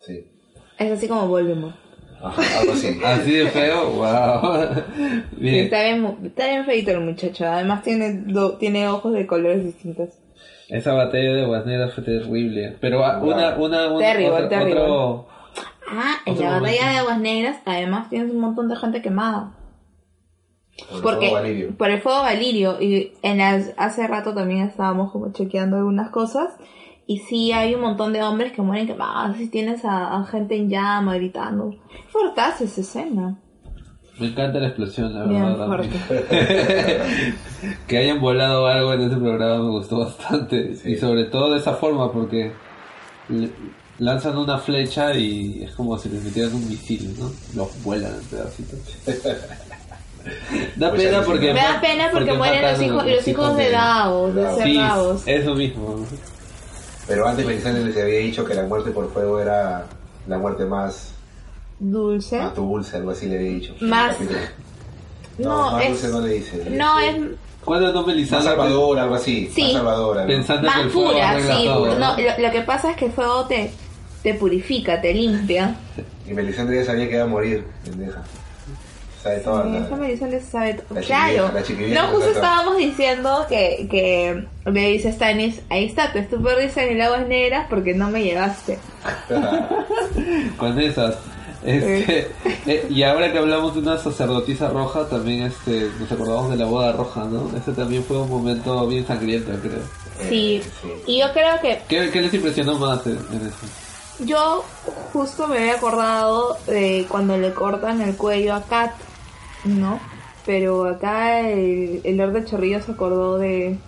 Sí. 0.00 0.30
Es 0.78 0.92
así 0.92 1.08
como 1.08 1.28
Voldemort. 1.28 1.74
Ajá, 2.20 2.42
algo 2.60 2.72
así. 2.72 2.98
Así 3.04 3.32
de 3.36 3.46
feo, 3.48 3.90
wow. 3.92 4.82
Bien. 5.36 5.64
Está 5.66 5.82
bien, 5.84 6.00
mu- 6.02 6.16
está 6.26 6.46
bien 6.48 6.64
feito 6.66 6.90
el 6.90 7.00
muchacho. 7.00 7.46
Además 7.46 7.82
tiene, 7.84 8.12
do- 8.26 8.56
tiene 8.58 8.88
ojos 8.88 9.12
de 9.12 9.26
colores 9.26 9.64
distintos. 9.64 10.08
Esa 10.68 10.92
batalla 10.94 11.32
de 11.34 11.42
Aguas 11.44 11.64
Negras 11.66 11.94
fue 11.94 12.04
terrible. 12.04 12.76
Pero 12.80 12.98
Wow. 12.98 13.30
una, 13.30 13.56
una, 13.56 13.88
un- 13.92 13.98
Terrible, 13.98 14.30
otro, 14.32 14.48
terrible. 14.48 14.80
otro- 14.80 15.28
Ah, 15.90 16.16
en 16.26 16.34
Otro 16.34 16.44
la 16.44 16.50
batalla 16.60 16.60
momento. 16.82 16.92
de 16.92 16.98
Aguas 16.98 17.20
Negras, 17.20 17.56
además 17.64 18.10
tienes 18.10 18.30
un 18.30 18.40
montón 18.40 18.68
de 18.68 18.76
gente 18.76 19.00
quemada. 19.02 19.54
Por 20.90 21.02
Porque 21.02 21.32
Valirio. 21.32 21.76
por 21.76 21.90
el 21.90 22.00
fuego 22.00 22.20
Valirio. 22.20 22.80
Y 22.80 23.12
en 23.22 23.38
las, 23.38 23.72
hace 23.78 24.06
rato 24.06 24.34
también 24.34 24.64
estábamos 24.68 25.10
como 25.10 25.32
chequeando 25.32 25.76
algunas 25.78 26.10
cosas. 26.10 26.54
Y 27.06 27.20
sí 27.20 27.52
hay 27.52 27.74
un 27.74 27.80
montón 27.80 28.12
de 28.12 28.22
hombres 28.22 28.52
que 28.52 28.60
mueren 28.62 28.86
quemados. 28.86 29.40
Y 29.40 29.48
tienes 29.48 29.84
a, 29.86 30.14
a 30.18 30.24
gente 30.24 30.54
en 30.56 30.68
llama 30.68 31.14
gritando. 31.14 31.74
Fortaza 32.08 32.64
esa 32.64 32.82
escena. 32.82 33.38
Me 34.18 34.26
encanta 34.26 34.58
la 34.58 34.68
explosión, 34.68 35.14
la 35.14 35.24
Bien 35.24 35.56
verdad. 35.56 35.68
que 37.86 37.98
hayan 37.98 38.20
volado 38.20 38.66
algo 38.66 38.92
en 38.94 39.02
ese 39.02 39.16
programa 39.16 39.62
me 39.62 39.70
gustó 39.70 40.00
bastante. 40.00 40.74
Sí. 40.76 40.92
Y 40.92 40.96
sobre 40.96 41.24
todo 41.24 41.52
de 41.52 41.58
esa 41.58 41.74
forma, 41.74 42.10
porque 42.12 42.52
lanzan 43.98 44.38
una 44.38 44.58
flecha 44.58 45.14
y 45.14 45.62
es 45.64 45.72
como 45.74 45.98
si 45.98 46.08
les 46.08 46.22
metieran 46.24 46.54
un 46.54 46.68
misil, 46.68 47.14
¿no? 47.18 47.30
Los 47.54 47.82
vuelan 47.82 48.12
en 48.14 48.24
pedacitos. 48.26 48.78
Da 50.76 50.90
Pues 50.90 51.04
pena 51.04 51.22
porque... 51.22 51.54
Me 51.54 51.60
da 51.60 51.80
pena 51.80 52.08
porque 52.12 52.32
mueren 52.34 52.60
los 52.62 52.82
hijos, 52.82 53.06
los 53.06 53.28
hijos 53.28 53.56
de 53.56 53.70
Davos, 53.70 54.34
de 54.34 54.54
ser 54.54 54.62
Sí, 54.64 54.76
Davos. 54.76 55.22
eso 55.24 55.54
mismo. 55.54 56.04
Pero 57.06 57.26
antes 57.26 57.46
Melisandre 57.46 57.84
les 57.84 57.96
había 57.96 58.18
dicho 58.18 58.44
que 58.44 58.54
la 58.54 58.64
muerte 58.64 58.90
por 58.90 59.10
fuego 59.10 59.40
era 59.40 59.86
la 60.26 60.36
muerte 60.38 60.66
más, 60.66 61.12
Dulce. 61.80 62.38
más 62.38 62.54
dulce, 62.56 62.96
algo 62.96 63.10
así 63.12 63.26
le 63.26 63.36
había 63.38 63.50
dicho. 63.50 63.74
Más- 63.80 64.16
No, 65.38 65.48
No, 65.66 65.72
más 65.72 65.84
es- 65.84 65.90
dulce 65.90 66.08
no 66.08 66.20
le 66.20 66.34
dice. 66.34 66.56
le 66.64 66.70
No, 66.76 66.98
dice 66.98 67.10
es 67.16 67.22
¿Cuándo 67.64 67.92
no 67.92 67.98
Más 68.00 68.06
Melisandre 68.06 68.48
salvador, 68.48 68.98
algo 68.98 69.14
así. 69.16 69.50
Sí. 69.54 69.62
Más 69.62 69.72
salvadora. 69.72 70.22
¿no? 70.22 70.26
pensando 70.28 70.62
que 70.62 70.66
más 70.68 70.78
el 70.84 70.90
fuego 70.90 71.12
pura, 71.12 71.30
arregla 71.30 71.56
sí. 71.58 71.64
todo, 71.66 71.86
No, 71.86 71.94
¿no? 71.98 72.16
lo, 72.22 72.38
lo 72.46 72.50
que 72.52 72.60
pasa 72.62 72.90
es 72.92 72.96
que 72.96 73.04
el 73.06 73.12
fuego 73.12 73.44
te, 73.46 73.70
te 74.22 74.34
purifica, 74.34 75.00
te 75.00 75.12
limpia. 75.12 75.76
Y 76.26 76.32
Melisandre 76.32 76.76
ya 76.76 76.84
sabía 76.86 77.08
que 77.08 77.14
iba 77.16 77.24
a 77.24 77.26
morir, 77.28 77.64
pendeja. 77.84 78.22
Sabe 79.22 79.40
toda 79.40 79.64
Sí, 79.64 79.70
la- 79.72 79.78
esa 79.86 79.96
Melisandre 79.96 80.40
se 80.40 80.46
sabe 80.50 80.74
todo. 80.74 80.94
la 80.94 81.00
Claro. 81.06 81.50
la 81.52 81.62
chiquivieja 81.62 82.02
No, 82.02 82.08
justo 82.08 82.30
estábamos 82.30 82.78
diciendo 82.78 83.46
que, 83.48 83.86
que 83.90 84.44
le 84.70 84.88
dice 84.92 85.12
Stannis, 85.12 85.60
ahí 85.68 85.84
está, 85.84 86.12
te 86.12 86.20
estuve 86.20 86.54
risa 86.54 86.84
en 86.84 86.94
el 86.96 87.02
aguas 87.02 87.26
negras 87.28 87.66
porque 87.68 87.92
no 87.94 88.08
me 88.10 88.22
llevaste. 88.22 88.78
con 90.56 90.78
esas. 90.80 91.16
Este, 91.64 92.30
eh, 92.66 92.86
y 92.88 93.02
ahora 93.02 93.32
que 93.32 93.38
hablamos 93.38 93.74
de 93.74 93.80
una 93.80 93.98
sacerdotisa 93.98 94.68
roja, 94.70 95.08
también 95.08 95.42
este, 95.42 95.90
nos 95.98 96.10
acordamos 96.10 96.50
de 96.50 96.56
la 96.56 96.66
boda 96.66 96.92
roja, 96.92 97.24
¿no? 97.24 97.50
Ese 97.56 97.72
también 97.72 98.04
fue 98.04 98.18
un 98.18 98.30
momento 98.30 98.86
bien 98.86 99.06
sangriento, 99.06 99.50
creo. 99.60 99.82
Sí. 100.28 100.62
sí. 100.82 100.88
Y 101.06 101.20
yo 101.20 101.32
creo 101.32 101.60
que 101.60 101.82
¿Qué, 101.88 102.10
qué 102.10 102.20
les 102.22 102.34
impresionó 102.34 102.78
más 102.78 103.06
en, 103.06 103.18
en 103.32 103.46
eso? 103.46 103.66
Yo 104.20 104.64
justo 105.12 105.46
me 105.46 105.58
había 105.58 105.74
acordado 105.74 106.58
de 106.66 107.06
cuando 107.08 107.36
le 107.36 107.52
cortan 107.52 108.00
el 108.02 108.16
cuello 108.16 108.54
a 108.54 108.62
Kat, 108.62 108.92
¿no? 109.64 110.00
Pero 110.44 110.86
acá 110.86 111.40
el, 111.40 112.00
el 112.04 112.16
Lord 112.16 112.32
de 112.32 112.44
Chorrillo 112.44 112.80
se 112.80 112.92
acordó 112.92 113.38
de, 113.38 113.78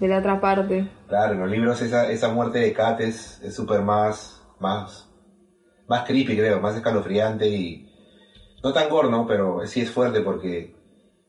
de 0.00 0.08
la 0.08 0.18
otra 0.18 0.40
parte. 0.40 0.88
Claro, 1.08 1.34
en 1.34 1.40
los 1.40 1.50
libros 1.50 1.82
esa, 1.82 2.10
esa 2.10 2.28
muerte 2.28 2.58
de 2.58 2.72
Kat 2.72 3.00
es 3.00 3.40
es 3.42 3.54
súper 3.54 3.82
más, 3.82 4.40
más, 4.60 5.05
más 5.88 6.04
creepy 6.06 6.36
creo, 6.36 6.60
más 6.60 6.74
escalofriante 6.76 7.48
y 7.48 7.90
no 8.62 8.72
tan 8.72 8.88
gore, 8.88 9.10
¿no? 9.10 9.26
Pero 9.26 9.66
sí 9.66 9.80
es 9.80 9.90
fuerte 9.90 10.20
porque 10.20 10.74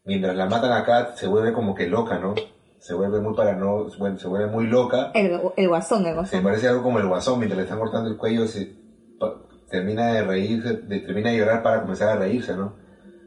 mientras 0.05 0.35
la 0.35 0.45
matan 0.47 0.71
a 0.71 0.83
Kat 0.83 1.15
se 1.15 1.27
vuelve 1.27 1.53
como 1.53 1.75
que 1.75 1.87
loca, 1.87 2.17
¿no? 2.19 2.35
Se 2.79 2.93
vuelve 2.93 3.19
muy 3.19 3.35
parano, 3.35 3.87
bueno, 3.97 4.17
se 4.17 4.27
vuelve 4.27 4.47
muy 4.47 4.67
loca. 4.67 5.11
El, 5.13 5.39
el 5.57 5.67
guasón, 5.67 6.01
el 6.05 6.09
Se 6.09 6.13
guasón. 6.15 6.43
parece 6.43 6.67
algo 6.67 6.83
como 6.83 6.99
el 6.99 7.07
guasón, 7.07 7.39
mientras 7.39 7.57
le 7.57 7.63
están 7.63 7.79
cortando 7.79 8.09
el 8.09 8.17
cuello 8.17 8.47
se 8.47 8.73
pa- 9.19 9.35
termina 9.69 10.07
de 10.13 10.23
reírse, 10.23 10.73
de- 10.77 10.99
termina 10.99 11.31
de 11.31 11.37
llorar 11.37 11.63
para 11.63 11.81
comenzar 11.81 12.09
a 12.09 12.15
reírse, 12.17 12.55
¿no? 12.55 12.75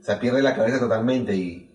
O 0.01 0.03
sea, 0.03 0.19
pierde 0.19 0.41
la 0.43 0.55
cabeza 0.55 0.79
totalmente 0.79 1.35
y 1.37 1.69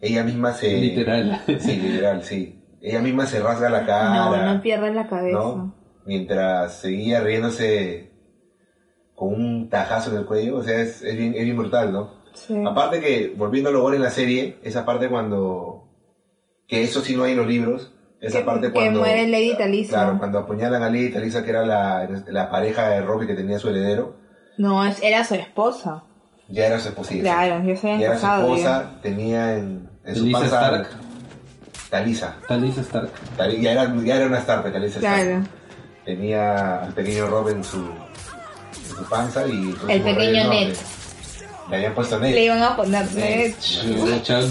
ella 0.00 0.24
misma 0.24 0.52
se... 0.52 0.78
Literal. 0.80 1.40
Sí, 1.60 1.76
literal, 1.76 2.22
sí. 2.22 2.54
Ella 2.80 3.00
misma 3.00 3.26
se 3.26 3.40
rasga 3.40 3.68
la 3.70 3.84
cara. 3.86 4.14
No, 4.14 4.54
no 4.54 4.62
pierdas 4.62 4.94
la 4.94 5.08
cabeza. 5.08 5.38
¿no? 5.38 5.74
Mientras 6.06 6.74
seguía 6.80 7.20
riéndose 7.20 8.10
con 9.18 9.34
un 9.34 9.68
tajazo 9.68 10.10
en 10.12 10.18
el 10.18 10.24
cuello, 10.26 10.56
o 10.58 10.62
sea, 10.62 10.80
es, 10.80 11.02
es 11.02 11.16
bien, 11.16 11.34
es 11.34 11.42
bien 11.44 11.56
brutal, 11.56 11.92
¿no? 11.92 12.18
Sí. 12.34 12.54
Aparte 12.64 13.00
que, 13.00 13.34
volviendo 13.36 13.70
a 13.70 13.72
lo 13.72 13.82
gore 13.82 13.96
en 13.96 14.02
la 14.02 14.10
serie, 14.10 14.58
esa 14.62 14.84
parte 14.84 15.08
cuando... 15.08 15.84
Que 16.68 16.84
eso 16.84 17.00
sí 17.00 17.16
no 17.16 17.24
hay 17.24 17.32
en 17.32 17.38
los 17.38 17.46
libros, 17.48 17.92
esa 18.20 18.38
Que- 18.40 18.44
parte 18.44 18.66
que 18.68 18.72
cuando... 18.74 19.00
muere 19.00 19.26
Lady 19.26 19.56
Talisa. 19.56 19.90
Claro, 19.90 20.18
cuando 20.18 20.38
apuñalan 20.38 20.82
a 20.82 20.86
Lady 20.90 21.10
Talisa, 21.10 21.42
que 21.42 21.50
era 21.50 21.64
la, 21.66 22.08
la 22.28 22.48
pareja 22.50 22.90
de 22.90 23.00
Robbie 23.00 23.26
que 23.26 23.34
tenía 23.34 23.58
su 23.58 23.70
heredero, 23.70 24.14
No, 24.56 24.84
era 25.02 25.24
su 25.24 25.34
esposa. 25.34 26.04
ya 26.48 26.66
era 26.66 26.78
su 26.78 26.88
esposa. 26.90 27.14
Claro, 27.20 27.64
ya 27.64 27.74
se 27.76 27.86
habían 27.90 28.00
Ya 28.00 28.06
era 28.06 28.18
su 28.18 28.26
esposa, 28.26 28.90
tenía 29.02 29.56
en, 29.56 29.88
en 30.04 30.14
su 30.14 30.30
Talisa 30.30 30.38
panza... 30.40 30.66
Stark. 30.76 30.88
Talisa. 31.90 32.36
Talisa 32.46 32.80
Stark. 32.82 33.10
Tal- 33.36 33.60
Ya 33.60 33.72
era, 33.72 33.92
ya 34.04 34.16
era 34.16 34.26
una 34.26 34.38
Stark, 34.38 34.72
Talisa 34.72 34.98
Stark. 35.00 35.22
Claro. 35.24 35.44
Tenía 36.04 36.84
al 36.84 36.92
pequeño 36.92 37.26
Rob 37.26 37.48
en 37.48 37.64
su, 37.64 37.82
su 38.98 39.04
panza 39.04 39.46
y... 39.46 39.52
entonces 39.52 39.88
El 39.90 40.02
pequeño 40.02 40.48
Ned. 40.50 40.74
Le 41.70 41.76
habían 41.76 41.94
puesto 41.94 42.18
Ned. 42.18 42.34
Le 42.34 42.44
iban 42.44 42.62
a 42.62 42.76
poner 42.76 43.12
Ned. 43.12 43.52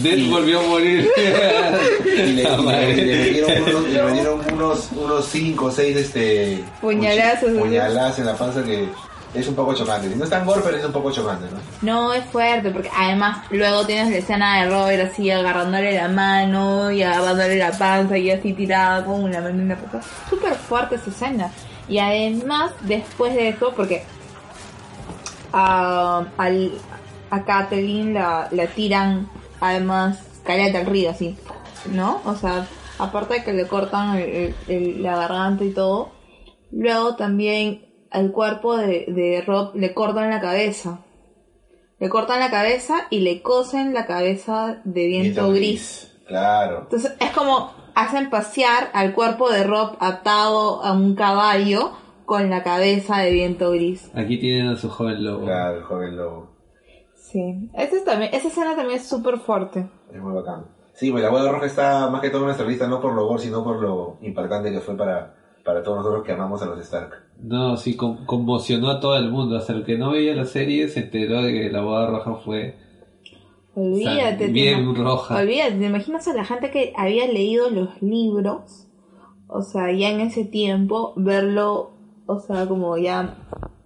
Ned 0.03 0.29
volvió 0.29 0.59
a 0.59 0.63
morir. 0.63 1.09
Y 2.05 2.09
le, 2.09 2.25
y 2.27 2.33
le- 2.33 2.43
La 2.43 2.57
madre. 2.57 2.95
le 2.95 3.15
metieron 3.17 4.39
unos, 4.41 4.45
unos, 4.51 4.89
unos 4.95 5.25
cinco 5.25 5.65
o 5.65 5.71
seis 5.71 5.97
este, 5.97 6.63
Puñalazos, 6.81 7.49
puñalazos 7.57 8.19
en 8.19 8.25
la 8.27 8.35
panza 8.35 8.63
que 8.63 8.87
es 9.33 9.47
un 9.47 9.55
poco 9.55 9.73
chocante. 9.73 10.07
No 10.15 10.23
es 10.23 10.29
tan 10.29 10.45
gore, 10.45 10.61
pero 10.63 10.77
es 10.77 10.85
un 10.85 10.91
poco 10.91 11.11
chocante, 11.11 11.45
¿no? 11.51 11.59
No, 11.81 12.13
es 12.13 12.23
fuerte, 12.25 12.69
porque 12.71 12.89
además 12.95 13.39
luego 13.51 13.85
tienes 13.85 14.09
la 14.11 14.17
escena 14.17 14.61
de 14.63 14.69
Robert 14.69 15.11
así 15.11 15.29
agarrándole 15.31 15.93
la 15.93 16.07
mano 16.07 16.91
y 16.91 17.01
agarrándole 17.03 17.55
la 17.57 17.71
panza 17.71 18.17
y 18.17 18.29
así 18.31 18.53
tirada 18.53 19.03
con 19.03 19.23
una 19.23 19.41
mano 19.41 19.59
en 19.61 19.67
la 19.69 19.75
panza. 19.75 20.07
Súper 20.29 20.53
fuerte 20.55 20.95
esa 20.95 21.09
escena. 21.09 21.51
Y 21.89 21.99
además, 21.99 22.71
después 22.81 23.33
de 23.33 23.49
eso, 23.49 23.73
porque 23.75 24.03
a, 25.53 26.25
al, 26.37 26.71
a 27.29 27.43
Kathleen 27.45 28.13
la, 28.13 28.47
la 28.51 28.67
tiran, 28.67 29.29
además, 29.59 30.23
caleta 30.43 30.79
al 30.79 30.85
río 30.85 31.09
así, 31.09 31.35
¿no? 31.91 32.21
O 32.25 32.35
sea, 32.35 32.67
aparte 32.99 33.35
de 33.35 33.43
que 33.43 33.53
le 33.53 33.67
cortan 33.67 34.17
el- 34.17 35.03
la 35.03 35.15
garganta 35.17 35.63
y 35.63 35.71
todo, 35.71 36.09
luego 36.71 37.15
también 37.15 37.85
al 38.11 38.31
cuerpo 38.31 38.77
de, 38.77 39.05
de 39.07 39.43
Rob 39.45 39.75
le 39.75 39.93
cortan 39.93 40.29
la 40.29 40.39
cabeza. 40.41 40.99
Le 41.99 42.09
cortan 42.09 42.39
la 42.39 42.51
cabeza 42.51 43.07
y 43.09 43.19
le 43.21 43.41
cosen 43.41 43.93
la 43.93 44.05
cabeza 44.05 44.81
de 44.83 45.07
viento 45.07 45.51
gris. 45.51 46.13
Claro. 46.27 46.81
Entonces 46.83 47.13
es 47.19 47.31
como 47.31 47.71
hacen 47.95 48.29
pasear 48.29 48.91
al 48.93 49.13
cuerpo 49.13 49.49
de 49.49 49.63
Rob 49.63 49.97
atado 49.99 50.83
a 50.83 50.91
un 50.91 51.15
caballo 51.15 51.93
con 52.27 52.49
la 52.51 52.61
cabeza 52.61 53.19
de 53.21 53.31
viento 53.31 53.71
gris. 53.71 54.11
Aquí 54.13 54.37
tienen 54.37 54.67
a 54.67 54.75
su 54.75 54.89
joven 54.89 55.23
lobo. 55.23 55.45
Claro, 55.45 55.77
el 55.77 55.83
joven 55.83 56.15
lobo. 56.17 56.49
Sí, 57.15 57.69
esa, 57.73 58.03
también, 58.05 58.31
esa 58.33 58.49
escena 58.49 58.75
también 58.75 58.99
es 58.99 59.07
súper 59.07 59.37
fuerte. 59.39 59.87
Es 60.13 60.21
muy 60.21 60.33
bacán. 60.33 60.65
Sí, 60.93 61.09
pues 61.09 61.23
la 61.23 61.29
boda 61.29 61.51
roja 61.51 61.65
está 61.65 62.09
más 62.09 62.21
que 62.21 62.29
todo 62.29 62.41
en 62.41 62.45
nuestra 62.47 62.67
lista, 62.67 62.87
no 62.87 63.01
por 63.01 63.13
lo 63.13 63.25
gore, 63.27 63.41
sino 63.41 63.63
por 63.63 63.81
lo 63.81 64.17
impactante 64.21 64.71
que 64.71 64.79
fue 64.81 64.95
para, 64.97 65.35
para 65.63 65.81
todos 65.83 65.97
nosotros 65.99 66.23
que 66.25 66.31
amamos 66.33 66.61
a 66.61 66.65
los 66.65 66.79
Stark. 66.79 67.11
No, 67.41 67.77
sí, 67.77 67.95
con- 67.95 68.25
conmocionó 68.25 68.89
a 68.89 68.99
todo 68.99 69.15
el 69.17 69.29
mundo. 69.31 69.57
Hasta 69.57 69.73
el 69.73 69.83
que 69.85 69.97
no 69.97 70.11
veía 70.11 70.35
la 70.35 70.45
serie 70.45 70.87
se 70.89 71.01
enteró 71.01 71.41
de 71.41 71.53
que 71.53 71.69
la 71.71 71.81
boda 71.81 72.07
roja 72.07 72.35
fue 72.43 72.75
Olvídate. 73.75 74.09
O 74.09 74.13
sea, 74.15 74.37
te 74.37 74.47
bien 74.47 74.95
roja. 74.95 75.37
Olvídate, 75.37 75.75
¿te 75.75 75.85
imaginas 75.85 76.27
a 76.27 76.33
la 76.33 76.43
gente 76.45 76.71
que 76.71 76.93
había 76.97 77.27
leído 77.27 77.69
los 77.69 78.01
libros? 78.01 78.87
O 79.47 79.61
sea, 79.61 79.91
ya 79.91 80.09
en 80.09 80.19
ese 80.21 80.45
tiempo, 80.45 81.13
verlo, 81.15 81.91
o 82.27 82.39
sea, 82.39 82.65
como 82.67 82.97
ya 82.97 83.35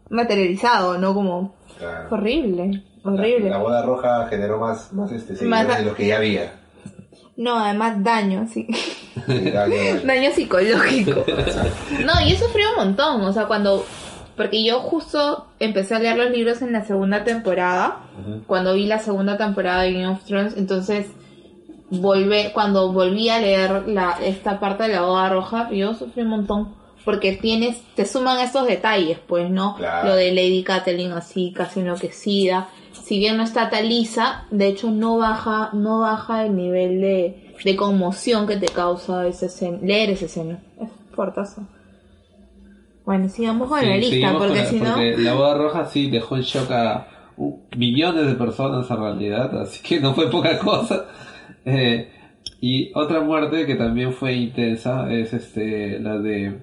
materializado, 0.10 0.98
¿no? 0.98 1.14
Como 1.14 1.56
Claro. 1.78 2.10
horrible, 2.12 2.84
horrible. 3.04 3.50
La, 3.50 3.58
la 3.58 3.64
boda 3.64 3.82
roja 3.84 4.28
generó 4.28 4.60
más, 4.60 4.92
más 4.94 5.12
este, 5.12 5.44
Más- 5.46 5.68
de 5.78 5.86
lo 5.86 5.96
que 5.96 6.08
ya 6.08 6.18
había. 6.18 6.54
No, 7.38 7.58
además 7.58 8.04
daño, 8.04 8.46
sí. 8.52 8.68
Sí, 9.26 9.50
daño, 9.52 9.76
daño. 9.76 10.02
daño 10.06 10.32
psicológico. 10.32 11.24
No, 12.06 12.14
yo 12.28 12.36
sufrí 12.36 12.64
un 12.66 12.76
montón, 12.86 13.22
o 13.22 13.34
sea, 13.34 13.46
cuando... 13.46 13.84
Porque 14.38 14.64
yo 14.64 14.80
justo 14.80 15.48
empecé 15.60 15.96
a 15.96 16.00
leer 16.00 16.18
los 16.18 16.32
libros 16.32 16.62
en 16.62 16.72
la 16.72 16.84
segunda 16.86 17.24
temporada, 17.24 18.00
cuando 18.48 18.74
vi 18.74 18.86
la 18.86 18.98
segunda 19.00 19.38
temporada 19.38 19.82
de 19.84 19.94
Game 19.94 20.08
of 20.08 20.24
Thrones, 20.24 20.56
entonces 20.58 21.08
volver, 21.90 22.52
cuando 22.54 22.92
volví 22.92 23.30
a 23.30 23.40
leer 23.40 23.88
la, 23.88 24.18
esta 24.24 24.60
parte 24.60 24.84
de 24.84 24.90
la 24.96 25.02
boda 25.02 25.30
roja, 25.30 25.70
yo 25.72 25.94
sufrí 25.94 26.22
un 26.24 26.30
montón. 26.30 26.74
Porque 27.04 27.34
tienes, 27.34 27.82
te 27.96 28.06
suman 28.06 28.40
estos 28.40 28.68
detalles, 28.68 29.18
pues, 29.28 29.50
¿no? 29.50 29.76
Claro. 29.76 30.10
Lo 30.10 30.16
de 30.16 30.32
Lady 30.32 30.64
Catelyn 30.64 31.12
así, 31.14 31.52
casi 31.52 31.80
enloquecida. 31.80 32.70
Si 32.94 33.18
bien 33.18 33.38
no 33.38 33.44
está 33.44 33.70
Talisa, 33.70 34.46
de 34.52 34.68
hecho 34.68 34.92
no 34.92 35.18
baja, 35.18 35.72
no 35.74 36.02
baja 36.02 36.46
el 36.46 36.56
nivel 36.56 37.02
de, 37.02 37.54
de 37.64 37.76
conmoción 37.76 38.46
que 38.46 38.58
te 38.58 38.68
causa 38.68 39.28
escena, 39.28 39.80
leer 39.82 40.12
esa 40.12 40.26
escena. 40.26 40.60
Es 40.80 40.90
fuertazo. 41.16 41.68
Bueno, 43.04 43.28
sigamos 43.30 43.68
con 43.68 43.80
Sí, 43.80 43.86
la 43.88 43.98
lista, 43.98 44.38
porque 44.38 44.66
si 44.66 44.80
no... 44.80 44.96
la 44.96 45.34
boda 45.34 45.56
roja 45.56 45.86
sí 45.86 46.10
dejó 46.10 46.36
en 46.36 46.44
shock 46.44 46.72
a 46.72 47.08
uh, 47.36 47.60
millones 47.76 48.28
de 48.28 48.36
personas 48.36 48.90
en 48.90 48.98
realidad, 48.98 49.60
así 49.60 49.82
que 49.82 50.00
no 50.00 50.14
fue 50.14 50.30
poca 50.30 50.60
cosa. 50.60 51.06
Eh, 51.66 52.10
y 52.62 52.92
otra 52.94 53.22
muerte 53.22 53.66
que 53.66 53.76
también 53.76 54.14
fue 54.14 54.34
intensa 54.34 55.12
es 55.12 55.34
este 55.34 56.00
la 56.00 56.20
de 56.20 56.60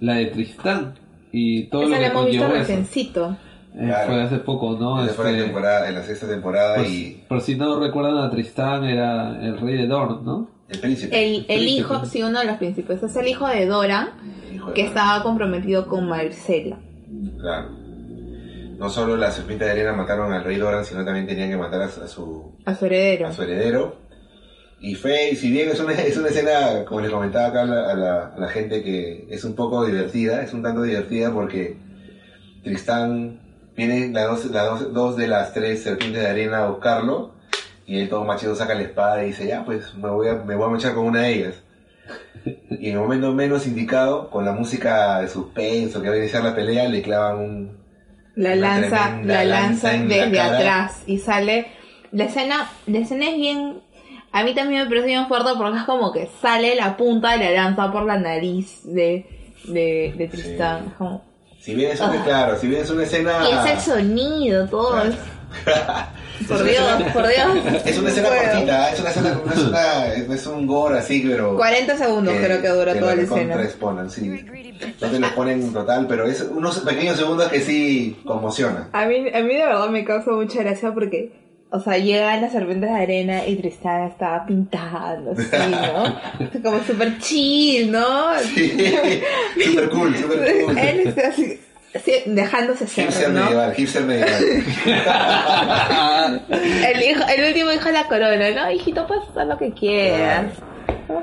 la 0.00 0.14
de 0.14 0.26
Tristán 0.26 0.94
y 1.32 1.64
todo 1.68 1.82
Esa 1.82 1.90
lo 1.90 1.96
la 1.96 2.00
que 2.00 2.06
hemos 2.12 2.26
visto 2.26 2.42
conllevó 2.44 2.60
eso. 2.62 2.68
recencito. 2.72 3.36
Eh, 3.74 3.84
Claro. 3.86 4.12
Fue 4.12 4.22
hace 4.22 4.38
poco, 4.38 4.72
¿no? 4.78 4.96
Fue 5.08 5.24
la 5.26 5.30
Este, 5.30 5.44
temporada, 5.44 5.88
en 5.88 5.94
la 5.94 6.02
sexta 6.02 6.26
temporada 6.26 6.76
por, 6.76 6.86
y 6.86 7.22
por 7.28 7.40
si 7.40 7.54
no 7.56 7.78
recuerdan 7.78 8.16
a 8.18 8.30
Tristán 8.30 8.84
era 8.84 9.38
el 9.44 9.58
rey 9.60 9.76
de 9.76 9.86
Dorn, 9.86 10.24
¿no? 10.24 10.50
el 10.68 10.80
príncipe. 10.80 11.16
El, 11.24 11.36
el 11.36 11.44
Príncipe. 11.46 11.70
hijo, 11.80 12.04
sí, 12.04 12.22
uno 12.22 12.40
de 12.40 12.46
los 12.46 12.56
príncipes, 12.56 13.02
es 13.02 13.16
el 13.16 13.26
hijo 13.28 13.46
de 13.46 13.66
hijo 14.54 14.68
de 14.68 14.74
que 14.74 14.82
estaba 14.84 15.22
comprometido 15.22 15.86
con 15.86 16.08
Marcela. 16.08 16.76
Claro. 17.40 17.68
No 18.78 18.88
solo 18.90 19.16
la 19.16 19.30
serpiente 19.30 19.64
de 19.64 19.70
arena 19.72 19.92
mataron 19.92 20.32
al 20.32 20.44
rey 20.44 20.56
Doran, 20.56 20.84
sino 20.84 21.04
también 21.04 21.26
tenían 21.26 21.48
que 21.50 21.56
matar 21.56 21.82
a, 21.82 21.86
a 21.86 22.06
su, 22.06 22.52
A 22.64 22.74
su 22.74 22.86
heredero. 22.86 23.28
a 23.28 23.32
su 23.32 23.42
heredero. 23.42 23.96
Y 24.80 24.94
fue, 24.94 25.34
si 25.34 25.50
bien 25.50 25.68
es 25.70 25.80
una, 25.80 25.92
es 26.10 26.16
una 26.16 26.28
escena, 26.28 26.84
como 26.86 27.00
les 27.00 27.10
comentaba 27.10 27.48
acá 27.48 27.62
a 27.62 27.66
la, 27.66 27.90
a 27.90 27.94
la- 27.94 28.26
a 28.36 28.38
la 28.38 28.48
gente, 28.48 28.82
que 28.82 29.26
es 29.30 29.44
un 29.44 29.54
poco 29.54 29.84
divertida, 29.84 30.42
es 30.42 30.52
un 30.52 30.62
tanto 30.62 30.82
divertida 30.82 31.32
porque 31.32 31.76
Tristán 32.62 33.40
viene 33.76 34.08
las 34.08 34.26
dos, 34.28 34.44
las 34.50 34.64
dos, 34.66 34.92
dos 34.92 35.16
de 35.16 35.28
las 35.28 35.52
tres 35.52 35.82
serpientes 35.82 36.20
de 36.22 36.28
arena 36.28 36.64
a 36.64 36.68
buscarlo 36.70 37.32
y 37.86 37.98
él 38.00 38.08
todo 38.08 38.24
machido 38.24 38.54
saca 38.54 38.74
la 38.74 38.82
espada 38.82 39.22
y 39.24 39.28
dice, 39.28 39.46
ya 39.46 39.64
pues 39.64 39.94
me 39.94 40.10
voy 40.10 40.28
a, 40.28 40.34
me 40.34 40.54
voy 40.56 40.66
a 40.68 40.72
mechar 40.72 40.94
con 40.94 41.06
una 41.06 41.22
de 41.22 41.34
ellas. 41.34 41.54
Y 42.70 42.88
en 42.88 42.94
el 42.94 42.98
momento 43.00 43.32
menos 43.32 43.66
indicado, 43.66 44.30
con 44.30 44.44
la 44.44 44.52
música 44.52 45.20
de 45.20 45.28
suspenso 45.28 46.00
que 46.02 46.08
va 46.08 46.14
a 46.14 46.18
iniciar 46.18 46.44
la 46.44 46.54
pelea, 46.54 46.88
le 46.88 47.02
clavan 47.02 47.38
un, 47.38 47.76
La 48.36 48.54
lanza, 48.54 49.20
la 49.24 49.44
lanza 49.44 49.92
la 49.92 49.98
desde 50.04 50.36
cara. 50.36 50.58
atrás 50.58 51.02
y 51.06 51.18
sale. 51.18 51.66
La 52.12 52.24
escena, 52.24 52.70
la 52.86 52.98
escena 52.98 53.30
es 53.30 53.36
bien. 53.36 53.80
A 54.32 54.44
mí 54.44 54.54
también 54.54 54.82
me 54.82 54.88
parece 54.88 55.06
bien 55.06 55.26
fuerte 55.26 55.50
porque 55.56 55.78
es 55.78 55.84
como 55.84 56.12
que 56.12 56.28
sale 56.42 56.74
la 56.74 56.96
punta 56.96 57.32
de 57.32 57.38
la 57.44 57.50
lanza 57.50 57.90
por 57.90 58.04
la 58.04 58.18
nariz 58.18 58.80
de, 58.84 59.26
de, 59.64 60.14
de 60.16 60.28
Tristán. 60.28 60.84
Sí. 60.86 60.92
Como- 60.98 61.24
Si 61.60 61.74
bien 61.74 61.90
es 61.92 62.00
una, 62.00 62.20
Ah. 62.20 62.24
claro, 62.24 62.58
si 62.58 62.66
bien 62.68 62.82
es 62.82 62.90
una 62.90 63.02
escena... 63.04 63.38
Y 63.48 63.52
es 63.52 63.72
el 63.74 63.80
sonido, 63.80 64.66
todo. 64.68 64.90
Claro. 64.92 65.08
es- 65.10 65.16
Por 66.46 66.62
Dios, 66.62 66.84
por 67.12 67.26
Dios. 67.26 67.82
Es 67.84 67.98
una 67.98 68.10
escena 68.10 68.28
cortita, 68.28 68.92
es 68.92 69.00
una 69.00 69.10
escena, 69.10 69.40
no 69.44 69.52
es, 69.52 69.58
una, 69.58 70.06
es 70.34 70.46
un 70.46 70.66
gore 70.68 70.98
así, 70.98 71.24
pero... 71.28 71.56
40 71.56 71.96
segundos 71.96 72.34
creo 72.40 72.62
que 72.62 72.68
dura 72.68 72.92
que 72.92 73.00
toda 73.00 73.16
la 73.16 73.22
escena. 73.22 73.40
recontraexponen, 73.56 74.10
sí. 74.10 74.44
No 75.00 75.08
te 75.08 75.18
lo 75.18 75.34
ponen 75.34 75.62
en 75.62 75.72
total, 75.72 76.06
pero 76.06 76.26
es 76.26 76.42
unos 76.42 76.78
pequeños 76.80 77.16
segundos 77.16 77.48
que 77.48 77.60
sí 77.60 78.20
conmocionan. 78.24 78.88
A 78.92 79.06
mí, 79.06 79.16
a 79.34 79.40
mí 79.40 79.54
de 79.54 79.66
verdad 79.66 79.88
me 79.88 80.04
causa 80.04 80.30
mucha 80.30 80.62
gracia 80.62 80.92
porque, 80.94 81.32
o 81.70 81.80
sea, 81.80 81.98
llegan 81.98 82.40
las 82.40 82.52
serpientes 82.52 82.88
de 82.90 82.96
arena 82.96 83.46
y 83.46 83.56
Tristán 83.56 84.04
estaba 84.08 84.46
pintando, 84.46 85.32
así, 85.32 85.70
¿no? 85.70 86.60
Como 86.62 86.82
súper 86.84 87.18
chill, 87.18 87.90
¿no? 87.92 88.38
super 88.40 89.88
cool, 89.90 90.16
super 90.16 90.62
cool. 90.64 90.78
Él 90.78 91.00
está 91.08 91.28
así, 91.28 91.60
así, 91.94 92.12
dejándose 92.26 92.86
ser, 92.86 93.04
Hipster 93.06 93.30
¿no? 93.30 93.42
medieval, 93.44 93.74
hipster 93.74 94.02
medieval. 94.04 94.62
El, 96.50 97.02
hijo, 97.02 97.22
el 97.36 97.44
último 97.48 97.72
hijo 97.72 97.84
de 97.86 97.92
la 97.92 98.04
corona, 98.08 98.50
¿no? 98.50 98.70
Hijito, 98.70 99.06
puedes 99.06 99.24
hacer 99.28 99.46
lo 99.46 99.58
que 99.58 99.72
quieras. 99.72 100.52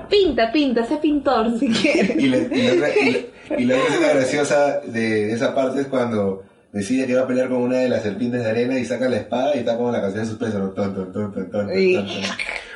Pinta, 0.09 0.51
pinta, 0.51 0.85
sé 0.85 0.97
pintor 0.97 1.57
si 1.59 1.69
quieres. 1.69 2.11
Y, 2.17 2.27
le- 2.27 2.49
y 2.51 2.77
la 2.77 2.89
y 2.89 3.09
la- 3.19 3.57
y 3.59 3.65
la 3.65 4.13
graciosa 4.13 4.79
de 4.81 5.31
esa 5.31 5.53
parte 5.53 5.81
es 5.81 5.87
cuando 5.87 6.43
decide 6.75 7.07
que 7.07 7.15
va 7.15 7.23
a 7.23 7.27
pelear 7.27 7.47
con 7.49 7.57
una 7.63 7.77
de 7.77 7.89
las 7.89 8.03
serpientes 8.03 8.43
de 8.43 8.49
arena 8.51 8.77
y 8.77 8.85
saca 8.85 9.09
la 9.09 9.17
espada 9.17 9.55
y 9.55 9.59
está 9.59 9.75
como 9.77 9.91
la 9.91 10.01
canción 10.01 10.23
de 10.23 10.29
suspenso, 10.29 10.59
¿no? 10.59 10.69
Ton, 10.69 10.93
ton, 10.93 11.11
ton, 11.11 11.33
ton, 11.33 11.49
ton, 11.49 11.67
ton. 11.67 12.05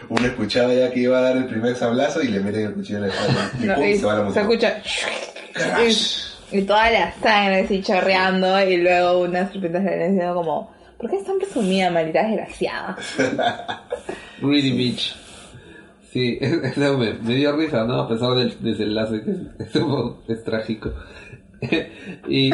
Uno 0.09 0.25
escuchaba 0.25 0.73
ya 0.73 0.89
que 0.89 1.01
iba 1.01 1.19
a 1.19 1.21
dar 1.21 1.37
el 1.37 1.45
primer 1.45 1.75
sablazo 1.75 2.21
y 2.23 2.29
le 2.29 2.39
meten 2.39 2.67
el 2.67 2.73
cuchillo 2.73 2.99
en 2.99 3.07
la 3.07 3.13
espalda. 3.13 3.51
Y 3.61 3.65
No, 3.65 3.75
pum, 3.75 3.83
se 3.99 4.05
va 4.05 4.13
la 4.15 4.31
se 4.31 4.43
música. 4.43 4.67
escucha 4.77 6.51
y, 6.51 6.57
y 6.57 6.61
toda 6.63 6.89
la 6.89 7.13
sangre 7.21 7.59
así 7.65 7.81
chorreando 7.83 8.59
y 8.63 8.77
luego 8.77 9.19
unas 9.21 9.51
serpientes 9.51 9.83
de 9.83 9.89
arena 9.89 10.05
diciendo 10.07 10.33
como 10.33 10.73
¿por 10.97 11.09
qué 11.09 11.17
es 11.17 11.25
tan 11.25 11.37
presumida, 11.37 11.91
maldita 11.91 12.23
desgraciada? 12.25 12.97
Greedy 14.41 14.71
Beach. 14.77 15.15
Sí, 16.11 16.39
eso 16.41 16.97
me, 16.97 17.13
me 17.13 17.35
dio 17.35 17.55
risa, 17.55 17.83
¿no? 17.83 18.01
A 18.01 18.07
pesar 18.09 18.33
del 18.35 18.55
desenlace 18.61 19.21
que 19.23 19.31
es, 19.31 19.75
es 19.75 19.81
es 20.37 20.43
trágico. 20.43 20.93
y 22.29 22.51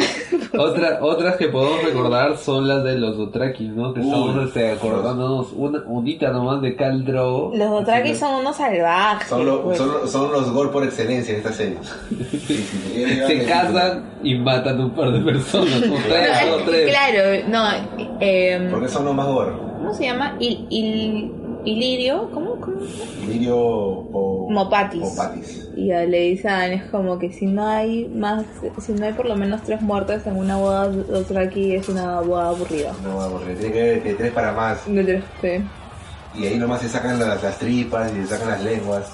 otra, 0.57 0.99
otras 1.01 1.35
que 1.37 1.47
podemos 1.49 1.83
recordar 1.83 2.37
son 2.37 2.67
las 2.67 2.83
de 2.83 2.97
los 2.97 3.17
Dothraki, 3.17 3.67
¿no? 3.67 3.93
Que 3.93 4.01
estamos 4.01 4.47
este, 4.47 4.71
acordándonos 4.71 5.51
una 5.53 5.83
unita 5.85 6.31
nomás 6.31 6.61
de 6.61 6.75
Khal 6.75 7.05
Drogo. 7.05 7.51
Los 7.55 7.69
Dothraki 7.69 8.15
son 8.15 8.35
unos 8.41 8.55
salvajes. 8.57 9.27
Son, 9.29 9.45
lo- 9.45 9.63
pues. 9.63 9.77
son, 9.77 10.07
son 10.07 10.31
los 10.31 10.51
gol 10.51 10.71
por 10.71 10.83
excelencia 10.83 11.33
en 11.33 11.37
esta 11.37 11.53
serie. 11.53 11.77
Se 13.27 13.45
casan 13.45 14.05
y 14.23 14.35
matan 14.35 14.79
un 14.79 14.91
par 14.91 15.11
de 15.11 15.19
personas, 15.19 15.77
o 15.77 15.95
tres, 16.07 16.29
No, 16.47 16.55
o 16.55 16.59
es- 16.59 16.65
tres. 16.65 16.89
claro, 16.89 17.47
no. 17.47 18.17
Eh, 18.19 18.67
¿Por 18.71 18.81
qué 18.81 18.89
son 18.89 19.05
los 19.05 19.13
más 19.15 19.27
gore? 19.27 19.51
¿Cómo 19.77 19.93
se 19.93 20.05
llama? 20.05 20.35
Il, 20.39 21.31
il, 21.65 21.77
Ilirio, 21.77 22.29
¿cómo? 22.33 22.55
¿Cómo? 22.61 22.77
Lirio 23.27 23.57
o... 23.57 24.47
Mopatis. 24.49 25.01
Mopatis. 25.01 25.67
Y 25.75 25.91
a 25.91 26.01
Anne, 26.01 26.75
es 26.75 26.83
como 26.91 27.19
que 27.19 27.33
si 27.33 27.45
no 27.47 27.67
hay 27.67 28.07
más, 28.07 28.45
si 28.81 28.93
no 28.93 29.05
hay 29.05 29.13
por 29.13 29.25
lo 29.25 29.35
menos 29.35 29.61
tres 29.63 29.81
muertes 29.81 30.25
en 30.25 30.37
una 30.37 30.55
boda 30.57 30.87
Dothraki 30.87 31.75
es 31.75 31.89
una 31.89 32.21
boda 32.21 32.49
aburrida. 32.49 32.93
No, 33.03 33.21
aburrido. 33.21 33.59
Tiene 33.59 33.73
que 33.73 33.81
haber 33.81 34.03
de 34.03 34.13
tres 34.13 34.31
para 34.31 34.51
más. 34.53 34.85
De 34.87 35.03
tres, 35.03 35.23
sí. 35.41 36.39
Y 36.39 36.45
ahí 36.47 36.57
nomás 36.57 36.81
se 36.81 36.89
sacan 36.89 37.19
las, 37.19 37.41
las 37.43 37.57
tripas 37.57 38.11
y 38.13 38.21
se 38.21 38.27
sacan 38.27 38.49
las 38.49 38.63
lenguas. 38.63 39.09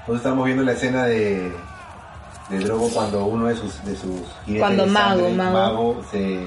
Nosotros 0.00 0.16
estamos 0.18 0.44
viendo 0.46 0.62
la 0.64 0.72
escena 0.72 1.04
de, 1.06 1.52
de 2.50 2.58
Drogo 2.60 2.88
cuando 2.92 3.26
uno 3.26 3.46
de 3.48 3.56
sus, 3.56 3.84
de 3.84 3.96
sus 3.96 4.20
Cuando 4.58 4.84
de 4.84 4.90
Mago, 4.90 5.20
sangre, 5.22 5.34
Mago. 5.36 6.02
se, 6.10 6.38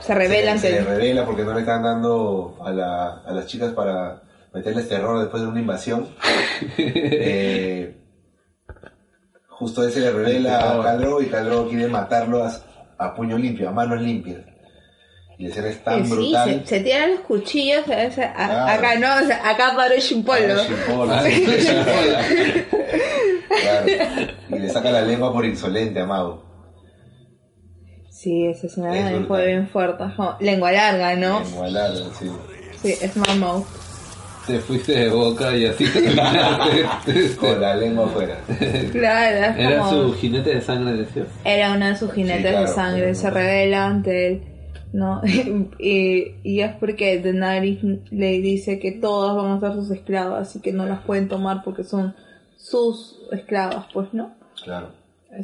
Se 0.00 0.14
revela 0.14 0.52
se, 0.58 0.68
se 0.68 0.70
le 0.72 0.80
revela 0.84 1.24
porque 1.24 1.44
no 1.44 1.54
le 1.54 1.60
están 1.60 1.82
dando 1.82 2.56
a, 2.64 2.70
la- 2.70 3.22
a 3.26 3.32
las 3.32 3.46
chicas 3.46 3.72
para 3.72 4.20
meterles 4.54 4.88
terror 4.88 5.20
después 5.20 5.42
de 5.42 5.48
una 5.48 5.60
invasión. 5.60 6.08
Eh, 6.78 7.96
justo 9.48 9.84
él 9.84 9.92
se 9.92 10.00
le 10.00 10.10
revela 10.10 10.58
a 10.72 10.82
Khal 10.82 10.98
Drogo 11.00 11.22
y 11.22 11.26
Khal 11.26 11.44
Drogo 11.46 11.68
quiere 11.68 11.88
matarlo 11.88 12.44
a, 12.44 12.52
a 12.98 13.14
puño 13.14 13.36
limpio, 13.38 13.68
a 13.68 13.72
manos 13.72 14.00
limpias. 14.00 14.40
Y 15.38 15.44
la 15.44 15.48
escena 15.50 15.68
es 15.68 15.84
tan 15.84 16.04
sí, 16.04 16.10
brutal. 16.12 16.62
se, 16.64 16.66
se 16.66 16.80
tiran 16.80 17.10
los 17.12 17.20
cuchillos, 17.20 17.82
o 17.82 17.86
sea, 17.86 18.34
a- 18.36 18.48
Claro. 18.48 18.72
acá 18.72 18.94
no, 18.98 19.24
o 19.24 19.26
sea, 19.26 19.48
acá 19.50 19.72
paró 19.76 19.94
Chimpolo. 20.00 20.54
Ah. 21.10 21.22
Claro. 23.48 23.86
Y 24.50 24.58
le 24.58 24.68
saca 24.70 24.90
la 24.90 25.02
lengua 25.02 25.32
por 25.32 25.44
insolente 25.44 26.00
a 26.00 26.06
Mago. 26.06 26.44
Sí, 28.10 28.46
esa 28.46 28.66
Es 28.66 28.74
fue 28.74 29.12
brutal. 29.12 29.46
bien 29.46 29.68
fuerte. 29.68 30.04
es 30.04 30.12
lengua 30.40 30.72
larga, 30.72 31.14
¿no? 31.14 31.40
Lengua 31.40 31.68
larga, 31.68 32.00
sí. 32.18 32.30
Sí, 32.82 32.94
es 33.00 33.16
mamá. 33.16 33.62
Te 34.48 34.58
fuiste 34.60 34.92
de 34.92 35.10
boca 35.10 35.54
y 35.56 35.66
así 35.66 35.84
terminaste. 35.92 37.36
Con 37.40 37.60
la 37.60 37.76
lengua 37.76 38.06
afuera. 38.06 38.40
Claro, 38.90 39.36
es 39.52 39.56
Era 39.58 39.78
como... 39.80 39.90
su 39.90 40.14
jinete 40.14 40.54
de 40.54 40.60
sangre, 40.62 40.94
decías. 40.94 41.28
Era 41.44 41.74
uno 41.74 41.86
de 41.86 41.96
sus 41.96 42.10
jinetes 42.12 42.42
Sí, 42.44 42.48
claro. 42.48 42.60
de 42.62 42.66
sangre, 42.68 43.14
se 43.14 43.30
revela 43.30 43.86
ante 43.86 44.26
él, 44.26 44.42
¿no? 44.94 45.20
y, 45.78 46.34
y 46.42 46.60
es 46.60 46.74
porque 46.76 47.20
Daenerys 47.20 47.78
le 48.10 48.40
dice 48.40 48.78
que 48.78 48.92
todas 48.92 49.36
van 49.36 49.52
a 49.52 49.60
ser 49.60 49.74
sus 49.74 49.90
esclavas 49.90 50.56
y 50.56 50.60
que 50.60 50.72
no 50.72 50.86
las 50.86 51.02
pueden 51.02 51.28
tomar 51.28 51.62
porque 51.62 51.84
son 51.84 52.14
sus 52.56 53.20
esclavas, 53.30 53.84
pues, 53.92 54.14
¿no? 54.14 54.34
Claro. 54.64 54.92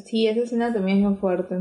Sí, 0.04 0.26
esa 0.26 0.40
escena 0.40 0.72
también 0.72 0.96
es 0.98 1.02
bien 1.04 1.18
fuerte. 1.18 1.56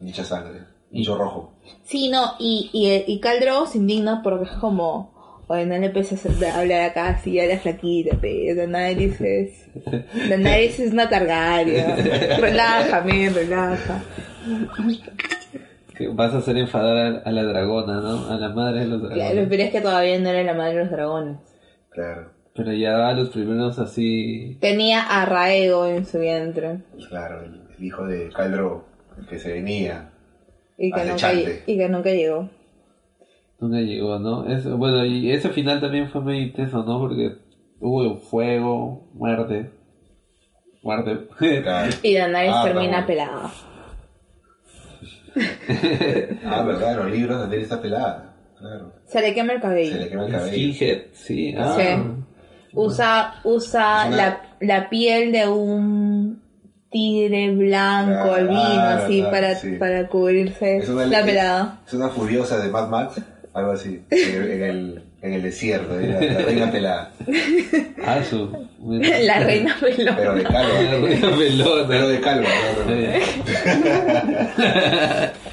Mucha 0.00 0.24
sangre. 0.24 0.60
Mucho 0.90 1.16
rojo. 1.16 1.52
Sí, 1.84 2.08
no, 2.08 2.32
y, 2.38 2.70
y, 2.72 3.04
y 3.12 3.20
Khal 3.20 3.38
Drogo 3.40 3.66
se 3.66 3.78
indigna 3.78 4.22
porque 4.24 4.46
es 4.46 4.50
como, 4.52 5.14
oye, 5.50 5.66
no 5.66 5.76
le 5.76 5.86
empieces 5.86 6.24
a 6.24 6.60
hablar 6.60 6.90
acá 6.90 7.08
así 7.08 7.40
a 7.40 7.46
la 7.46 7.58
flaquita, 7.58 8.16
pero 8.20 8.54
Daenerys 8.54 9.20
es... 9.20 9.68
Daenerys 10.28 10.78
es 10.78 10.92
una 10.92 11.08
Targaryen. 11.08 12.40
Relaja, 12.40 13.00
men, 13.00 13.34
relaja. 13.34 14.00
Que 15.96 16.06
vas 16.06 16.32
a 16.34 16.38
hacer 16.38 16.56
enfadar 16.56 16.96
a, 16.96 17.28
a 17.28 17.32
la 17.32 17.42
dragona, 17.42 18.00
¿no? 18.00 18.30
A 18.30 18.38
la 18.38 18.50
madre 18.50 18.80
de 18.80 18.86
los 18.86 19.02
dragones. 19.02 19.32
Claro, 19.32 19.46
pero 19.50 19.62
es 19.64 19.70
que 19.72 19.80
todavía 19.80 20.18
no 20.20 20.28
era 20.28 20.44
la 20.44 20.54
madre 20.54 20.74
de 20.74 20.80
los 20.82 20.90
dragones. 20.92 21.36
Claro. 21.88 22.30
Pero 22.54 22.72
ya 22.72 23.08
a 23.08 23.12
los 23.12 23.30
primeros 23.30 23.80
así. 23.80 24.56
Tenía 24.60 25.02
a 25.02 25.24
Raego 25.24 25.86
en 25.86 26.06
su 26.06 26.20
vientre. 26.20 26.78
Claro, 27.08 27.42
el, 27.42 27.84
hijo 27.84 28.04
de 28.04 28.28
Khal 28.28 28.52
Drogo, 28.52 28.84
el 29.18 29.26
que 29.26 29.38
se 29.40 29.52
venía. 29.54 30.10
Y 30.78 30.92
que, 30.92 31.04
nunca, 31.04 31.32
y 31.32 31.76
que 31.76 31.88
nunca 31.88 32.10
llegó. 32.10 32.48
Nunca 33.60 33.78
llegó, 33.80 34.18
¿no? 34.18 34.46
Es, 34.46 34.64
bueno, 34.70 35.04
y 35.04 35.30
ese 35.32 35.50
final 35.50 35.80
también 35.80 36.08
fue 36.10 36.20
muy 36.22 36.38
intenso, 36.38 36.82
¿no? 36.82 36.98
Porque 36.98 37.36
hubo 37.80 38.16
fuego, 38.18 39.08
muerte. 39.14 39.70
Muerte. 40.82 41.28
Y 42.02 42.14
Daenerys 42.14 42.52
Ah, 42.54 42.62
termina 42.64 43.06
pelada. 43.06 43.50
Ah, 46.46 46.62
verdad, 46.62 46.92
en 46.92 46.96
los 46.98 47.10
libros 47.10 47.38
Daenerys 47.38 47.64
está 47.64 47.80
pelada. 47.80 48.34
Claro. 48.58 48.92
Se 49.06 49.20
le 49.20 49.34
quema 49.34 49.52
el 49.54 49.60
cabello. 49.60 49.92
Se 49.92 49.98
le 50.00 50.08
quema 50.08 50.26
el 50.26 50.32
cabello. 50.32 51.02
Sí. 51.12 51.54
Ah. 51.56 51.76
Sí. 51.78 52.12
Usa, 52.72 53.34
usa 53.44 54.04
una- 54.08 54.16
la, 54.16 54.42
la 54.60 54.88
piel 54.88 55.32
de 55.32 55.48
un 55.48 56.42
tigre 56.90 57.54
blanco, 57.54 58.12
Claro, 58.12 58.32
albino, 58.34 58.60
claro, 58.62 59.02
así, 59.04 59.22
para, 59.22 59.54
sí. 59.56 59.72
para 59.72 60.08
cubrirse 60.08 60.78
Es 60.78 60.88
una, 60.88 61.06
la 61.06 61.24
pelada. 61.24 61.80
Es 61.86 61.94
una 61.94 62.08
furiosa 62.08 62.58
de 62.58 62.68
Mad 62.70 62.88
Max, 62.88 63.20
algo 63.52 63.72
así, 63.72 64.00
en 64.10 64.62
el, 64.62 65.02
en 65.22 65.32
el, 65.32 65.42
desierto, 65.42 65.98
la, 65.98 66.20
la 66.20 66.38
reina 66.40 66.70
pelada. 66.70 67.10
Ah, 68.06 68.22
su. 68.22 68.48
La 68.80 69.40
reina 69.40 69.76
pelona. 69.80 70.16
Pero 70.16 70.34
de 70.34 70.44
calva. 70.44 70.82
La 70.82 70.98
reina 70.98 71.36
pelona. 71.36 71.88
Pero 71.88 72.08
de 72.08 72.20
calva. 72.20 72.48
no, 72.78 72.84
no, 72.86 72.94
no. 72.96 73.02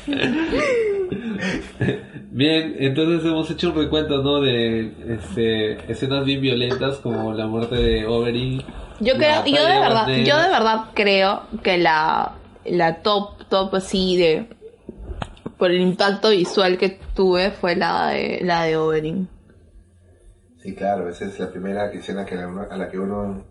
Bien, 2.37 2.75
entonces 2.77 3.25
hemos 3.25 3.49
hecho 3.49 3.69
un 3.69 3.77
recuento, 3.77 4.21
¿no? 4.21 4.41
De 4.41 4.91
este, 5.09 5.91
escenas 5.91 6.23
bien 6.23 6.39
violentas 6.39 6.97
como 6.97 7.33
la 7.33 7.47
muerte 7.47 7.77
de 7.77 8.05
Oberyn. 8.05 8.61
Yo 8.99 9.15
creo, 9.15 9.43
yo 9.43 9.65
de 9.65 9.79
verdad, 9.79 10.05
bandera. 10.05 10.23
yo 10.23 10.41
de 10.43 10.49
verdad 10.49 10.81
creo 10.93 11.41
que 11.63 11.79
la, 11.79 12.33
la 12.63 13.01
top, 13.01 13.43
top 13.49 13.73
así 13.73 14.17
de 14.17 14.45
por 15.57 15.71
el 15.71 15.81
impacto 15.81 16.29
visual 16.29 16.77
que 16.77 16.99
tuve 17.15 17.51
fue 17.51 17.75
la 17.75 18.09
de 18.09 18.39
la 18.43 18.63
de 18.63 18.77
Oberyn. 18.77 19.27
Sí, 20.61 20.75
claro, 20.75 21.09
esa 21.09 21.25
es 21.25 21.39
la 21.39 21.49
primera 21.49 21.91
escena 21.91 22.25
que 22.25 22.35
la- 22.35 22.67
a 22.69 22.77
la 22.77 22.89
que 22.89 22.99
uno 22.99 23.45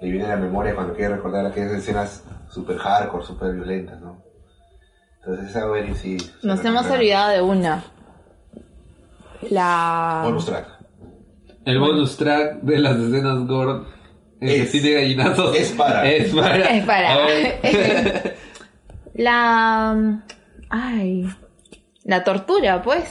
le 0.00 0.10
viene 0.10 0.26
a 0.26 0.30
la 0.30 0.36
memoria 0.36 0.74
cuando 0.74 0.94
quiere 0.94 1.16
recordar 1.16 1.44
aquellas 1.46 1.72
escenas 1.72 2.24
super 2.50 2.76
hardcore, 2.78 3.24
super 3.24 3.52
violentas, 3.54 4.00
¿no? 4.00 4.22
Entonces 5.20 5.50
esa 5.50 5.68
Oberyn 5.70 5.94
sí. 5.96 6.16
Nos 6.42 6.64
hemos 6.64 6.86
olvidado 6.90 7.30
de 7.32 7.42
una. 7.42 7.84
La 9.50 10.22
Bonus 10.24 10.46
track. 10.46 10.66
El 11.64 11.78
bonus 11.80 12.16
track 12.16 12.60
de 12.62 12.78
las 12.78 12.96
escenas 12.96 13.46
gore 13.46 13.84
en 14.40 14.48
Es- 14.62 14.70
tiene 14.72 14.92
gallinazos. 14.92 15.54
es 15.56 15.72
para. 15.72 16.08
Es 16.10 16.34
para. 16.34 16.56
Es 16.64 16.84
para. 16.86 17.16
La 19.14 20.22
ay, 20.70 21.28
la 22.04 22.24
tortura, 22.24 22.82
pues. 22.82 23.04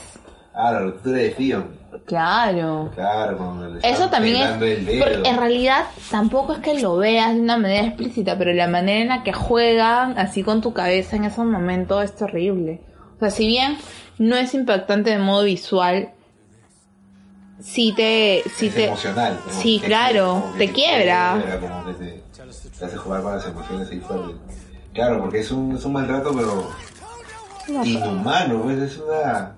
Ah, 0.54 0.72
la 0.72 0.80
ruptura 0.80 1.18
de 1.18 1.30
Theon. 1.30 1.78
Claro. 2.06 2.92
Claro, 2.96 3.38
cuando 3.38 3.70
le 3.70 3.80
Eso 3.88 4.10
también 4.10 4.38
es. 4.38 4.52
porque 5.00 5.22
en 5.30 5.38
realidad 5.38 5.86
tampoco 6.10 6.54
es 6.54 6.60
que 6.60 6.80
lo 6.80 6.98
veas 6.98 7.34
de 7.36 7.42
una 7.42 7.58
manera 7.58 7.88
explícita, 7.88 8.38
pero 8.38 8.54
la 8.54 8.68
manera 8.68 9.02
en 9.02 9.08
la 9.10 9.24
que 9.24 9.34
juegan 9.34 10.18
así 10.18 10.44
con 10.44 10.62
tu 10.62 10.74
cabeza 10.74 11.16
en 11.16 11.26
esos 11.26 11.46
momentos 11.46 12.04
es 12.04 12.16
terrible. 12.16 12.82
O 13.18 13.20
sea, 13.20 13.30
si 13.30 13.48
bien 13.48 13.78
no 14.20 14.36
es 14.36 14.54
impactante 14.54 15.10
de 15.10 15.20
modo 15.20 15.44
visual, 15.44 16.12
sí 17.60 17.94
te. 17.96 18.44
Sí 18.56 18.68
es 18.68 18.76
te 18.76 18.86
emocional. 18.86 19.40
Sí, 19.50 19.82
claro, 19.84 20.44
te 20.58 20.72
quiebra. 20.72 21.44
como 21.60 21.86
que 21.86 21.94
te, 21.94 22.24
te 22.80 22.86
hace 22.86 22.98
jugar 22.98 23.22
con 23.22 23.34
las 23.36 23.46
emociones 23.48 23.90
ahí 23.92 24.00
fuerte. 24.00 24.36
Claro, 24.94 25.20
porque 25.22 25.40
es 25.40 25.52
un, 25.52 25.76
es 25.76 25.86
un 25.86 25.94
maltrato, 25.94 26.32
pero 26.36 26.70
inhumano, 27.68 28.62
pues 28.64 28.78
es 28.80 28.98
una. 28.98 29.54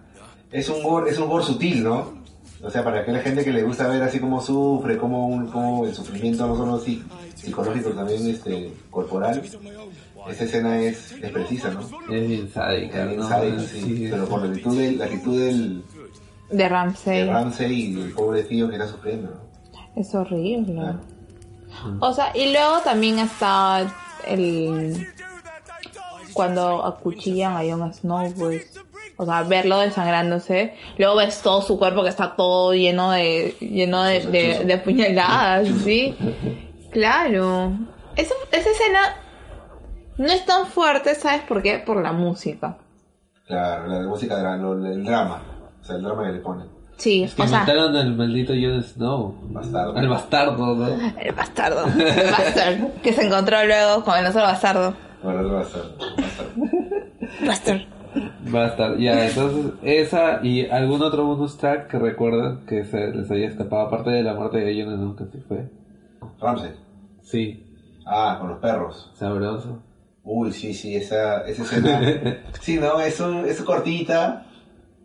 Es 0.51 0.67
un 0.69 0.81
gore, 0.83 1.11
es 1.11 1.17
un 1.19 1.27
gore 1.29 1.43
sutil, 1.45 1.83
¿no? 1.83 2.13
O 2.61 2.69
sea, 2.69 2.83
para 2.83 3.01
aquella 3.01 3.19
gente 3.21 3.43
que 3.45 3.53
le 3.53 3.63
gusta 3.63 3.87
ver 3.87 4.01
así 4.03 4.19
como 4.19 4.41
sufre, 4.41 4.97
como, 4.97 5.27
un, 5.27 5.47
como 5.47 5.85
el 5.85 5.93
sufrimiento 5.93 6.45
no 6.47 6.57
solo 6.57 6.79
psi- 6.83 7.01
psicológico, 7.35 7.91
también 7.91 8.27
este 8.27 8.73
corporal, 8.89 9.41
esa 10.29 10.43
escena 10.43 10.77
es, 10.81 11.13
es 11.13 11.31
precisa, 11.31 11.69
¿no? 11.71 11.81
Es 12.13 12.27
bien 12.27 12.49
sádica, 12.51 13.03
Es 13.03 13.07
bien 13.07 13.19
¿no? 13.21 13.29
sádica, 13.29 13.59
sí, 13.61 13.81
Sí. 13.81 14.07
pero 14.11 14.25
por 14.27 14.41
la 14.41 14.49
actitud 14.49 14.77
del, 14.77 14.97
la 14.97 15.05
actitud 15.05 15.39
del, 15.39 15.83
De 16.51 16.67
Ramsey. 16.69 17.25
de 17.25 17.31
Ramsey 17.31 17.71
y 17.93 18.01
el 18.01 18.11
pobre 18.11 18.43
tío 18.43 18.67
que 18.67 18.75
está 18.75 18.87
sufriendo, 18.87 19.29
¿no? 19.29 20.01
Es 20.01 20.13
horrible. 20.15 20.81
O 22.01 22.13
sea, 22.13 22.35
y 22.35 22.51
luego 22.51 22.79
también 22.83 23.19
está 23.19 23.87
el. 24.27 25.07
Cuando 26.33 26.85
acuchillan 26.85 27.53
a 27.55 27.59
Jon 27.61 27.93
Snow, 27.93 28.33
pues. 28.37 28.73
O 29.17 29.25
sea, 29.25 29.43
verlo 29.43 29.79
desangrándose. 29.79 30.75
Luego 30.97 31.17
ves 31.17 31.41
todo 31.41 31.61
su 31.61 31.77
cuerpo 31.77 32.03
que 32.03 32.09
está 32.09 32.35
todo 32.35 32.73
lleno 32.73 33.11
de. 33.11 33.55
lleno 33.59 34.03
de, 34.03 34.21
de, 34.25 34.63
de 34.65 34.77
puñaladas, 34.77 35.67
¿sí? 35.83 36.15
Claro. 36.91 37.73
Esa, 38.15 38.33
esa 38.51 38.69
escena 38.69 38.99
no 40.17 40.27
es 40.27 40.45
tan 40.45 40.65
fuerte, 40.67 41.15
¿sabes 41.15 41.41
por 41.41 41.61
qué? 41.61 41.79
Por 41.79 42.01
la 42.01 42.11
música. 42.11 42.77
Claro, 43.47 43.87
la 43.87 44.07
música, 44.07 44.37
dra- 44.37 44.57
lo- 44.57 44.73
el 44.85 45.03
drama, 45.03 45.41
o 45.81 45.83
sea, 45.83 45.95
el 45.95 46.03
drama 46.03 46.23
que 46.25 46.31
le 46.33 46.39
ponen. 46.39 46.67
Sí, 46.97 47.23
Es 47.23 47.33
que 47.33 47.43
o 47.43 47.47
sea, 47.47 47.59
mataron 47.59 47.95
al 47.95 48.13
maldito 48.15 48.51
Jon 48.53 48.83
Snow. 48.83 49.35
Bastardo. 49.43 49.97
Al 49.97 50.09
bastardo, 50.09 50.75
¿no? 50.75 50.87
el 51.19 51.31
bastardo. 51.33 51.85
El 51.97 52.31
bastardo. 52.31 52.91
Que 53.01 53.13
se 53.13 53.25
encontró 53.25 53.63
luego 53.65 54.03
con 54.03 54.17
el 54.17 54.25
otro 54.25 54.41
bastardo. 54.41 54.93
Bueno, 55.23 55.41
no 55.43 55.53
va 55.55 55.59
a 55.59 55.63
estar, 55.63 55.81
va 55.81 56.23
a 56.23 56.27
estar. 56.27 57.45
Bastardo. 57.45 57.83
Bastardo. 58.49 58.97
Ya, 58.97 59.27
entonces, 59.27 59.73
esa 59.83 60.39
y 60.43 60.65
algún 60.67 61.01
otro 61.01 61.25
bonus 61.25 61.57
track 61.57 61.87
que 61.87 61.99
recuerdan 61.99 62.65
que 62.65 62.85
se 62.85 63.09
les 63.13 63.29
había 63.29 63.47
escapado, 63.47 63.87
aparte 63.87 64.09
de 64.11 64.23
la 64.23 64.33
muerte 64.33 64.59
de 64.59 64.83
Snow, 64.83 65.15
que 65.15 65.25
sí 65.25 65.43
fue. 65.47 65.69
Ramsey. 66.39 66.71
Sí, 67.21 67.65
Ah, 68.05 68.37
con 68.39 68.49
los 68.49 68.59
perros. 68.59 69.11
sabroso. 69.13 69.83
Uy, 70.23 70.51
sí, 70.51 70.73
sí, 70.73 70.95
esa, 70.95 71.45
esa 71.47 71.63
escena. 71.63 72.01
sí, 72.61 72.77
no, 72.79 72.99
es, 72.99 73.19
un, 73.19 73.45
es 73.45 73.61
cortita. 73.61 74.45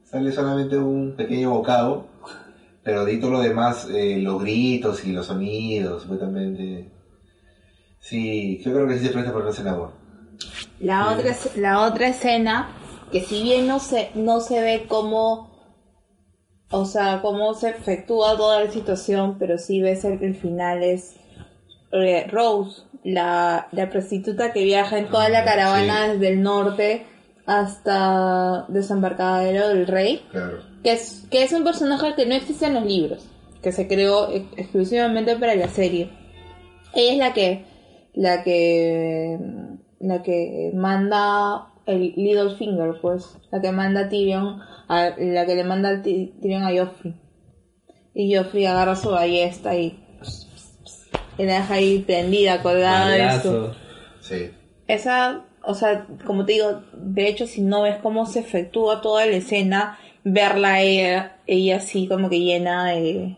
Sale 0.04 0.32
solamente 0.32 0.78
un 0.78 1.14
pequeño 1.16 1.50
bocado. 1.50 2.06
Pero 2.82 3.04
de 3.04 3.16
todo 3.16 3.30
lo 3.32 3.40
demás, 3.40 3.88
eh, 3.90 4.18
los 4.20 4.40
gritos 4.42 5.04
y 5.06 5.12
los 5.12 5.26
sonidos, 5.26 6.02
supuestamente. 6.02 6.90
Sí, 7.98 8.60
yo 8.62 8.72
creo 8.72 8.86
que 8.86 8.98
sí 8.98 9.06
se 9.06 9.12
presta 9.12 9.32
para 9.32 9.44
una 9.44 9.52
escena 9.52 9.74
buena. 9.74 9.94
La 10.84 11.10
otra, 11.12 11.30
es- 11.30 11.56
la 11.56 11.80
otra 11.82 12.08
escena, 12.08 12.68
que 13.10 13.20
si 13.22 13.42
bien 13.42 13.66
no 13.66 13.78
se, 13.80 14.10
no 14.14 14.40
se 14.40 14.60
ve 14.60 14.86
cómo, 14.88 15.50
o 16.70 16.84
sea, 16.84 17.20
cómo 17.22 17.54
se 17.54 17.70
efectúa 17.70 18.36
toda 18.36 18.64
la 18.64 18.70
situación, 18.70 19.36
pero 19.38 19.58
sí 19.58 19.80
ves 19.80 20.04
el, 20.04 20.22
el 20.22 20.34
final 20.34 20.82
es 20.82 21.14
eh, 21.92 22.26
Rose, 22.30 22.82
la, 23.04 23.68
la 23.72 23.88
prostituta 23.90 24.52
que 24.52 24.64
viaja 24.64 24.98
en 24.98 25.08
toda 25.08 25.28
la 25.28 25.44
caravana 25.44 26.06
sí. 26.06 26.12
desde 26.12 26.28
el 26.28 26.42
norte 26.42 27.06
hasta 27.46 28.64
Desembarcadero 28.68 29.68
del 29.68 29.86
Rey, 29.86 30.24
Claro. 30.30 30.58
que 30.82 30.92
es, 30.92 31.26
que 31.30 31.42
es 31.44 31.52
un 31.52 31.62
personaje 31.64 32.14
que 32.16 32.26
no 32.26 32.34
existe 32.34 32.66
en 32.66 32.74
los 32.74 32.84
libros, 32.86 33.26
que 33.62 33.70
se 33.72 33.86
creó 33.86 34.30
ex- 34.30 34.46
exclusivamente 34.56 35.36
para 35.36 35.54
la 35.54 35.68
serie. 35.68 36.10
Ella 36.94 37.12
es 37.12 37.18
la 37.18 37.32
que, 37.34 37.64
la 38.14 38.42
que, 38.42 39.38
la 40.06 40.22
que 40.22 40.70
manda 40.74 41.68
el 41.86 42.14
Littlefinger, 42.16 43.00
pues, 43.00 43.36
la 43.50 43.60
que 43.60 43.72
manda 43.72 44.02
a 44.02 44.08
Tyrion, 44.08 44.60
a, 44.88 45.10
la 45.18 45.46
que 45.46 45.54
le 45.54 45.64
manda 45.64 45.90
a 45.90 46.02
Ty- 46.02 46.32
Tyrion 46.40 46.62
a 46.64 46.70
Joffrey. 46.70 47.14
Y 48.14 48.34
Joffrey 48.34 48.64
agarra 48.66 48.96
su 48.96 49.10
ballesta 49.10 49.76
y, 49.76 49.98
y 51.38 51.42
la 51.44 51.54
deja 51.54 51.74
ahí 51.74 51.98
prendida, 52.00 52.62
colgada 52.62 53.08
de. 53.10 53.22
Sí. 54.20 54.50
Esa, 54.86 55.44
o 55.62 55.74
sea, 55.74 56.06
como 56.24 56.44
te 56.44 56.52
digo, 56.54 56.82
de 56.94 57.28
hecho, 57.28 57.46
si 57.46 57.60
no 57.60 57.82
ves 57.82 57.96
cómo 58.02 58.26
se 58.26 58.40
efectúa 58.40 59.00
toda 59.00 59.26
la 59.26 59.36
escena, 59.36 59.98
verla 60.24 60.80
ella 61.46 61.76
así 61.76 62.06
como 62.06 62.30
que 62.30 62.40
llena 62.40 62.86
de, 62.92 63.36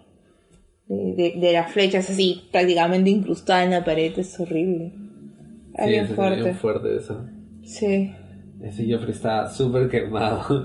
de, 0.89 1.15
de- 1.15 1.35
de 1.41 1.53
las 1.53 1.73
flechas 1.73 2.09
así 2.11 2.49
prácticamente 2.53 3.11
incrustada 3.11 3.65
en 3.65 3.71
la 3.73 3.85
pared 3.85 4.17
es 4.19 4.39
horrible. 4.39 4.93
Es 5.77 5.85
Sí, 5.85 5.91
bien 5.91 6.09
fuerte. 6.09 6.43
bien 6.43 6.57
fuerte 6.57 6.97
eso. 6.97 7.25
Sí. 7.63 8.15
Ese 8.63 8.91
Joffrey 8.91 9.11
está 9.13 9.49
súper 9.51 9.89
quemado. 9.89 10.65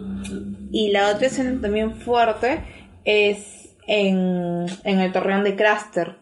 Y 0.72 0.92
la 0.92 1.12
otra 1.12 1.28
escena 1.28 1.60
también 1.62 1.96
fuerte 1.96 2.62
es 3.04 3.76
en, 3.88 4.66
en 4.86 5.00
el 5.00 5.12
torreón 5.12 5.44
de 5.44 5.56
Craster. 5.56 6.16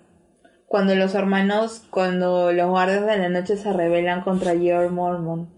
Cuando 0.65 0.95
los 0.95 1.13
hermanos, 1.15 1.83
cuando 1.91 2.51
los 2.51 2.67
guardias 2.69 3.05
de 3.05 3.17
la 3.17 3.29
noche 3.29 3.57
se 3.57 3.71
rebelan 3.73 4.21
contra 4.21 4.57
George 4.57 4.89
Mormont. 4.89 5.49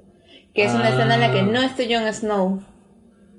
Que 0.53 0.65
es 0.65 0.73
una 0.73 0.87
Ah. 0.87 0.89
escena 0.89 1.15
en 1.15 1.21
la 1.21 1.31
que 1.31 1.43
no 1.43 1.61
está 1.61 1.83
Jon 1.89 2.11
Snow. 2.13 2.61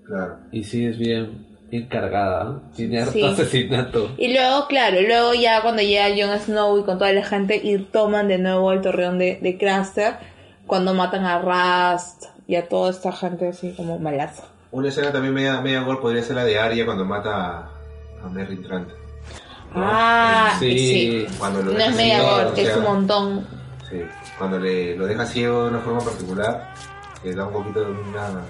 Claro. 0.06 0.38
Y 0.50 0.64
sí, 0.64 0.86
es 0.86 0.98
bien, 0.98 1.46
bien 1.72 1.86
cargada. 1.86 2.60
Tiene 2.76 3.00
harto 3.00 3.12
Sí. 3.14 3.24
asesinato. 3.24 4.10
Y 4.18 4.32
luego, 4.34 4.66
claro, 4.68 5.00
luego 5.00 5.32
ya 5.34 5.62
cuando 5.62 5.80
llega 5.82 6.04
Jon 6.14 6.38
Snow 6.38 6.78
y 6.78 6.82
con 6.84 6.98
toda 6.98 7.12
la 7.14 7.24
gente 7.24 7.56
y 7.64 7.78
toman 7.78 8.28
de 8.28 8.36
nuevo 8.38 8.70
el 8.72 8.82
torreón 8.82 9.18
de, 9.18 9.38
de 9.40 9.56
Craster, 9.56 10.16
cuando 10.66 10.92
matan 10.92 11.24
a 11.24 11.38
Rast 11.40 12.24
y 12.46 12.56
a 12.56 12.68
toda 12.68 12.90
esta 12.90 13.10
gente 13.10 13.48
así 13.48 13.72
como 13.72 13.98
malaza. 13.98 14.44
Una 14.70 14.88
escena 14.88 15.10
también 15.12 15.32
media, 15.34 15.60
media 15.62 15.80
gore 15.82 16.00
podría 16.00 16.22
ser 16.22 16.36
la 16.36 16.44
de 16.44 16.58
Arya 16.58 16.84
cuando 16.84 17.04
mata 17.06 17.30
a, 17.34 17.70
a 18.22 18.28
Merry 18.28 18.56
Trant. 18.58 18.88
Ah, 19.74 20.54
Sí. 20.58 20.78
sí. 20.78 21.26
Cuando 21.38 21.62
lo 21.62 21.72
No 21.72 21.78
deja 21.78 21.90
es 21.90 21.96
media 21.96 22.14
ciego, 22.16 22.30
gore, 22.30 22.44
o 22.48 22.54
es 22.54 22.66
sea, 22.66 22.76
un 22.76 22.82
montón. 22.84 23.46
Sí, 23.90 24.02
cuando 24.38 24.58
le, 24.58 24.94
lo 24.96 25.06
deja 25.06 25.24
ciego 25.24 25.62
de 25.64 25.68
una 25.70 25.78
forma 25.80 26.00
particular, 26.00 26.74
le 27.24 27.34
da 27.34 27.46
un 27.46 27.52
poquito 27.54 27.80
de 27.80 27.90
una... 27.90 28.42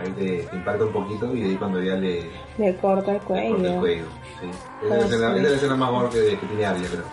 Ahí 0.00 0.10
te, 0.12 0.42
te 0.50 0.56
impacta 0.56 0.84
un 0.84 0.92
poquito 0.92 1.34
y 1.34 1.40
de 1.42 1.48
ahí 1.50 1.56
cuando 1.56 1.80
ya 1.82 1.94
le, 1.94 2.28
le 2.58 2.76
corta 2.76 3.12
el 3.12 3.20
corta 3.20 3.42
el 3.44 3.56
cuello. 3.80 4.04
Sí. 4.40 4.50
Esa 4.86 4.94
Ah, 4.94 4.98
es 4.98 5.10
la 5.10 5.16
escena, 5.16 5.34
sí. 5.34 5.36
esa 5.36 5.36
es 5.36 5.50
la 5.50 5.56
escena 5.56 5.76
más 5.76 5.90
gore 5.90 6.08
que, 6.10 6.38
que 6.38 6.46
tiene 6.46 6.66
Arya, 6.66 6.88
creo. 6.88 7.04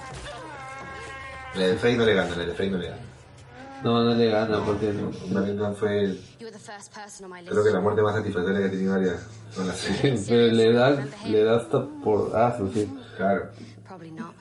La 1.56 1.68
de 1.68 1.76
Frey 1.78 1.98
no 1.98 2.06
le 2.06 2.14
gana, 2.14 2.36
la 2.36 2.46
de 2.46 2.54
Frey 2.54 2.70
no 2.70 2.78
le 2.78 2.88
gana. 2.88 3.02
No, 3.84 4.04
no 4.04 4.14
le 4.14 4.30
gana 4.30 4.60
porque 4.66 4.94
no. 4.94 5.10
Trant 5.58 5.76
fue, 5.78 6.04
el- 6.04 6.16
You 6.40 6.46
were 6.48 6.52
the 6.52 6.60
first 6.60 6.94
person 6.94 7.26
on 7.26 7.32
my 7.32 7.40
list. 7.42 7.52
creo 7.52 7.64
que 7.64 7.72
la 7.72 7.80
muerte 7.82 8.02
más 8.02 8.16
satisfactoria 8.16 8.60
que 8.62 8.66
ha 8.68 8.72
tenido 8.72 8.94
Arya 8.94 9.14
con 9.56 9.68
la 9.68 9.74
serie. 9.74 10.20
Pero 10.28 10.54
le 10.54 10.74
da, 10.74 11.06
le 11.26 11.44
da 11.44 11.58
hasta 11.58 11.86
por... 12.04 12.32
Ah, 12.36 12.56
sí, 12.58 12.64
sí. 12.74 12.98
Claro. 13.18 13.50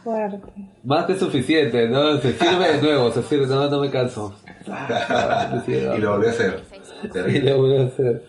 Fuerte. 0.05 0.39
Más 0.85 1.07
que 1.07 1.19
suficiente, 1.19 1.89
¿no? 1.89 2.19
Se 2.19 2.33
sirve 2.39 2.73
de 2.77 2.83
nuevo, 2.83 3.11
se 3.11 3.23
sirve, 3.25 3.47
no, 3.47 3.69
no 3.69 3.81
me 3.81 3.91
canso. 3.91 4.35
y 5.67 5.99
lo 5.99 6.13
volvió 6.13 6.29
a 6.29 6.33
hacer. 6.33 6.63
Y 7.05 7.09
Terrible. 7.09 7.51
lo 7.51 7.59
voy 7.59 7.77
a 7.77 7.83
hacer. 7.85 8.25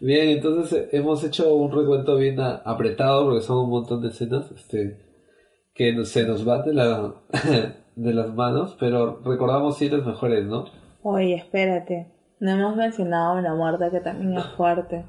Bien, 0.00 0.28
entonces 0.28 0.72
eh, 0.72 0.88
hemos 0.92 1.22
hecho 1.24 1.54
un 1.54 1.70
recuento 1.72 2.16
bien 2.16 2.38
a- 2.40 2.56
apretado 2.64 3.24
porque 3.24 3.40
son 3.42 3.58
un 3.58 3.70
montón 3.70 4.02
de 4.02 4.08
escenas 4.08 4.50
este, 4.54 4.98
que 5.74 5.92
no- 5.92 6.04
se 6.04 6.24
nos 6.26 6.44
van 6.44 6.64
de, 6.64 6.74
la, 6.74 7.14
de 7.96 8.14
las 8.14 8.34
manos, 8.34 8.76
pero 8.78 9.20
recordamos 9.24 9.78
sí 9.78 9.88
las 9.88 10.04
mejores, 10.04 10.44
¿no? 10.44 10.66
Oye, 11.02 11.34
espérate. 11.36 12.08
No 12.40 12.50
hemos 12.52 12.76
mencionado 12.76 13.34
una 13.38 13.54
muerte 13.54 13.86
que 13.90 14.00
también 14.00 14.36
es 14.36 14.44
fuerte. 14.56 15.04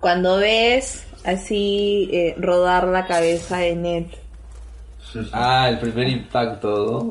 Cuando 0.00 0.38
ves 0.38 1.06
así 1.24 2.08
eh, 2.12 2.34
rodar 2.38 2.88
la 2.88 3.06
cabeza 3.06 3.58
de 3.58 3.76
Ned. 3.76 4.06
Ah, 5.32 5.68
el 5.68 5.78
primer 5.78 6.08
impacto, 6.08 6.68
¿no? 7.04 7.10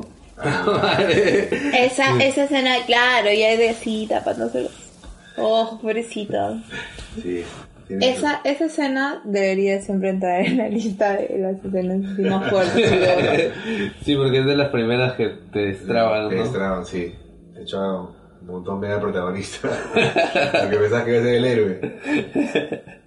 Esa, 1.72 2.16
esa 2.22 2.44
escena, 2.44 2.74
claro, 2.86 3.28
ya 3.32 3.50
es 3.52 3.58
de 3.58 3.68
así 3.70 4.06
tapándose 4.08 4.62
los 4.62 4.81
ojos, 5.36 5.80
pobrecito. 5.80 6.58
Sí. 7.22 7.42
Esa, 7.88 8.40
esa 8.44 8.64
escena 8.66 9.20
debería 9.24 9.80
siempre 9.82 10.08
entrar 10.10 10.40
en 10.40 10.56
la 10.58 10.68
lista 10.68 11.12
de 11.16 11.38
las 11.38 11.62
escenas 11.64 12.18
más 12.18 12.48
fuertes. 12.50 13.52
sí, 14.04 14.16
porque 14.16 14.38
es 14.38 14.46
de 14.46 14.56
las 14.56 14.68
primeras 14.70 15.12
que 15.14 15.28
te 15.52 15.58
destraban, 15.66 16.28
Te 16.30 16.36
¿no? 16.36 16.42
destraban, 16.42 16.86
sí. 16.86 17.12
Te 17.52 17.62
echaba 17.62 18.02
un 18.02 18.46
montón 18.46 18.80
medio 18.80 18.98
protagonista. 19.00 19.68
Porque 19.92 20.76
pensabas 20.78 21.04
que 21.04 21.10
iba 21.10 21.20
a 21.20 21.24
ser 21.24 21.34
el 21.34 21.44
héroe. 21.44 22.92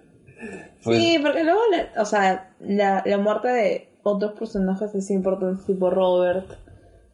Sí, 0.82 1.18
porque 1.20 1.44
luego, 1.44 1.62
la- 1.72 2.00
o 2.00 2.06
sea, 2.06 2.54
la, 2.60 3.02
la 3.08 3.18
muerte 3.18 3.48
de 3.48 3.90
otros 4.04 4.34
personajes 4.34 4.94
es 4.94 5.10
importante, 5.10 5.64
tipo 5.66 5.90
Robert. 5.90 6.46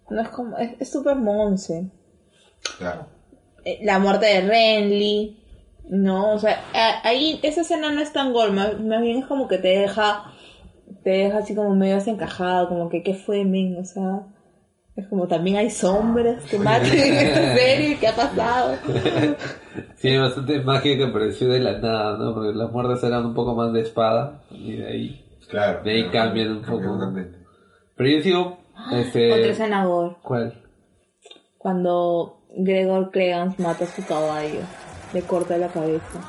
No 0.10 0.22
es 0.22 0.28
como, 0.28 0.58
es 0.58 0.72
es 0.78 0.92
súper 0.92 1.16
monse. 1.16 1.90
Claro. 2.80 3.06
Eh, 3.66 3.80
La 3.84 4.00
muerte 4.00 4.26
de 4.26 4.42
Renly. 4.42 5.38
No, 5.90 6.34
o 6.36 6.40
sea, 6.40 6.58
ahí 7.04 7.40
esa 7.44 7.62
escena 7.62 7.92
no 7.92 8.00
es 8.02 8.14
tan 8.14 8.32
gol, 8.32 8.54
más, 8.54 8.80
más 8.80 9.02
bien 9.02 9.18
es 9.18 9.26
como 9.26 9.50
que 9.50 9.58
te 9.58 9.68
deja, 9.80 10.32
te 11.04 11.10
deja 11.10 11.40
así 11.40 11.54
como 11.54 11.76
medio 11.76 11.96
desencajado, 11.96 12.70
como 12.70 12.88
que 12.88 13.04
qué 13.04 13.14
fue, 13.14 13.44
men, 13.44 13.78
o 13.78 13.84
sea, 13.84 14.22
es 14.96 15.06
como 15.08 15.28
también 15.28 15.58
hay 15.58 15.70
sombras 15.70 16.46
que 16.46 16.58
matan 16.60 16.86
en 16.98 17.14
esta 17.14 17.56
serie, 17.56 17.98
¿qué 18.00 18.08
ha 18.08 18.16
pasado? 18.16 18.78
Sí, 19.96 20.08
hay 20.08 20.18
bastante 20.18 20.60
magia 20.62 20.98
que 20.98 21.04
apareció 21.04 21.48
de 21.50 21.60
la 21.60 21.78
nada, 21.78 22.18
¿no? 22.18 22.34
Porque 22.34 22.58
las 22.58 22.72
muertes 22.72 23.04
eran 23.04 23.26
un 23.26 23.34
poco 23.36 23.54
más 23.56 23.72
de 23.72 23.82
espada 23.82 24.42
y 24.50 24.78
de 24.78 24.88
ahí, 24.88 25.26
Claro. 25.48 25.84
de 25.84 25.92
ahí 25.92 26.10
claro, 26.10 26.30
cambian 26.30 26.52
un 26.54 26.62
poco. 26.64 27.14
Pero 27.96 28.10
yo 28.10 28.22
sigo, 28.24 28.58
este... 28.94 29.32
Otra 29.32 29.52
escena 29.52 29.88
¿Cuál? 30.24 30.54
cuando 31.58 32.41
Gregor 32.56 33.12
Clegans 33.12 33.58
mata 33.60 33.86
a 33.86 33.88
su 33.88 34.06
caballo, 34.06 34.62
le 35.14 35.22
corta 35.22 35.58
la 35.58 35.68
cabeza. 35.68 36.22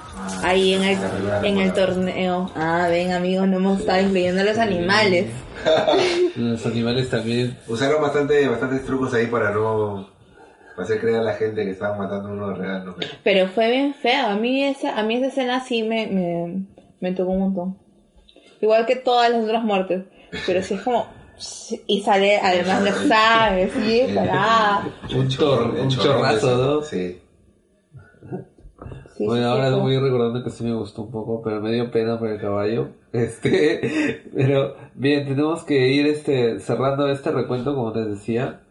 Ahí 0.43 0.75
en 0.75 0.85
el, 0.85 0.99
en 1.45 1.59
el 1.59 1.73
torneo. 1.73 2.51
Ah, 2.55 2.87
ven 2.89 3.13
amigos, 3.13 3.49
no 3.49 3.57
hemos 3.57 3.81
estado 3.81 4.01
incluyendo 4.01 4.41
a 4.41 4.45
los 4.45 4.59
animales. 4.59 5.27
Los 6.37 6.67
animales 6.67 7.09
también. 7.09 7.57
Usaron 7.69 8.03
bastante, 8.03 8.49
bastantes 8.49 8.85
trucos 8.85 9.15
ahí 9.15 9.27
para 9.27 9.51
no 9.51 10.09
para 10.75 10.85
hacer 10.85 11.01
creer 11.01 11.19
a 11.19 11.23
la 11.23 11.35
gente 11.35 11.65
que 11.65 11.71
estaban 11.71 11.99
matando 11.99 12.29
a 12.29 12.33
uno 12.33 12.49
de 12.49 12.55
real. 12.55 12.85
¿no? 12.87 12.97
Pero 13.23 13.49
fue 13.49 13.71
bien 13.71 13.95
feo. 13.95 14.27
A 14.27 14.37
mí 14.37 14.65
esa, 14.65 14.99
a 14.99 15.03
mí 15.03 15.17
esa 15.17 15.27
escena 15.27 15.61
sí 15.61 15.83
me, 15.83 16.07
me, 16.07 16.65
me 17.01 17.13
tocó 17.13 17.33
un 17.33 17.41
montón. 17.41 17.79
Igual 18.61 18.87
que 18.87 18.97
todas 18.97 19.31
las 19.31 19.45
otras 19.45 19.63
muertes. 19.63 20.05
Pero 20.47 20.63
sí 20.63 20.75
es 20.75 20.83
como... 20.83 21.07
Y 21.87 22.01
sale 22.03 22.39
además 22.39 22.83
la 22.83 22.93
sangre, 22.93 23.71
sí, 23.71 24.15
parada. 24.15 24.89
Un, 25.15 25.29
chor, 25.29 25.75
un 25.75 25.89
chorrazo, 25.89 26.57
¿no? 26.57 26.83
Sí. 26.83 27.19
Sí, 29.17 29.27
bueno, 29.27 29.45
sí, 29.45 29.51
ahora 29.51 29.75
sí, 29.75 29.81
voy 29.81 29.99
recordando 29.99 30.43
que 30.43 30.51
sí 30.51 30.65
me 30.65 30.75
gustó 30.75 31.03
un 31.03 31.11
poco, 31.11 31.43
pero 31.43 31.61
me 31.61 31.73
dio 31.73 31.91
pena 31.91 32.19
por 32.19 32.29
el 32.29 32.41
caballo. 32.41 32.89
Este, 33.13 34.23
pero 34.35 34.75
bien, 34.95 35.27
tenemos 35.27 35.65
que 35.65 35.89
ir 35.89 36.07
este 36.07 36.61
cerrando 36.61 37.11
este 37.11 37.31
recuento, 37.31 37.75
como 37.75 37.93
les 37.93 38.07
decía. 38.07 38.63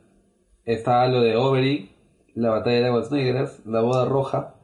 Está 0.65 1.07
lo 1.07 1.21
de 1.21 1.35
Oberyn, 1.35 1.91
la 2.33 2.49
batalla 2.49 2.79
de 2.79 2.87
aguas 2.87 3.11
negras, 3.11 3.61
la 3.65 3.81
boda 3.81 4.05
roja, 4.05 4.55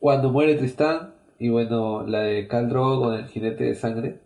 cuando 0.00 0.30
muere 0.30 0.56
Tristán, 0.56 1.14
y 1.38 1.48
bueno, 1.48 2.04
la 2.06 2.20
de 2.20 2.48
Khal 2.48 2.68
Drogo 2.68 3.02
con 3.02 3.14
el 3.14 3.26
jinete 3.26 3.64
de 3.64 3.74
sangre, 3.74 4.20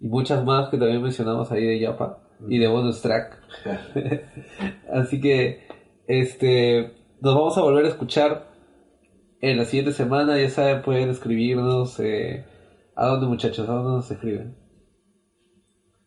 y 0.00 0.08
muchas 0.08 0.44
más 0.44 0.68
que 0.70 0.78
también 0.78 1.02
mencionamos 1.02 1.50
ahí 1.50 1.64
de 1.64 1.78
Yapa, 1.78 2.20
y 2.48 2.58
de 2.58 2.68
bonus 2.68 3.00
track. 3.02 3.38
Así 4.92 5.20
que, 5.20 5.66
este, 6.06 6.92
nos 7.20 7.34
vamos 7.34 7.58
a 7.58 7.62
volver 7.62 7.86
a 7.86 7.88
escuchar 7.88 8.48
en 9.40 9.56
la 9.56 9.64
siguiente 9.64 9.92
semana, 9.92 10.38
ya 10.38 10.50
saben, 10.50 10.82
pueden 10.82 11.10
escribirnos. 11.10 11.98
Eh, 12.00 12.44
¿A 12.96 13.06
dónde, 13.06 13.26
muchachos? 13.26 13.68
¿A 13.68 13.72
dónde 13.72 13.90
nos 13.90 14.10
escriben? 14.10 14.56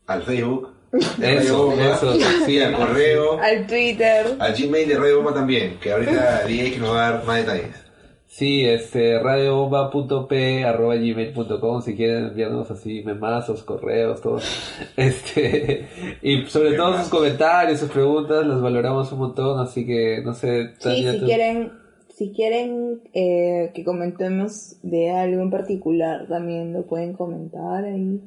Al 0.08 0.24
Facebook. 0.24 0.70
Eso, 1.22 1.72
eso, 1.72 2.14
sí. 2.46 2.60
al 2.60 2.76
correo, 2.76 3.40
Al 3.40 3.66
Twitter. 3.66 4.36
al 4.38 4.54
Gmail 4.54 4.90
de 4.90 4.98
Radio 4.98 5.16
Bomba 5.18 5.34
también, 5.34 5.80
que 5.80 5.90
ahorita 5.94 6.44
DJ 6.44 6.74
que 6.74 6.80
nos 6.80 6.90
va 6.94 7.08
a 7.08 7.12
dar 7.14 7.24
más 7.26 7.38
detalles. 7.38 7.91
Sí, 8.34 8.64
este, 8.66 9.20
radiobomba.p.gmail.com 9.20 11.82
si 11.82 11.98
quieren 11.98 12.28
enviarnos 12.28 12.72
así 12.72 13.04
memazos, 13.06 13.62
correos, 13.64 14.22
todo. 14.22 14.40
Este, 14.96 15.90
y 16.22 16.46
sobre 16.46 16.78
todo 16.78 16.98
sus 16.98 17.10
comentarios, 17.10 17.80
sus 17.82 17.90
preguntas, 17.90 18.46
las 18.48 18.62
valoramos 18.62 19.12
un 19.12 19.20
montón, 19.20 19.60
así 19.60 19.86
que, 19.86 20.22
no 20.24 20.34
sé, 20.34 20.70
Sí, 20.80 21.04
si 21.12 21.20
tú- 21.20 21.26
quieren, 21.26 21.74
si 22.10 22.32
quieren 22.32 23.02
eh, 23.14 23.72
que 23.74 23.84
comentemos 23.84 24.78
de 24.82 25.12
algo 25.12 25.42
en 25.42 25.50
particular, 25.52 26.26
también 26.30 26.72
lo 26.74 26.84
pueden 26.84 27.12
comentar 27.14 27.84
ahí. 27.84 28.22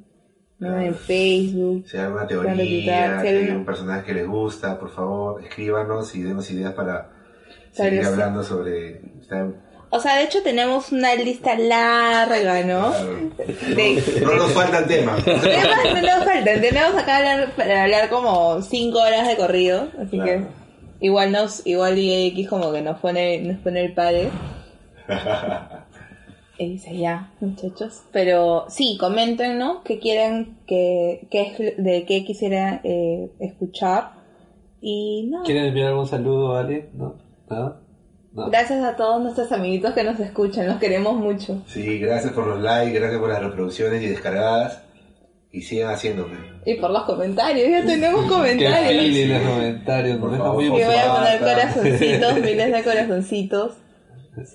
¿no? 0.59 0.80
En 0.80 0.94
Facebook. 0.94 1.84
Si 1.88 1.96
hay 1.96 2.11
Pueden 2.12 2.28
teoría, 2.28 2.52
retuitar, 2.55 3.20
si 3.20 3.26
si 3.26 3.28
hay 3.28 3.36
hay 3.38 3.44
una- 3.48 3.57
un 3.59 3.64
personaje 3.64 4.05
que 4.07 4.12
les 4.14 4.28
gusta, 4.28 4.78
por 4.78 4.90
favor, 4.90 5.42
escríbanos 5.42 6.14
y 6.14 6.22
denos 6.22 6.50
ideas 6.50 6.74
para 6.74 7.11
seguir 7.72 8.05
hablando 8.05 8.42
sobre... 8.42 9.00
O 9.97 10.01
sea, 10.01 10.16
de 10.16 10.24
hecho 10.24 10.42
tenemos 10.42 10.90
una 10.92 11.14
lista 11.14 11.57
larga, 11.57 12.62
¿no? 12.64 12.90
De- 13.74 14.03
No 14.24 14.34
nos 14.34 14.53
faltan 14.53 14.86
temas. 14.86 15.24
Temas 15.24 15.84
no 15.95 16.01
nos 16.03 16.24
faltan, 16.24 16.61
tenemos 16.61 16.95
acá 17.03 17.16
hablar, 17.18 17.53
para 17.57 17.84
hablar 17.84 18.09
como 18.09 18.61
5 18.61 18.99
horas 18.99 19.28
de 19.28 19.36
corrido, 19.36 19.88
así 20.01 20.18
que 20.18 20.45
igual 21.01 21.30
nos, 21.32 21.66
igual 21.66 21.95
DX 21.97 22.49
como 22.49 22.72
que 22.72 22.82
nos 22.82 22.99
pone, 22.99 23.38
nos 23.40 23.59
pone 23.59 23.84
el 23.84 23.92
padre. 23.95 24.30
Y 26.57 26.68
dice 26.74 26.97
ya, 26.97 27.32
muchachos. 27.40 28.03
Pero 28.12 28.66
sí, 28.68 28.97
comenten, 29.01 29.59
¿no? 29.59 29.82
¿Qué 29.82 29.99
quieren, 29.99 30.59
que, 30.68 31.26
que 31.28 31.40
es, 31.42 31.59
de 31.82 32.05
qué 32.07 32.24
quisieran 32.24 32.80
eh, 32.84 33.28
escuchar? 33.40 34.12
Y 34.80 35.26
no, 35.32 35.42
¿Quieren 35.42 35.64
enviar 35.66 35.88
algún 35.88 36.07
saludo 36.07 36.55
a 36.55 36.61
alguien? 36.61 36.90
¿No? 36.95 37.16
¿Nada? 37.51 37.80
No. 38.35 38.51
gracias 38.51 38.85
a 38.85 38.97
todos 38.97 39.22
nuestros 39.22 39.51
amiguitos 39.53 39.95
que 39.95 40.03
nos 40.05 40.18
escuchan, 40.20 40.66
los 40.66 40.76
queremos 40.78 41.14
mucho. 41.14 41.62
Sí, 41.68 41.99
gracias 42.01 42.32
por 42.32 42.47
los 42.49 42.61
likes, 42.61 42.99
gracias 42.99 43.20
por 43.20 43.28
las 43.30 43.41
reproducciones 43.43 44.03
y 44.03 44.09
descargadas. 44.09 44.82
Y 45.53 45.62
sigan 45.62 45.95
haciéndome. 45.95 46.37
Y 46.66 46.74
por 46.80 46.91
los 46.91 47.05
comentarios, 47.05 47.68
ya 47.70 47.87
tenemos 47.87 48.24
Que 48.24 48.28
comentarios. 48.28 49.03
pili 49.05 49.24
los 49.28 49.41
comentarios, 49.43 50.18
nos 50.18 50.32
deja 50.32 50.53
muy 50.53 50.64
Y 50.64 50.68
voy 50.68 50.82
a 50.82 51.14
poner 51.14 51.39
corazoncitos, 51.39 52.35
miles 52.43 52.72
de 52.72 52.82
corazoncitos. 52.82 53.72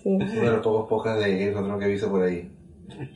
Sí. 0.03 0.09
Uno 0.09 0.25
de 0.41 0.49
los 0.51 0.59
pocos 0.61 0.89
podcasts 0.89 1.23
de 1.23 1.51
Thrones 1.53 1.80
que 1.80 1.86
he 1.86 1.89
visto 1.89 2.09
por 2.11 2.23
ahí. 2.23 2.51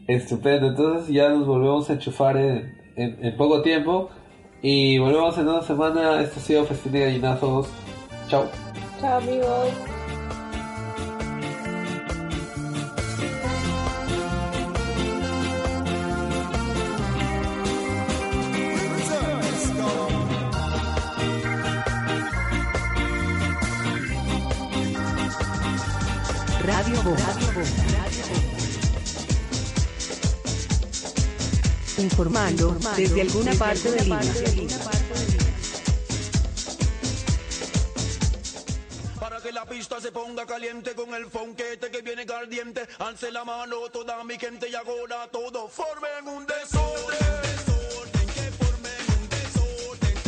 Estupendo, 0.07 0.67
entonces 0.69 1.13
ya 1.13 1.27
nos 1.27 1.45
volvemos 1.45 1.89
a 1.89 1.93
enchufar 1.93 2.37
en, 2.37 2.73
en- 2.95 3.17
en 3.25 3.35
poco 3.35 3.61
tiempo 3.61 4.09
y 4.61 4.97
volvemos 4.99 5.37
en 5.37 5.49
una 5.49 5.61
semana. 5.61 6.21
Esto 6.21 6.39
ha 6.39 6.43
sido 6.43 6.63
Festín 6.63 6.93
de 6.93 7.01
Gallinazos. 7.01 7.67
Chao. 8.29 8.45
Chao 9.01 9.17
amigos. 9.17 9.92
Informando 32.13 32.77
desde 32.95 33.21
alguna 33.21 33.53
parte 33.55 33.89
de 33.89 34.03
Lima. 34.03 34.21
Para 39.19 39.41
que 39.41 39.51
la 39.51 39.65
pista 39.65 39.99
se 39.99 40.11
ponga 40.11 40.45
caliente 40.45 40.93
con 40.93 41.11
el 41.15 41.25
fonquete 41.25 41.89
que 41.89 42.03
viene 42.03 42.27
ardiente. 42.31 42.87
Alce 42.99 43.31
la 43.31 43.43
mano 43.43 43.89
toda 43.91 44.23
mi 44.25 44.37
gente 44.37 44.69
y 44.69 44.75
ahora 44.75 45.27
todo 45.31 45.67
formen 45.67 46.27
un 46.27 46.45
desorden. 46.45 47.17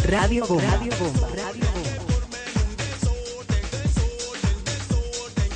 Radio 0.06 0.48
Bomba. 0.48 0.64
Radio 0.64 0.92
Bomba. 1.00 1.28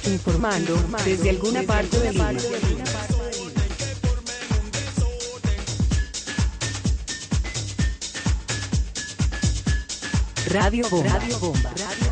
Informando 0.05 0.77
desde 1.03 1.29
alguna 1.31 1.63
parte 1.63 1.97
de 1.97 2.11
Lima. 2.11 3.08
Radio 10.51 10.89
Bomba. 10.89 11.09
Radio 11.09 11.37
Bomba. 11.37 12.08